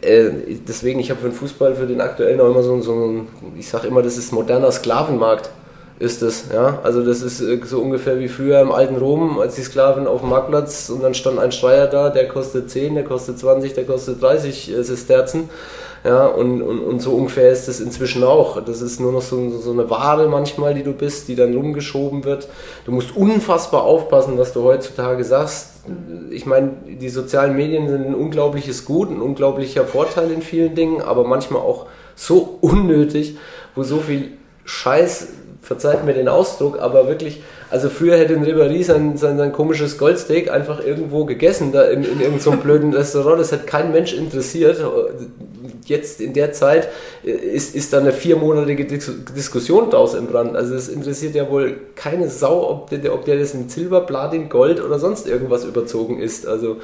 Äh, 0.00 0.30
deswegen, 0.66 1.00
ich 1.00 1.10
habe 1.10 1.20
für 1.20 1.28
den 1.28 1.34
Fußball, 1.34 1.74
für 1.74 1.86
den 1.86 2.00
aktuellen 2.00 2.40
auch 2.40 2.50
immer 2.50 2.62
so, 2.62 2.80
so 2.80 3.26
ich 3.58 3.68
sage 3.68 3.88
immer, 3.88 4.02
das 4.02 4.16
ist 4.16 4.32
moderner 4.32 4.70
Sklavenmarkt 4.70 5.50
ist 5.98 6.22
es. 6.22 6.46
Ja? 6.52 6.80
Also 6.82 7.04
das 7.04 7.22
ist 7.22 7.40
äh, 7.40 7.60
so 7.64 7.80
ungefähr 7.80 8.18
wie 8.20 8.28
früher 8.28 8.60
im 8.60 8.72
alten 8.72 8.96
Rom, 8.96 9.38
als 9.38 9.56
die 9.56 9.62
Sklaven 9.62 10.06
auf 10.06 10.20
dem 10.20 10.30
Marktplatz 10.30 10.90
und 10.90 11.02
dann 11.02 11.14
stand 11.14 11.38
ein 11.38 11.52
Streier 11.52 11.86
da, 11.86 12.10
der 12.10 12.28
kostet 12.28 12.70
10, 12.70 12.94
der 12.94 13.04
kostet 13.04 13.38
20, 13.38 13.74
der 13.74 13.84
kostet 13.84 14.22
30 14.22 14.70
äh, 14.70 14.82
Sesterzen. 14.82 15.50
Ja, 16.04 16.26
und, 16.26 16.62
und, 16.62 16.78
und 16.78 17.02
so 17.02 17.10
ungefähr 17.10 17.50
ist 17.50 17.66
es 17.68 17.80
inzwischen 17.80 18.22
auch. 18.22 18.62
Das 18.64 18.80
ist 18.82 19.00
nur 19.00 19.10
noch 19.10 19.20
so, 19.20 19.58
so 19.58 19.72
eine 19.72 19.90
Ware 19.90 20.28
manchmal, 20.28 20.72
die 20.72 20.84
du 20.84 20.92
bist, 20.92 21.26
die 21.26 21.34
dann 21.34 21.52
rumgeschoben 21.54 22.24
wird. 22.24 22.48
Du 22.84 22.92
musst 22.92 23.16
unfassbar 23.16 23.82
aufpassen, 23.82 24.38
was 24.38 24.52
du 24.52 24.62
heutzutage 24.62 25.24
sagst. 25.24 25.70
Ich 26.30 26.46
meine, 26.46 26.70
die 26.86 27.08
sozialen 27.08 27.56
Medien 27.56 27.88
sind 27.88 28.06
ein 28.06 28.14
unglaubliches 28.14 28.84
Gut, 28.84 29.10
ein 29.10 29.20
unglaublicher 29.20 29.86
Vorteil 29.86 30.30
in 30.30 30.40
vielen 30.40 30.76
Dingen, 30.76 31.02
aber 31.02 31.24
manchmal 31.24 31.62
auch 31.62 31.86
so 32.14 32.58
unnötig, 32.60 33.36
wo 33.74 33.82
so 33.82 33.96
viel 33.96 34.32
Scheiß 34.64 35.28
verzeiht 35.68 36.06
mir 36.06 36.14
den 36.14 36.28
Ausdruck, 36.28 36.80
aber 36.80 37.08
wirklich, 37.08 37.42
also 37.70 37.90
früher 37.90 38.16
hätte 38.16 38.32
ein 38.32 38.42
Ribéry 38.42 38.82
sein, 38.82 39.18
sein, 39.18 39.36
sein 39.36 39.52
komisches 39.52 39.98
Goldsteak 39.98 40.50
einfach 40.50 40.82
irgendwo 40.82 41.26
gegessen, 41.26 41.72
da 41.72 41.84
in, 41.84 42.04
in 42.04 42.20
irgendeinem 42.20 42.40
so 42.40 42.52
blöden 42.52 42.94
Restaurant, 42.94 43.38
das 43.38 43.52
hat 43.52 43.66
kein 43.66 43.92
Mensch 43.92 44.14
interessiert. 44.14 44.82
Jetzt 45.84 46.22
in 46.22 46.32
der 46.32 46.52
Zeit 46.52 46.88
ist, 47.22 47.74
ist 47.74 47.92
da 47.92 47.98
eine 47.98 48.12
viermonatige 48.12 48.86
Diskussion 48.86 49.90
draus 49.90 50.14
im 50.14 50.28
Brand. 50.28 50.56
Also 50.56 50.74
es 50.74 50.88
interessiert 50.88 51.34
ja 51.34 51.50
wohl 51.50 51.76
keine 51.94 52.30
Sau, 52.30 52.66
ob 52.70 52.88
der, 52.88 53.12
ob 53.12 53.26
der 53.26 53.38
das 53.38 53.52
in 53.52 53.68
Silber, 53.68 54.00
Platin, 54.00 54.48
Gold 54.48 54.82
oder 54.82 54.98
sonst 54.98 55.28
irgendwas 55.28 55.64
überzogen 55.64 56.18
ist. 56.18 56.46
Also 56.46 56.78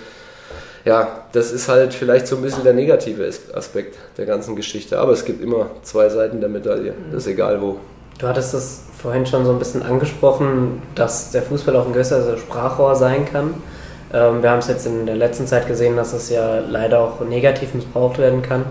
ja, 0.85 1.25
das 1.33 1.53
ist 1.53 1.69
halt 1.69 1.95
vielleicht 1.95 2.27
so 2.27 2.37
ein 2.37 2.43
bisschen 2.43 2.65
der 2.65 2.75
negative 2.75 3.31
Aspekt 3.55 3.97
der 4.19 4.27
ganzen 4.27 4.57
Geschichte. 4.57 4.99
Aber 4.99 5.13
es 5.13 5.25
gibt 5.25 5.43
immer 5.43 5.71
zwei 5.83 6.11
Seiten 6.11 6.41
der 6.41 6.51
Medaille. 6.51 6.93
Das 7.11 7.23
ist 7.23 7.33
egal 7.33 7.63
wo. 7.63 7.79
Du 8.19 8.29
hattest 8.29 8.55
es 8.55 8.85
vorhin 8.97 9.27
schon 9.27 9.45
so 9.45 9.53
ein 9.53 9.59
bisschen 9.59 9.83
angesprochen, 9.83 10.83
dass 10.95 11.31
der 11.31 11.43
Fußball 11.43 11.77
auch 11.77 11.87
ein 11.87 11.93
gewisser 11.93 12.37
Sprachrohr 12.39 12.95
sein 12.95 13.25
kann. 13.25 13.55
Ähm, 14.13 14.43
wir 14.43 14.51
haben 14.51 14.61
es 14.61 14.69
jetzt 14.69 14.87
in 14.87 15.07
der 15.07 15.17
letzten 15.17 15.47
Zeit 15.47 15.67
gesehen, 15.67 15.97
dass 15.97 16.13
es 16.13 16.31
ja 16.31 16.61
leider 16.61 17.01
auch 17.01 17.21
negativ 17.21 17.75
missbraucht 17.75 18.19
werden 18.19 18.43
kann. 18.43 18.65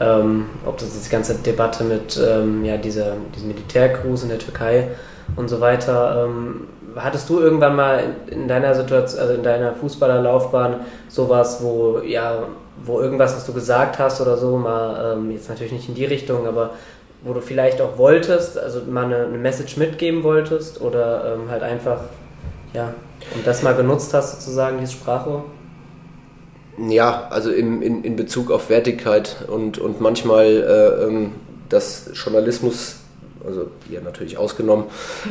Ähm, 0.00 0.46
ob 0.64 0.78
das 0.78 1.00
die 1.00 1.10
ganze 1.10 1.34
Debatte 1.34 1.84
mit 1.84 2.18
ähm, 2.24 2.64
ja, 2.64 2.76
dieser, 2.76 3.14
diesem 3.34 3.48
Militärcruise 3.48 4.22
in 4.22 4.30
der 4.30 4.38
Türkei 4.38 4.88
und 5.36 5.48
so 5.48 5.60
weiter. 5.60 6.24
Ähm, 6.24 6.68
hattest 6.96 7.28
du 7.28 7.40
irgendwann 7.40 7.76
mal 7.76 8.04
in, 8.28 8.40
in, 8.42 8.48
deiner 8.48 8.74
Situation, 8.74 9.20
also 9.20 9.34
in 9.34 9.42
deiner 9.42 9.74
Fußballerlaufbahn 9.74 10.76
sowas, 11.08 11.58
wo 11.62 11.98
ja, 11.98 12.44
wo 12.84 13.00
irgendwas, 13.00 13.34
was 13.34 13.44
du 13.44 13.52
gesagt 13.52 13.98
hast 13.98 14.20
oder 14.20 14.36
so, 14.36 14.56
mal 14.56 15.14
ähm, 15.16 15.32
jetzt 15.32 15.48
natürlich 15.48 15.72
nicht 15.72 15.88
in 15.88 15.94
die 15.96 16.04
Richtung, 16.04 16.46
aber 16.46 16.70
wo 17.22 17.32
du 17.32 17.40
vielleicht 17.40 17.80
auch 17.80 17.98
wolltest, 17.98 18.58
also 18.58 18.82
mal 18.88 19.04
eine, 19.04 19.26
eine 19.26 19.38
Message 19.38 19.76
mitgeben 19.76 20.22
wolltest 20.22 20.80
oder 20.80 21.34
ähm, 21.34 21.50
halt 21.50 21.62
einfach, 21.62 22.00
ja, 22.72 22.94
und 23.34 23.46
das 23.46 23.62
mal 23.62 23.74
genutzt 23.74 24.14
hast 24.14 24.40
sozusagen, 24.40 24.78
dieses 24.78 24.92
Sprachrohr? 24.92 25.44
Ja, 26.88 27.26
also 27.30 27.50
in, 27.50 27.82
in, 27.82 28.04
in 28.04 28.14
Bezug 28.14 28.52
auf 28.52 28.70
Wertigkeit 28.70 29.44
und, 29.48 29.78
und 29.78 30.00
manchmal, 30.00 30.46
äh, 30.46 31.04
ähm, 31.06 31.32
dass 31.68 32.10
Journalismus 32.14 32.98
also 33.46 33.68
ihr 33.90 34.00
natürlich 34.00 34.36
ausgenommen, 34.38 34.84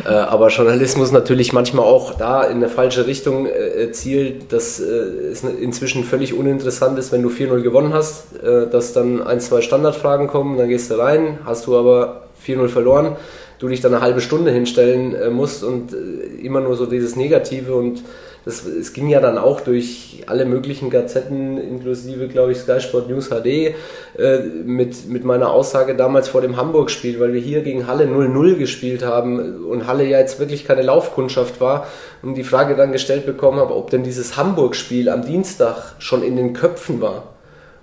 äh, 0.06 0.10
aber 0.10 0.50
Journalismus 0.50 1.12
natürlich 1.12 1.54
manchmal 1.54 1.86
auch 1.86 2.14
da 2.14 2.44
in 2.44 2.58
eine 2.58 2.70
falsche 2.70 3.08
Richtung 3.08 3.48
äh, 3.48 3.92
zielt, 3.92 4.52
dass 4.54 4.80
äh, 4.80 4.84
es 4.84 5.44
inzwischen 5.44 6.04
völlig 6.04 6.34
uninteressant 6.34 6.98
ist, 7.00 7.12
wenn 7.12 7.22
du 7.22 7.30
4-0 7.30 7.62
gewonnen 7.62 7.94
hast, 7.94 8.42
äh, 8.42 8.68
dass 8.70 8.94
dann 8.94 9.22
ein, 9.22 9.40
zwei 9.40 9.62
Standardfragen 9.62 10.28
kommen, 10.28 10.58
dann 10.58 10.70
gehst 10.70 10.92
du 10.92 10.96
rein, 10.96 11.40
hast 11.46 11.68
du 11.68 11.78
aber 11.78 12.24
4-0 12.46 12.68
verloren, 12.70 13.16
du 13.60 13.68
dich 13.68 13.82
dann 13.82 13.94
eine 13.94 14.02
halbe 14.02 14.22
Stunde 14.22 14.52
hinstellen 14.52 15.16
äh, 15.16 15.30
musst 15.30 15.64
und 15.64 15.94
äh, 15.94 16.46
immer 16.46 16.62
nur 16.62 16.76
so 16.76 16.86
dieses 16.86 17.16
Negative 17.16 17.74
und 17.76 18.04
das, 18.48 18.66
es 18.66 18.94
ging 18.94 19.10
ja 19.10 19.20
dann 19.20 19.38
auch 19.38 19.60
durch 19.60 20.24
alle 20.26 20.46
möglichen 20.46 20.90
Gazetten, 20.90 21.58
inklusive, 21.58 22.30
glaube 22.30 22.54
ich, 22.54 22.60
Sky 22.60 22.80
Sport 22.80 23.10
News 23.10 23.28
HD, 23.28 23.46
äh, 23.46 24.40
mit, 24.64 25.10
mit 25.10 25.26
meiner 25.26 25.52
Aussage 25.52 25.96
damals 25.96 26.30
vor 26.30 26.40
dem 26.40 26.56
Hamburg-Spiel, 26.56 27.20
weil 27.20 27.34
wir 27.34 27.42
hier 27.42 27.62
gegen 27.62 27.88
Halle 27.88 28.06
0-0 28.06 28.56
gespielt 28.56 29.04
haben 29.04 29.66
und 29.66 29.86
Halle 29.86 30.06
ja 30.06 30.20
jetzt 30.20 30.40
wirklich 30.40 30.64
keine 30.64 30.82
Laufkundschaft 30.82 31.60
war 31.60 31.88
und 32.22 32.36
die 32.36 32.46
Frage 32.46 32.78
dann 32.78 32.94
gestellt 32.94 33.26
bekommen 33.26 33.60
habe, 33.60 33.76
ob 33.76 33.90
denn 33.90 34.04
dieses 34.04 34.38
Hamburg-Spiel 34.38 35.10
am 35.10 35.26
Dienstag 35.26 35.96
schon 36.00 36.24
in 36.24 36.38
den 36.38 36.54
Köpfen 36.54 37.02
war. 37.02 37.34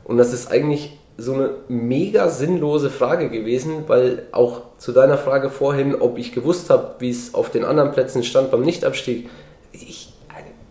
Und 0.03 0.17
das 0.17 0.33
ist 0.33 0.51
eigentlich 0.51 0.99
so 1.19 1.35
eine 1.35 1.51
mega 1.69 2.31
sinnlose 2.31 2.89
Frage 2.89 3.29
gewesen, 3.29 3.85
weil 3.87 4.23
auch 4.33 4.63
zu 4.79 4.93
deiner 4.93 5.19
Frage 5.19 5.51
vorhin, 5.51 5.95
ob 5.95 6.17
ich 6.17 6.33
gewusst 6.33 6.71
habe, 6.71 6.95
wie 7.01 7.11
es 7.11 7.35
auf 7.35 7.51
den 7.51 7.67
anderen 7.67 7.93
Plätzen 7.93 8.23
stand 8.23 8.51
beim 8.51 8.63
Nichtabstieg, 8.63 9.29
ich 9.73 10.14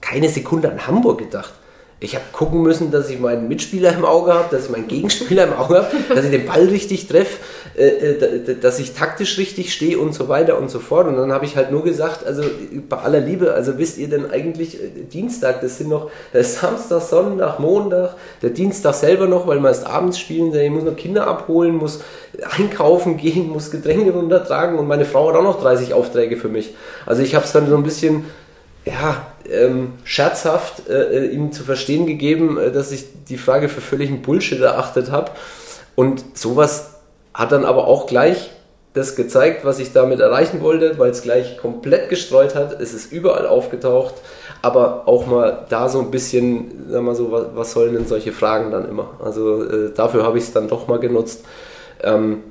keine 0.04 0.30
Sekunde 0.30 0.70
an 0.70 0.86
Hamburg 0.86 1.20
gedacht. 1.20 1.54
Ich 2.04 2.16
habe 2.16 2.26
gucken 2.34 2.62
müssen, 2.62 2.92
dass 2.92 3.10
ich 3.10 3.18
meinen 3.18 3.48
Mitspieler 3.48 3.94
im 3.94 4.04
Auge 4.04 4.34
habe, 4.34 4.54
dass 4.54 4.66
ich 4.66 4.72
meinen 4.72 4.90
Gegenspieler 4.90 5.46
im 5.46 5.54
Auge 5.54 5.78
habe, 5.78 5.88
dass 6.14 6.26
ich 6.26 6.32
den 6.32 6.46
Ball 6.46 6.66
richtig 6.66 7.08
treffe, 7.08 7.38
äh, 7.78 7.88
äh 7.88 8.60
dass 8.60 8.80
ich 8.80 8.92
taktisch 8.92 9.38
richtig 9.38 9.74
stehe 9.74 9.98
und 9.98 10.14
so 10.14 10.28
weiter 10.28 10.60
und 10.60 10.70
so 10.70 10.80
fort. 10.80 11.08
Und 11.08 11.16
dann 11.16 11.32
habe 11.32 11.46
ich 11.46 11.56
halt 11.56 11.72
nur 11.72 11.82
gesagt, 11.82 12.26
also 12.26 12.44
bei 12.90 12.98
aller 12.98 13.22
Liebe, 13.22 13.54
also 13.54 13.78
wisst 13.78 13.98
ihr 14.00 14.10
denn 14.10 14.30
eigentlich 14.30 14.84
äh, 14.84 14.90
Dienstag, 15.14 15.62
das 15.62 15.78
sind 15.78 15.92
noch 15.92 16.12
äh, 16.34 16.44
Samstag, 16.44 17.02
Sonntag, 17.04 17.60
Montag, 17.60 18.16
der 18.42 18.50
Dienstag 18.50 18.96
selber 18.96 19.28
noch, 19.28 19.48
weil 19.48 19.62
man 19.62 19.72
erst 19.72 19.88
abends 19.88 20.20
spielen, 20.20 20.54
ich 20.54 20.70
muss 20.70 20.84
noch 20.84 20.98
Kinder 20.98 21.26
abholen, 21.26 21.78
muss 21.78 22.02
einkaufen 22.58 23.16
gehen, 23.16 23.48
muss 23.48 23.72
Getränke 23.72 24.12
runtertragen 24.12 24.78
und 24.78 24.90
meine 24.90 25.06
Frau 25.06 25.30
hat 25.30 25.38
auch 25.38 25.44
noch 25.44 25.62
30 25.62 25.94
Aufträge 25.94 26.36
für 26.36 26.50
mich. 26.50 26.76
Also 27.06 27.22
ich 27.22 27.34
habe 27.34 27.46
es 27.46 27.54
dann 27.54 27.70
so 27.70 27.78
ein 27.78 27.84
bisschen 27.84 28.26
ja, 28.86 29.28
ähm, 29.50 29.94
scherzhaft 30.04 30.90
äh, 30.90 31.28
ihm 31.28 31.52
zu 31.52 31.64
verstehen 31.64 32.06
gegeben, 32.06 32.58
äh, 32.58 32.72
dass 32.72 32.92
ich 32.92 33.06
die 33.28 33.38
Frage 33.38 33.70
für 33.70 33.82
völligen 33.82 34.22
Bullshit 34.22 34.62
erachtet 34.62 35.12
habe. 35.12 35.32
Und 35.96 36.38
sowas 36.38 36.96
hat 37.34 37.52
dann 37.52 37.66
aber 37.66 37.88
auch 37.88 38.08
gleich 38.08 38.52
das 38.94 39.16
gezeigt, 39.16 39.66
was 39.66 39.80
ich 39.80 39.92
damit 39.92 40.20
erreichen 40.20 40.62
wollte, 40.62 41.00
weil 41.00 41.10
es 41.10 41.24
gleich 41.24 41.58
komplett 41.58 42.10
gestreut 42.10 42.54
hat. 42.56 42.80
Es 42.80 42.94
ist 42.94 43.12
überall 43.12 43.48
aufgetaucht, 43.48 44.14
aber 44.62 45.08
auch 45.08 45.26
mal 45.26 45.66
da 45.70 45.90
so 45.90 46.00
ein 46.00 46.12
bisschen, 46.12 46.86
sag 46.90 47.02
mal 47.02 47.16
so, 47.16 47.32
was, 47.32 47.46
was 47.56 47.72
sollen 47.72 47.94
denn 47.94 48.06
solche 48.06 48.32
Fragen 48.32 48.72
dann 48.72 48.88
immer? 48.88 49.12
Also 49.24 49.64
äh, 49.64 49.94
dafür 49.94 50.24
habe 50.24 50.38
ich 50.38 50.44
es 50.44 50.54
dann 50.54 50.68
doch 50.68 50.88
mal 50.88 51.00
genutzt. 51.00 51.44
Ähm, 52.04 52.44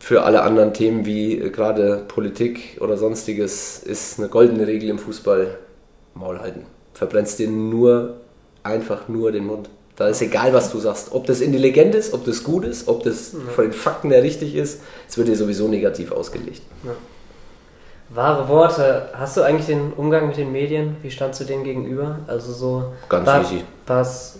für 0.00 0.22
alle 0.22 0.42
anderen 0.42 0.72
Themen 0.72 1.06
wie 1.06 1.38
äh, 1.38 1.50
gerade 1.50 2.04
Politik 2.08 2.78
oder 2.80 2.96
sonstiges 2.96 3.78
ist 3.78 4.18
eine 4.18 4.28
goldene 4.28 4.66
Regel 4.66 4.88
im 4.88 4.98
Fußball 4.98 5.58
Maul 6.14 6.40
halten. 6.40 6.66
Verbrennst 6.94 7.38
dir 7.38 7.48
nur, 7.48 8.16
einfach 8.64 9.08
nur 9.08 9.30
den 9.30 9.46
Mund. 9.46 9.68
Da 9.96 10.08
ist 10.08 10.22
egal, 10.22 10.54
was 10.54 10.72
du 10.72 10.78
sagst. 10.78 11.12
Ob 11.12 11.26
das 11.26 11.42
intelligent 11.42 11.94
ist, 11.94 12.14
ob 12.14 12.24
das 12.24 12.42
gut 12.42 12.64
ist, 12.64 12.88
ob 12.88 13.04
das 13.04 13.34
ja. 13.34 13.38
von 13.54 13.64
den 13.64 13.74
Fakten 13.74 14.10
her 14.10 14.22
richtig 14.22 14.54
ist, 14.56 14.80
es 15.06 15.18
wird 15.18 15.28
dir 15.28 15.36
sowieso 15.36 15.68
negativ 15.68 16.10
ausgelegt. 16.10 16.62
Ja. 16.82 16.92
Wahre 18.08 18.48
Worte. 18.48 19.10
Hast 19.12 19.36
du 19.36 19.42
eigentlich 19.42 19.66
den 19.66 19.92
Umgang 19.92 20.26
mit 20.26 20.38
den 20.38 20.50
Medien? 20.50 20.96
Wie 21.02 21.10
standst 21.10 21.40
du 21.40 21.44
denen 21.44 21.62
gegenüber? 21.62 22.20
Also 22.26 22.52
so. 22.52 22.84
Ganz 23.08 23.26
war, 23.26 23.42
easy. 23.42 23.62
War 23.86 24.00
es 24.00 24.38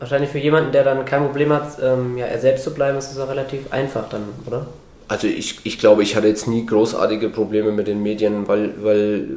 wahrscheinlich 0.00 0.30
für 0.30 0.38
jemanden, 0.38 0.72
der 0.72 0.82
dann 0.82 1.04
kein 1.04 1.24
Problem 1.24 1.52
hat, 1.52 1.78
ähm, 1.80 2.18
ja, 2.18 2.26
er 2.26 2.40
selbst 2.40 2.64
zu 2.64 2.74
bleiben, 2.74 2.98
ist 2.98 3.12
es 3.12 3.18
auch 3.18 3.28
relativ 3.28 3.72
einfach 3.72 4.08
dann, 4.08 4.24
oder? 4.44 4.66
Also 5.08 5.26
ich, 5.26 5.60
ich 5.64 5.78
glaube, 5.78 6.02
ich 6.02 6.16
hatte 6.16 6.26
jetzt 6.26 6.48
nie 6.48 6.66
großartige 6.66 7.28
Probleme 7.28 7.72
mit 7.72 7.86
den 7.86 8.02
Medien, 8.02 8.48
weil, 8.48 8.74
weil 8.82 9.28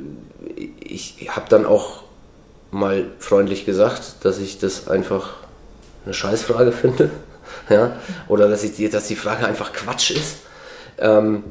ich 0.80 1.28
habe 1.30 1.46
dann 1.50 1.66
auch 1.66 2.04
mal 2.72 3.08
freundlich 3.20 3.66
gesagt, 3.66 4.16
dass 4.24 4.40
ich 4.40 4.58
das 4.60 4.88
einfach 4.88 5.36
eine 6.06 6.14
Scheißfrage 6.14 6.72
finde. 6.74 7.12
ja? 7.70 7.98
Oder 8.28 8.48
dass, 8.50 8.64
ich 8.64 8.76
die, 8.76 8.90
dass 8.90 9.08
die 9.08 9.16
Frage 9.16 9.46
einfach 9.46 9.74
Quatsch 9.74 10.12
ist. 10.12 10.38
Ähm, 10.98 11.44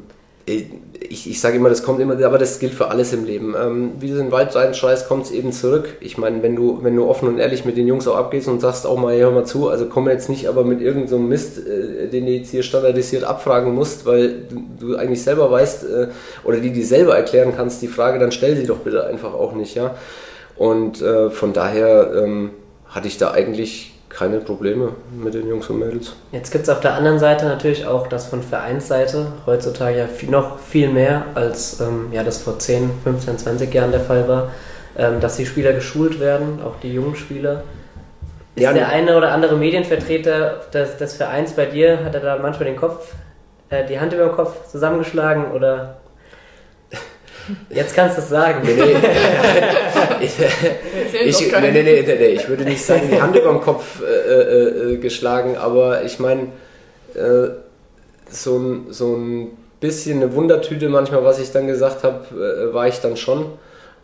ich, 0.49 1.29
ich 1.29 1.39
sage 1.39 1.57
immer, 1.57 1.69
das 1.69 1.83
kommt 1.83 1.99
immer, 1.99 2.23
aber 2.23 2.37
das 2.37 2.59
gilt 2.59 2.73
für 2.73 2.89
alles 2.89 3.13
im 3.13 3.25
Leben. 3.25 3.55
Ähm, 3.59 3.91
wie 3.99 4.07
du 4.07 4.13
in 4.13 4.25
den 4.25 4.31
Wald 4.31 4.55
reinschreist, 4.55 5.07
kommt 5.07 5.25
es 5.25 5.31
eben 5.31 5.51
zurück. 5.51 5.97
Ich 6.01 6.17
meine, 6.17 6.43
wenn 6.43 6.55
du, 6.55 6.79
wenn 6.83 6.95
du 6.95 7.07
offen 7.07 7.27
und 7.27 7.39
ehrlich 7.39 7.65
mit 7.65 7.77
den 7.77 7.87
Jungs 7.87 8.07
auch 8.07 8.15
abgehst 8.15 8.47
und 8.47 8.59
sagst 8.59 8.85
auch 8.85 8.97
mal, 8.97 9.17
hör 9.17 9.31
mal 9.31 9.45
zu, 9.45 9.69
also 9.69 9.87
komm 9.87 10.07
jetzt 10.09 10.29
nicht 10.29 10.47
aber 10.47 10.63
mit 10.63 10.81
irgendeinem 10.81 11.07
so 11.07 11.19
Mist, 11.19 11.59
äh, 11.59 12.07
den 12.07 12.25
du 12.25 12.31
jetzt 12.31 12.51
hier 12.51 12.63
standardisiert 12.63 13.23
abfragen 13.23 13.73
musst, 13.73 14.05
weil 14.05 14.45
du, 14.49 14.63
du 14.79 14.95
eigentlich 14.97 15.23
selber 15.23 15.49
weißt 15.51 15.83
äh, 15.83 16.07
oder 16.43 16.57
die 16.57 16.71
dir 16.71 16.85
selber 16.85 17.15
erklären 17.15 17.53
kannst, 17.55 17.81
die 17.81 17.87
Frage, 17.87 18.19
dann 18.19 18.31
stell 18.31 18.55
sie 18.55 18.65
doch 18.65 18.79
bitte 18.79 19.05
einfach 19.05 19.33
auch 19.33 19.53
nicht, 19.53 19.75
ja. 19.75 19.95
Und 20.57 21.01
äh, 21.01 21.29
von 21.29 21.53
daher 21.53 22.11
ähm, 22.15 22.51
hatte 22.87 23.07
ich 23.07 23.17
da 23.17 23.31
eigentlich 23.31 23.93
keine 24.09 24.39
Probleme 24.39 24.93
mit 25.11 25.33
den 25.35 25.47
Jungs 25.47 25.69
und 25.69 25.79
Mädels. 25.79 26.15
Jetzt 26.31 26.51
gibt 26.51 26.63
es 26.63 26.69
auf 26.69 26.79
der 26.79 26.95
anderen 26.95 27.19
Seite 27.19 27.45
natürlich 27.45 27.85
auch 27.85 28.07
das 28.07 28.25
von 28.25 28.41
Vereinsseite, 28.41 29.27
heutzutage 29.45 29.99
ja 29.99 30.07
viel, 30.07 30.29
noch 30.29 30.59
viel 30.59 30.89
mehr, 30.89 31.25
als 31.35 31.79
ähm, 31.79 32.07
ja, 32.11 32.23
das 32.23 32.41
vor 32.41 32.57
10, 32.57 32.89
15, 33.03 33.37
20 33.37 33.73
Jahren 33.73 33.91
der 33.91 34.01
Fall 34.01 34.27
war, 34.27 34.49
ähm, 34.97 35.19
dass 35.19 35.37
die 35.37 35.45
Spieler 35.45 35.73
geschult 35.73 36.19
werden, 36.19 36.59
auch 36.65 36.79
die 36.81 36.93
jungen 36.93 37.15
Spieler. 37.15 37.63
Ist 38.55 38.63
ja, 38.63 38.73
der 38.73 38.89
eine 38.89 39.15
oder 39.15 39.31
andere 39.31 39.55
Medienvertreter 39.55 40.61
des, 40.73 40.97
des, 40.97 41.15
Vereins 41.15 41.53
bei 41.53 41.65
dir, 41.65 42.03
hat 42.03 42.15
er 42.15 42.21
da 42.21 42.37
manchmal 42.37 42.67
den 42.67 42.75
Kopf, 42.75 43.13
äh, 43.69 43.85
die 43.85 43.99
Hand 43.99 44.11
über 44.11 44.25
den 44.25 44.33
Kopf 44.33 44.67
zusammengeschlagen 44.69 45.51
oder 45.51 45.98
Jetzt 47.69 47.95
kannst 47.95 48.17
du 48.17 48.21
es 48.21 48.29
sagen. 48.29 48.61
Nee, 48.63 48.73
nee. 48.73 48.95
ich, 50.25 50.31
ich, 51.25 51.51
nee, 51.51 51.71
nee, 51.71 51.83
nee, 51.83 52.03
nee, 52.03 52.27
ich 52.27 52.47
würde 52.47 52.63
nicht 52.63 52.83
sagen, 52.83 53.09
die 53.11 53.21
Hand 53.21 53.35
über 53.35 53.51
den 53.51 53.61
Kopf 53.61 54.01
äh, 54.01 54.05
äh, 54.05 54.93
äh, 54.93 54.97
geschlagen, 54.97 55.57
aber 55.57 56.03
ich 56.03 56.19
meine, 56.19 56.47
äh, 57.15 57.49
so, 58.29 58.57
ein, 58.57 58.87
so 58.89 59.15
ein 59.15 59.57
bisschen 59.79 60.21
eine 60.21 60.33
Wundertüte 60.33 60.89
manchmal, 60.89 61.23
was 61.23 61.39
ich 61.39 61.51
dann 61.51 61.67
gesagt 61.67 62.03
habe, 62.03 62.25
äh, 62.35 62.73
war 62.73 62.87
ich 62.87 62.99
dann 62.99 63.17
schon. 63.17 63.45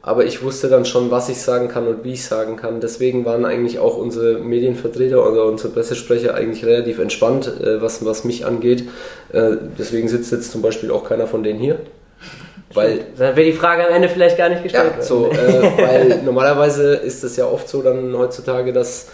Aber 0.02 0.24
ich 0.24 0.44
wusste 0.44 0.70
dann 0.70 0.86
schon, 0.86 1.10
was 1.10 1.30
ich 1.30 1.42
sagen 1.42 1.68
kann 1.68 1.88
und 1.88 2.04
wie 2.04 2.14
ich 2.14 2.26
sagen 2.26 2.58
kann. 2.58 2.80
Deswegen 2.80 3.26
waren 3.26 3.44
eigentlich 3.44 3.80
auch 3.80 3.98
unsere 3.98 4.38
Medienvertreter 4.38 5.28
oder 5.28 5.46
unsere 5.46 5.74
Pressesprecher 5.74 6.36
eigentlich 6.36 6.64
relativ 6.64 7.00
entspannt, 7.00 7.52
äh, 7.60 7.82
was, 7.82 8.06
was 8.06 8.24
mich 8.24 8.46
angeht. 8.46 8.88
deswegen 9.34 10.08
sitzt 10.08 10.32
jetzt 10.32 10.52
zum 10.52 10.62
Beispiel 10.62 10.92
auch 10.92 11.04
keiner 11.04 11.26
von 11.26 11.42
denen 11.42 11.60
hier. 11.60 11.80
Weil, 12.76 13.06
dann 13.18 13.36
wäre 13.36 13.46
die 13.46 13.54
Frage 13.54 13.88
am 13.88 13.94
Ende 13.94 14.10
vielleicht 14.10 14.38
gar 14.38 14.50
nicht 14.50 14.64
gestellt. 14.64 14.94
Ja, 14.98 15.02
so, 15.02 15.32
äh, 15.32 15.38
weil 15.78 16.22
normalerweise 16.24 16.96
ist 16.96 17.24
es 17.24 17.36
ja 17.38 17.46
oft 17.46 17.68
so 17.68 17.82
dann 17.82 18.16
heutzutage, 18.18 18.74
dass 18.74 19.08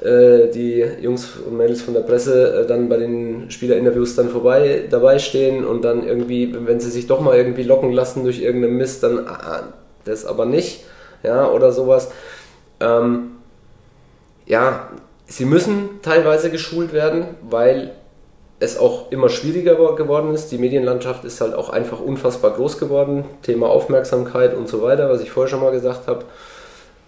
äh, 0.00 0.48
die 0.48 0.84
Jungs 1.00 1.28
und 1.46 1.56
Mädels 1.56 1.82
von 1.82 1.94
der 1.94 2.02
Presse 2.02 2.62
äh, 2.62 2.66
dann 2.66 2.88
bei 2.88 2.96
den 2.96 3.50
Spielerinterviews 3.50 4.16
dann 4.16 4.28
vorbei 4.28 4.84
dabei 4.90 5.18
stehen 5.18 5.64
und 5.64 5.82
dann 5.82 6.06
irgendwie, 6.06 6.54
wenn 6.66 6.80
sie 6.80 6.90
sich 6.90 7.06
doch 7.06 7.20
mal 7.20 7.36
irgendwie 7.36 7.64
locken 7.64 7.92
lassen 7.92 8.24
durch 8.24 8.40
irgendeinen 8.40 8.76
Mist, 8.76 9.02
dann 9.02 9.26
ah, 9.26 9.38
ah 9.42 9.62
das 10.04 10.24
aber 10.24 10.46
nicht, 10.46 10.84
ja, 11.22 11.48
oder 11.50 11.72
sowas. 11.72 12.10
Ähm, 12.80 13.32
ja, 14.46 14.88
sie 15.26 15.44
müssen 15.44 16.00
teilweise 16.02 16.50
geschult 16.50 16.92
werden, 16.92 17.26
weil 17.42 17.92
es 18.60 18.78
auch 18.78 19.10
immer 19.12 19.28
schwieriger 19.28 19.76
geworden 19.94 20.34
ist. 20.34 20.50
Die 20.50 20.58
Medienlandschaft 20.58 21.24
ist 21.24 21.40
halt 21.40 21.54
auch 21.54 21.70
einfach 21.70 22.00
unfassbar 22.00 22.52
groß 22.52 22.78
geworden. 22.78 23.24
Thema 23.42 23.68
Aufmerksamkeit 23.68 24.54
und 24.56 24.68
so 24.68 24.82
weiter, 24.82 25.08
was 25.08 25.20
ich 25.20 25.30
vorher 25.30 25.48
schon 25.48 25.60
mal 25.60 25.70
gesagt 25.70 26.08
habe. 26.08 26.24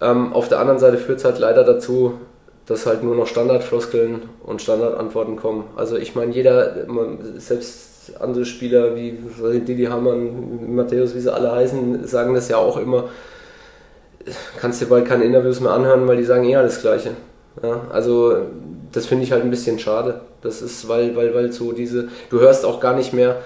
Ähm, 0.01 0.33
auf 0.33 0.49
der 0.49 0.61
anderen 0.61 0.79
Seite 0.79 0.97
führt 0.97 1.19
es 1.19 1.25
halt 1.25 1.39
leider 1.39 1.65
dazu, 1.65 2.15
dass 2.67 2.87
halt 2.87 3.03
nur 3.03 3.17
noch 3.17 3.27
Standardfloskeln 3.27 4.23
und 4.45 4.63
Standardantworten 4.63 5.37
kommen. 5.37 5.65
Also 5.75 5.97
ich 5.97 6.15
meine, 6.15 6.33
jeder, 6.33 6.87
selbst 7.37 8.13
andere 8.21 8.45
Spieler 8.45 8.95
wie 8.95 9.19
Didi 9.61 9.85
Hamann, 9.87 10.75
Matthäus, 10.75 11.15
wie 11.15 11.21
sie 11.21 11.33
alle 11.33 11.51
heißen, 11.53 12.07
sagen 12.07 12.35
das 12.35 12.49
ja 12.49 12.59
auch 12.59 12.77
immer. 12.77 13.09
Kannst 14.61 14.81
dir 14.81 14.87
bald 14.87 15.07
keine 15.07 15.25
Interviews 15.25 15.61
mehr 15.61 15.73
anhören, 15.73 16.07
weil 16.07 16.17
die 16.17 16.25
sagen 16.25 16.45
eh 16.45 16.57
alles 16.57 16.81
Gleiche. 16.81 17.11
Ja, 17.63 17.83
also 17.91 18.37
das 18.93 19.07
finde 19.07 19.25
ich 19.25 19.33
halt 19.33 19.43
ein 19.43 19.51
bisschen 19.51 19.79
schade. 19.79 20.21
Das 20.43 20.63
ist, 20.63 20.89
weil, 20.89 21.15
weil, 21.17 21.35
weil 21.35 21.53
so 21.53 21.73
diese, 21.73 22.09
du 22.31 22.41
hörst 22.41 22.65
auch 22.65 22.81
gar 22.81 22.95
nicht 22.95 23.13
mehr, 23.13 23.43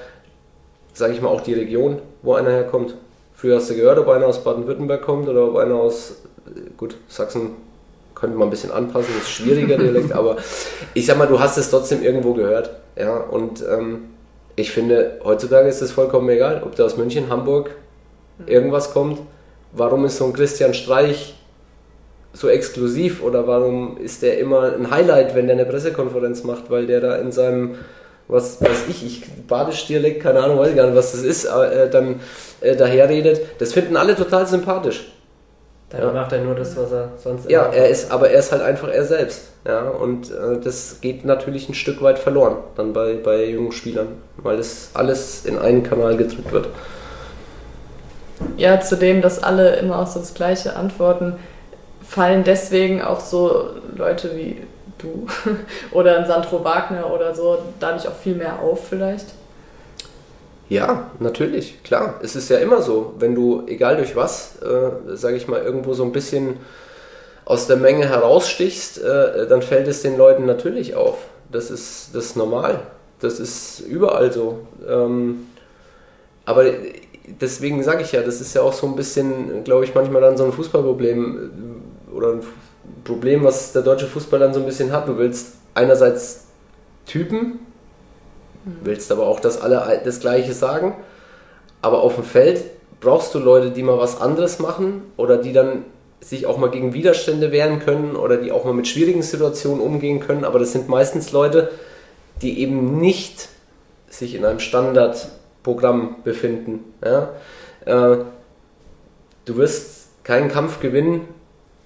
sage 0.92 1.12
ich 1.12 1.20
mal, 1.20 1.28
auch 1.28 1.40
die 1.40 1.54
Region, 1.54 1.98
wo 2.22 2.34
einer 2.34 2.50
herkommt. 2.50 2.94
Früher 3.34 3.56
hast 3.56 3.70
du 3.70 3.74
gehört, 3.74 3.98
ob 3.98 4.08
einer 4.08 4.26
aus 4.26 4.44
Baden-Württemberg 4.44 5.02
kommt 5.02 5.28
oder 5.28 5.48
ob 5.48 5.56
einer 5.56 5.74
aus, 5.74 6.22
gut, 6.76 6.96
Sachsen 7.08 7.50
könnte 8.14 8.38
man 8.38 8.48
ein 8.48 8.50
bisschen 8.50 8.70
anpassen, 8.70 9.12
ist 9.18 9.28
schwieriger 9.28 9.76
Dialekt, 9.76 10.12
aber 10.12 10.36
ich 10.94 11.04
sag 11.04 11.18
mal, 11.18 11.26
du 11.26 11.40
hast 11.40 11.58
es 11.58 11.68
trotzdem 11.68 12.02
irgendwo 12.02 12.32
gehört. 12.32 12.70
Ja, 12.96 13.16
und 13.16 13.62
ähm, 13.68 14.10
ich 14.56 14.70
finde, 14.70 15.20
heutzutage 15.24 15.68
ist 15.68 15.82
es 15.82 15.90
vollkommen 15.90 16.28
egal, 16.28 16.62
ob 16.64 16.76
der 16.76 16.86
aus 16.86 16.96
München, 16.96 17.28
Hamburg, 17.28 17.70
irgendwas 18.46 18.92
kommt. 18.92 19.20
Warum 19.72 20.04
ist 20.04 20.16
so 20.16 20.26
ein 20.26 20.32
Christian 20.32 20.74
Streich 20.74 21.34
so 22.34 22.48
exklusiv 22.48 23.22
oder 23.22 23.46
warum 23.46 23.96
ist 23.96 24.22
der 24.22 24.38
immer 24.38 24.74
ein 24.74 24.90
Highlight, 24.90 25.34
wenn 25.34 25.46
der 25.46 25.56
eine 25.56 25.64
Pressekonferenz 25.64 26.42
macht, 26.42 26.70
weil 26.70 26.86
der 26.86 27.00
da 27.00 27.16
in 27.16 27.32
seinem, 27.32 27.76
was 28.26 28.60
weiß 28.60 28.88
ich, 28.88 29.06
ich 29.06 29.22
Badisch-Dialekt, 29.46 30.22
keine 30.22 30.42
Ahnung, 30.42 30.58
weiß 30.58 30.70
ich 30.70 30.76
gar 30.76 30.86
nicht, 30.86 30.96
was 30.96 31.12
das 31.12 31.22
ist, 31.22 31.44
äh, 31.44 31.88
dann 31.88 32.20
äh, 32.60 32.74
daherredet. 32.74 33.40
Das 33.58 33.72
finden 33.72 33.96
alle 33.96 34.16
total 34.16 34.46
sympathisch. 34.46 35.12
Dann 35.90 36.00
ja. 36.00 36.12
macht 36.12 36.32
er 36.32 36.40
nur 36.40 36.56
das, 36.56 36.76
was 36.76 36.90
er 36.90 37.12
sonst 37.22 37.48
Ja, 37.48 37.66
er 37.66 37.88
ist, 37.88 38.10
aber 38.10 38.28
er 38.28 38.40
ist 38.40 38.50
halt 38.50 38.62
einfach 38.62 38.88
er 38.88 39.04
selbst. 39.04 39.50
Ja, 39.64 39.82
und 39.82 40.30
äh, 40.30 40.58
das 40.62 41.00
geht 41.00 41.24
natürlich 41.24 41.68
ein 41.68 41.74
Stück 41.74 42.02
weit 42.02 42.18
verloren 42.18 42.56
dann 42.76 42.92
bei, 42.92 43.14
bei 43.14 43.44
jungen 43.44 43.72
Spielern, 43.72 44.08
weil 44.38 44.56
das 44.56 44.90
alles 44.94 45.46
in 45.46 45.56
einen 45.56 45.84
Kanal 45.84 46.16
gedrückt 46.16 46.50
wird. 46.52 46.68
Ja, 48.56 48.80
zudem, 48.80 49.22
dass 49.22 49.42
alle 49.42 49.76
immer 49.76 50.00
auch 50.00 50.06
so 50.08 50.18
das 50.18 50.34
Gleiche 50.34 50.74
antworten 50.74 51.36
fallen 52.06 52.44
deswegen 52.44 53.02
auch 53.02 53.20
so 53.20 53.70
Leute 53.96 54.36
wie 54.36 54.62
du 54.98 55.26
oder 55.92 56.18
ein 56.18 56.26
Sandro 56.26 56.64
Wagner 56.64 57.12
oder 57.12 57.34
so 57.34 57.58
dadurch 57.80 58.08
auch 58.08 58.16
viel 58.16 58.34
mehr 58.34 58.60
auf 58.60 58.88
vielleicht? 58.88 59.26
Ja, 60.68 61.10
natürlich, 61.18 61.82
klar. 61.82 62.20
Es 62.22 62.36
ist 62.36 62.48
ja 62.48 62.58
immer 62.58 62.80
so, 62.80 63.14
wenn 63.18 63.34
du, 63.34 63.64
egal 63.66 63.96
durch 63.96 64.16
was, 64.16 64.56
äh, 64.62 65.16
sage 65.16 65.36
ich 65.36 65.46
mal, 65.46 65.62
irgendwo 65.62 65.92
so 65.92 66.04
ein 66.04 66.12
bisschen 66.12 66.56
aus 67.44 67.66
der 67.66 67.76
Menge 67.76 68.08
herausstichst, 68.08 69.02
äh, 69.02 69.46
dann 69.46 69.60
fällt 69.60 69.88
es 69.88 70.00
den 70.00 70.16
Leuten 70.16 70.46
natürlich 70.46 70.94
auf. 70.94 71.18
Das 71.52 71.70
ist, 71.70 72.14
das 72.14 72.26
ist 72.26 72.36
normal. 72.36 72.80
Das 73.20 73.38
ist 73.38 73.80
überall 73.80 74.32
so. 74.32 74.60
Ähm, 74.88 75.48
aber 76.46 76.64
deswegen 77.40 77.82
sage 77.82 78.02
ich 78.02 78.12
ja, 78.12 78.22
das 78.22 78.40
ist 78.40 78.54
ja 78.54 78.62
auch 78.62 78.72
so 78.72 78.86
ein 78.86 78.96
bisschen, 78.96 79.64
glaube 79.64 79.84
ich, 79.84 79.94
manchmal 79.94 80.22
dann 80.22 80.36
so 80.36 80.44
ein 80.44 80.52
Fußballproblem 80.52 81.73
oder 82.14 82.32
ein 82.32 82.40
Problem, 83.04 83.44
was 83.44 83.72
der 83.72 83.82
deutsche 83.82 84.06
Fußball 84.06 84.38
dann 84.38 84.54
so 84.54 84.60
ein 84.60 84.66
bisschen 84.66 84.92
hat. 84.92 85.08
Du 85.08 85.18
willst 85.18 85.54
einerseits 85.74 86.44
Typen, 87.06 87.58
mhm. 88.64 88.78
willst 88.82 89.10
aber 89.12 89.26
auch, 89.26 89.40
dass 89.40 89.60
alle 89.60 90.00
das 90.04 90.20
Gleiche 90.20 90.52
sagen, 90.52 90.94
aber 91.82 92.02
auf 92.02 92.14
dem 92.14 92.24
Feld 92.24 92.62
brauchst 93.00 93.34
du 93.34 93.38
Leute, 93.38 93.70
die 93.70 93.82
mal 93.82 93.98
was 93.98 94.20
anderes 94.20 94.58
machen 94.58 95.02
oder 95.16 95.36
die 95.36 95.52
dann 95.52 95.84
sich 96.20 96.46
auch 96.46 96.56
mal 96.56 96.70
gegen 96.70 96.94
Widerstände 96.94 97.52
wehren 97.52 97.80
können 97.80 98.16
oder 98.16 98.38
die 98.38 98.50
auch 98.50 98.64
mal 98.64 98.72
mit 98.72 98.88
schwierigen 98.88 99.22
Situationen 99.22 99.80
umgehen 99.80 100.20
können, 100.20 100.44
aber 100.44 100.58
das 100.58 100.72
sind 100.72 100.88
meistens 100.88 101.32
Leute, 101.32 101.70
die 102.40 102.60
eben 102.60 102.98
nicht 102.98 103.48
sich 104.08 104.34
in 104.34 104.44
einem 104.44 104.60
Standard 104.60 105.28
Programm 105.62 106.16
befinden. 106.24 106.84
Ja? 107.04 107.30
Äh, 107.84 108.18
du 109.44 109.56
wirst 109.56 110.08
keinen 110.24 110.48
Kampf 110.48 110.80
gewinnen 110.80 111.28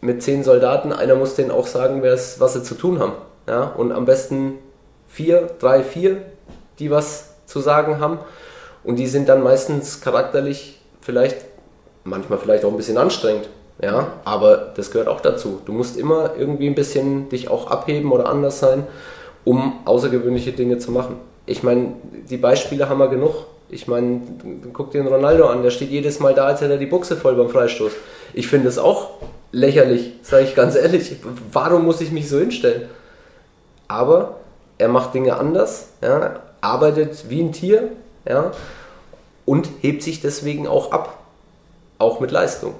mit 0.01 0.23
zehn 0.23 0.45
Soldaten. 0.45 0.93
Einer 0.93 1.15
muss 1.15 1.35
denen 1.35 1.51
auch 1.51 1.67
sagen, 1.67 2.03
was 2.03 2.53
sie 2.53 2.63
zu 2.63 2.75
tun 2.75 2.99
haben. 2.99 3.13
Ja? 3.47 3.65
Und 3.65 3.93
am 3.93 4.05
besten 4.05 4.59
vier, 5.09 5.51
drei, 5.59 5.83
vier, 5.83 6.23
die 6.79 6.91
was 6.91 7.31
zu 7.47 7.61
sagen 7.61 8.01
haben. 8.01 8.19
Und 8.85 8.97
die 8.97 9.07
sind 9.07 9.29
dann 9.29 9.43
meistens 9.43 10.01
charakterlich 10.01 10.81
vielleicht, 11.01 11.45
manchmal 12.05 12.39
vielleicht 12.39 12.65
auch 12.65 12.71
ein 12.71 12.77
bisschen 12.77 12.99
anstrengend. 12.99 13.49
Ja, 13.81 14.15
aber 14.25 14.73
das 14.75 14.91
gehört 14.91 15.09
auch 15.09 15.21
dazu. 15.21 15.61
Du 15.65 15.73
musst 15.73 15.97
immer 15.97 16.33
irgendwie 16.37 16.67
ein 16.67 16.75
bisschen 16.75 17.29
dich 17.29 17.49
auch 17.49 17.71
abheben 17.71 18.11
oder 18.11 18.29
anders 18.29 18.59
sein, 18.59 18.87
um 19.45 19.81
außergewöhnliche 19.85 20.53
Dinge 20.53 20.79
zu 20.79 20.91
machen. 20.91 21.17
Ich 21.47 21.63
meine, 21.63 21.93
die 22.29 22.39
Beispiele 22.39 22.89
haben 22.89 22.99
wir 22.99 23.09
genug. 23.09 23.47
Ich 23.69 23.87
meine, 23.87 24.23
guck 24.73 24.91
dir 24.91 25.03
den 25.03 25.13
Ronaldo 25.13 25.47
an, 25.47 25.63
der 25.63 25.71
steht 25.71 25.91
jedes 25.91 26.19
Mal 26.19 26.35
da, 26.35 26.47
als 26.47 26.61
hätte 26.61 26.73
er 26.73 26.79
die 26.79 26.87
Buchse 26.87 27.17
voll 27.17 27.37
beim 27.37 27.51
Freistoß. 27.51 27.93
Ich 28.35 28.49
finde 28.49 28.69
es 28.69 28.79
auch 28.79 29.11
lächerlich, 29.53 30.13
sage 30.23 30.45
ich 30.45 30.55
ganz 30.55 30.75
ehrlich. 30.75 31.17
Warum 31.53 31.85
muss 31.85 32.01
ich 32.01 32.13
mich 32.13 32.29
so 32.29 32.39
hinstellen? 32.39 32.89
Aber 33.87 34.37
er 34.77 34.89
macht 34.89 35.15
Dinge 35.15 35.37
anders, 35.37 35.89
ja, 36.03 36.41
arbeitet 36.61 37.31
wie 37.31 37.41
ein 37.41 37.53
Tier 37.53 37.91
ja, 38.29 38.53
und 39.45 39.69
hebt 39.81 40.03
sich 40.03 40.21
deswegen 40.21 40.67
auch 40.67 40.93
ab, 40.93 41.19
auch 41.99 42.21
mit 42.21 42.31
Leistung. 42.31 42.75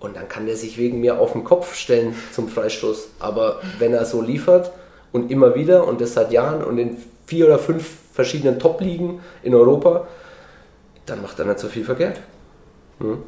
Und 0.00 0.16
dann 0.16 0.28
kann 0.28 0.46
der 0.46 0.56
sich 0.56 0.78
wegen 0.78 1.00
mir 1.00 1.18
auf 1.18 1.32
den 1.32 1.44
Kopf 1.44 1.74
stellen 1.74 2.14
zum 2.32 2.48
Freistoß. 2.48 3.08
Aber 3.18 3.60
wenn 3.78 3.94
er 3.94 4.04
so 4.04 4.20
liefert 4.20 4.70
und 5.12 5.30
immer 5.30 5.54
wieder 5.54 5.86
und 5.86 6.00
das 6.00 6.14
seit 6.14 6.32
Jahren 6.32 6.62
und 6.62 6.78
in 6.78 6.96
vier 7.26 7.46
oder 7.46 7.58
fünf 7.58 7.88
verschiedenen 8.12 8.58
Top-Ligen 8.58 9.20
in 9.42 9.54
Europa, 9.54 10.06
dann 11.06 11.22
macht 11.22 11.38
er 11.38 11.46
nicht 11.46 11.58
so 11.58 11.68
viel 11.68 11.84
verkehrt. 11.84 12.20
Hm? 12.98 13.22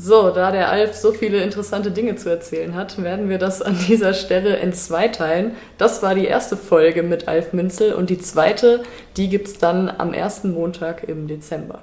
So, 0.00 0.30
da 0.30 0.52
der 0.52 0.70
Alf 0.70 0.94
so 0.94 1.10
viele 1.10 1.42
interessante 1.42 1.90
Dinge 1.90 2.14
zu 2.14 2.28
erzählen 2.28 2.76
hat, 2.76 3.02
werden 3.02 3.28
wir 3.28 3.38
das 3.38 3.60
an 3.60 3.76
dieser 3.88 4.14
Stelle 4.14 4.54
in 4.58 4.72
zwei 4.72 5.08
teilen. 5.08 5.56
Das 5.76 6.04
war 6.04 6.14
die 6.14 6.26
erste 6.26 6.56
Folge 6.56 7.02
mit 7.02 7.26
Alf 7.26 7.52
Minzel 7.52 7.94
und 7.94 8.08
die 8.08 8.20
zweite, 8.20 8.84
die 9.16 9.28
gibt 9.28 9.48
es 9.48 9.58
dann 9.58 9.88
am 9.90 10.14
ersten 10.14 10.52
Montag 10.52 11.02
im 11.08 11.26
Dezember. 11.26 11.82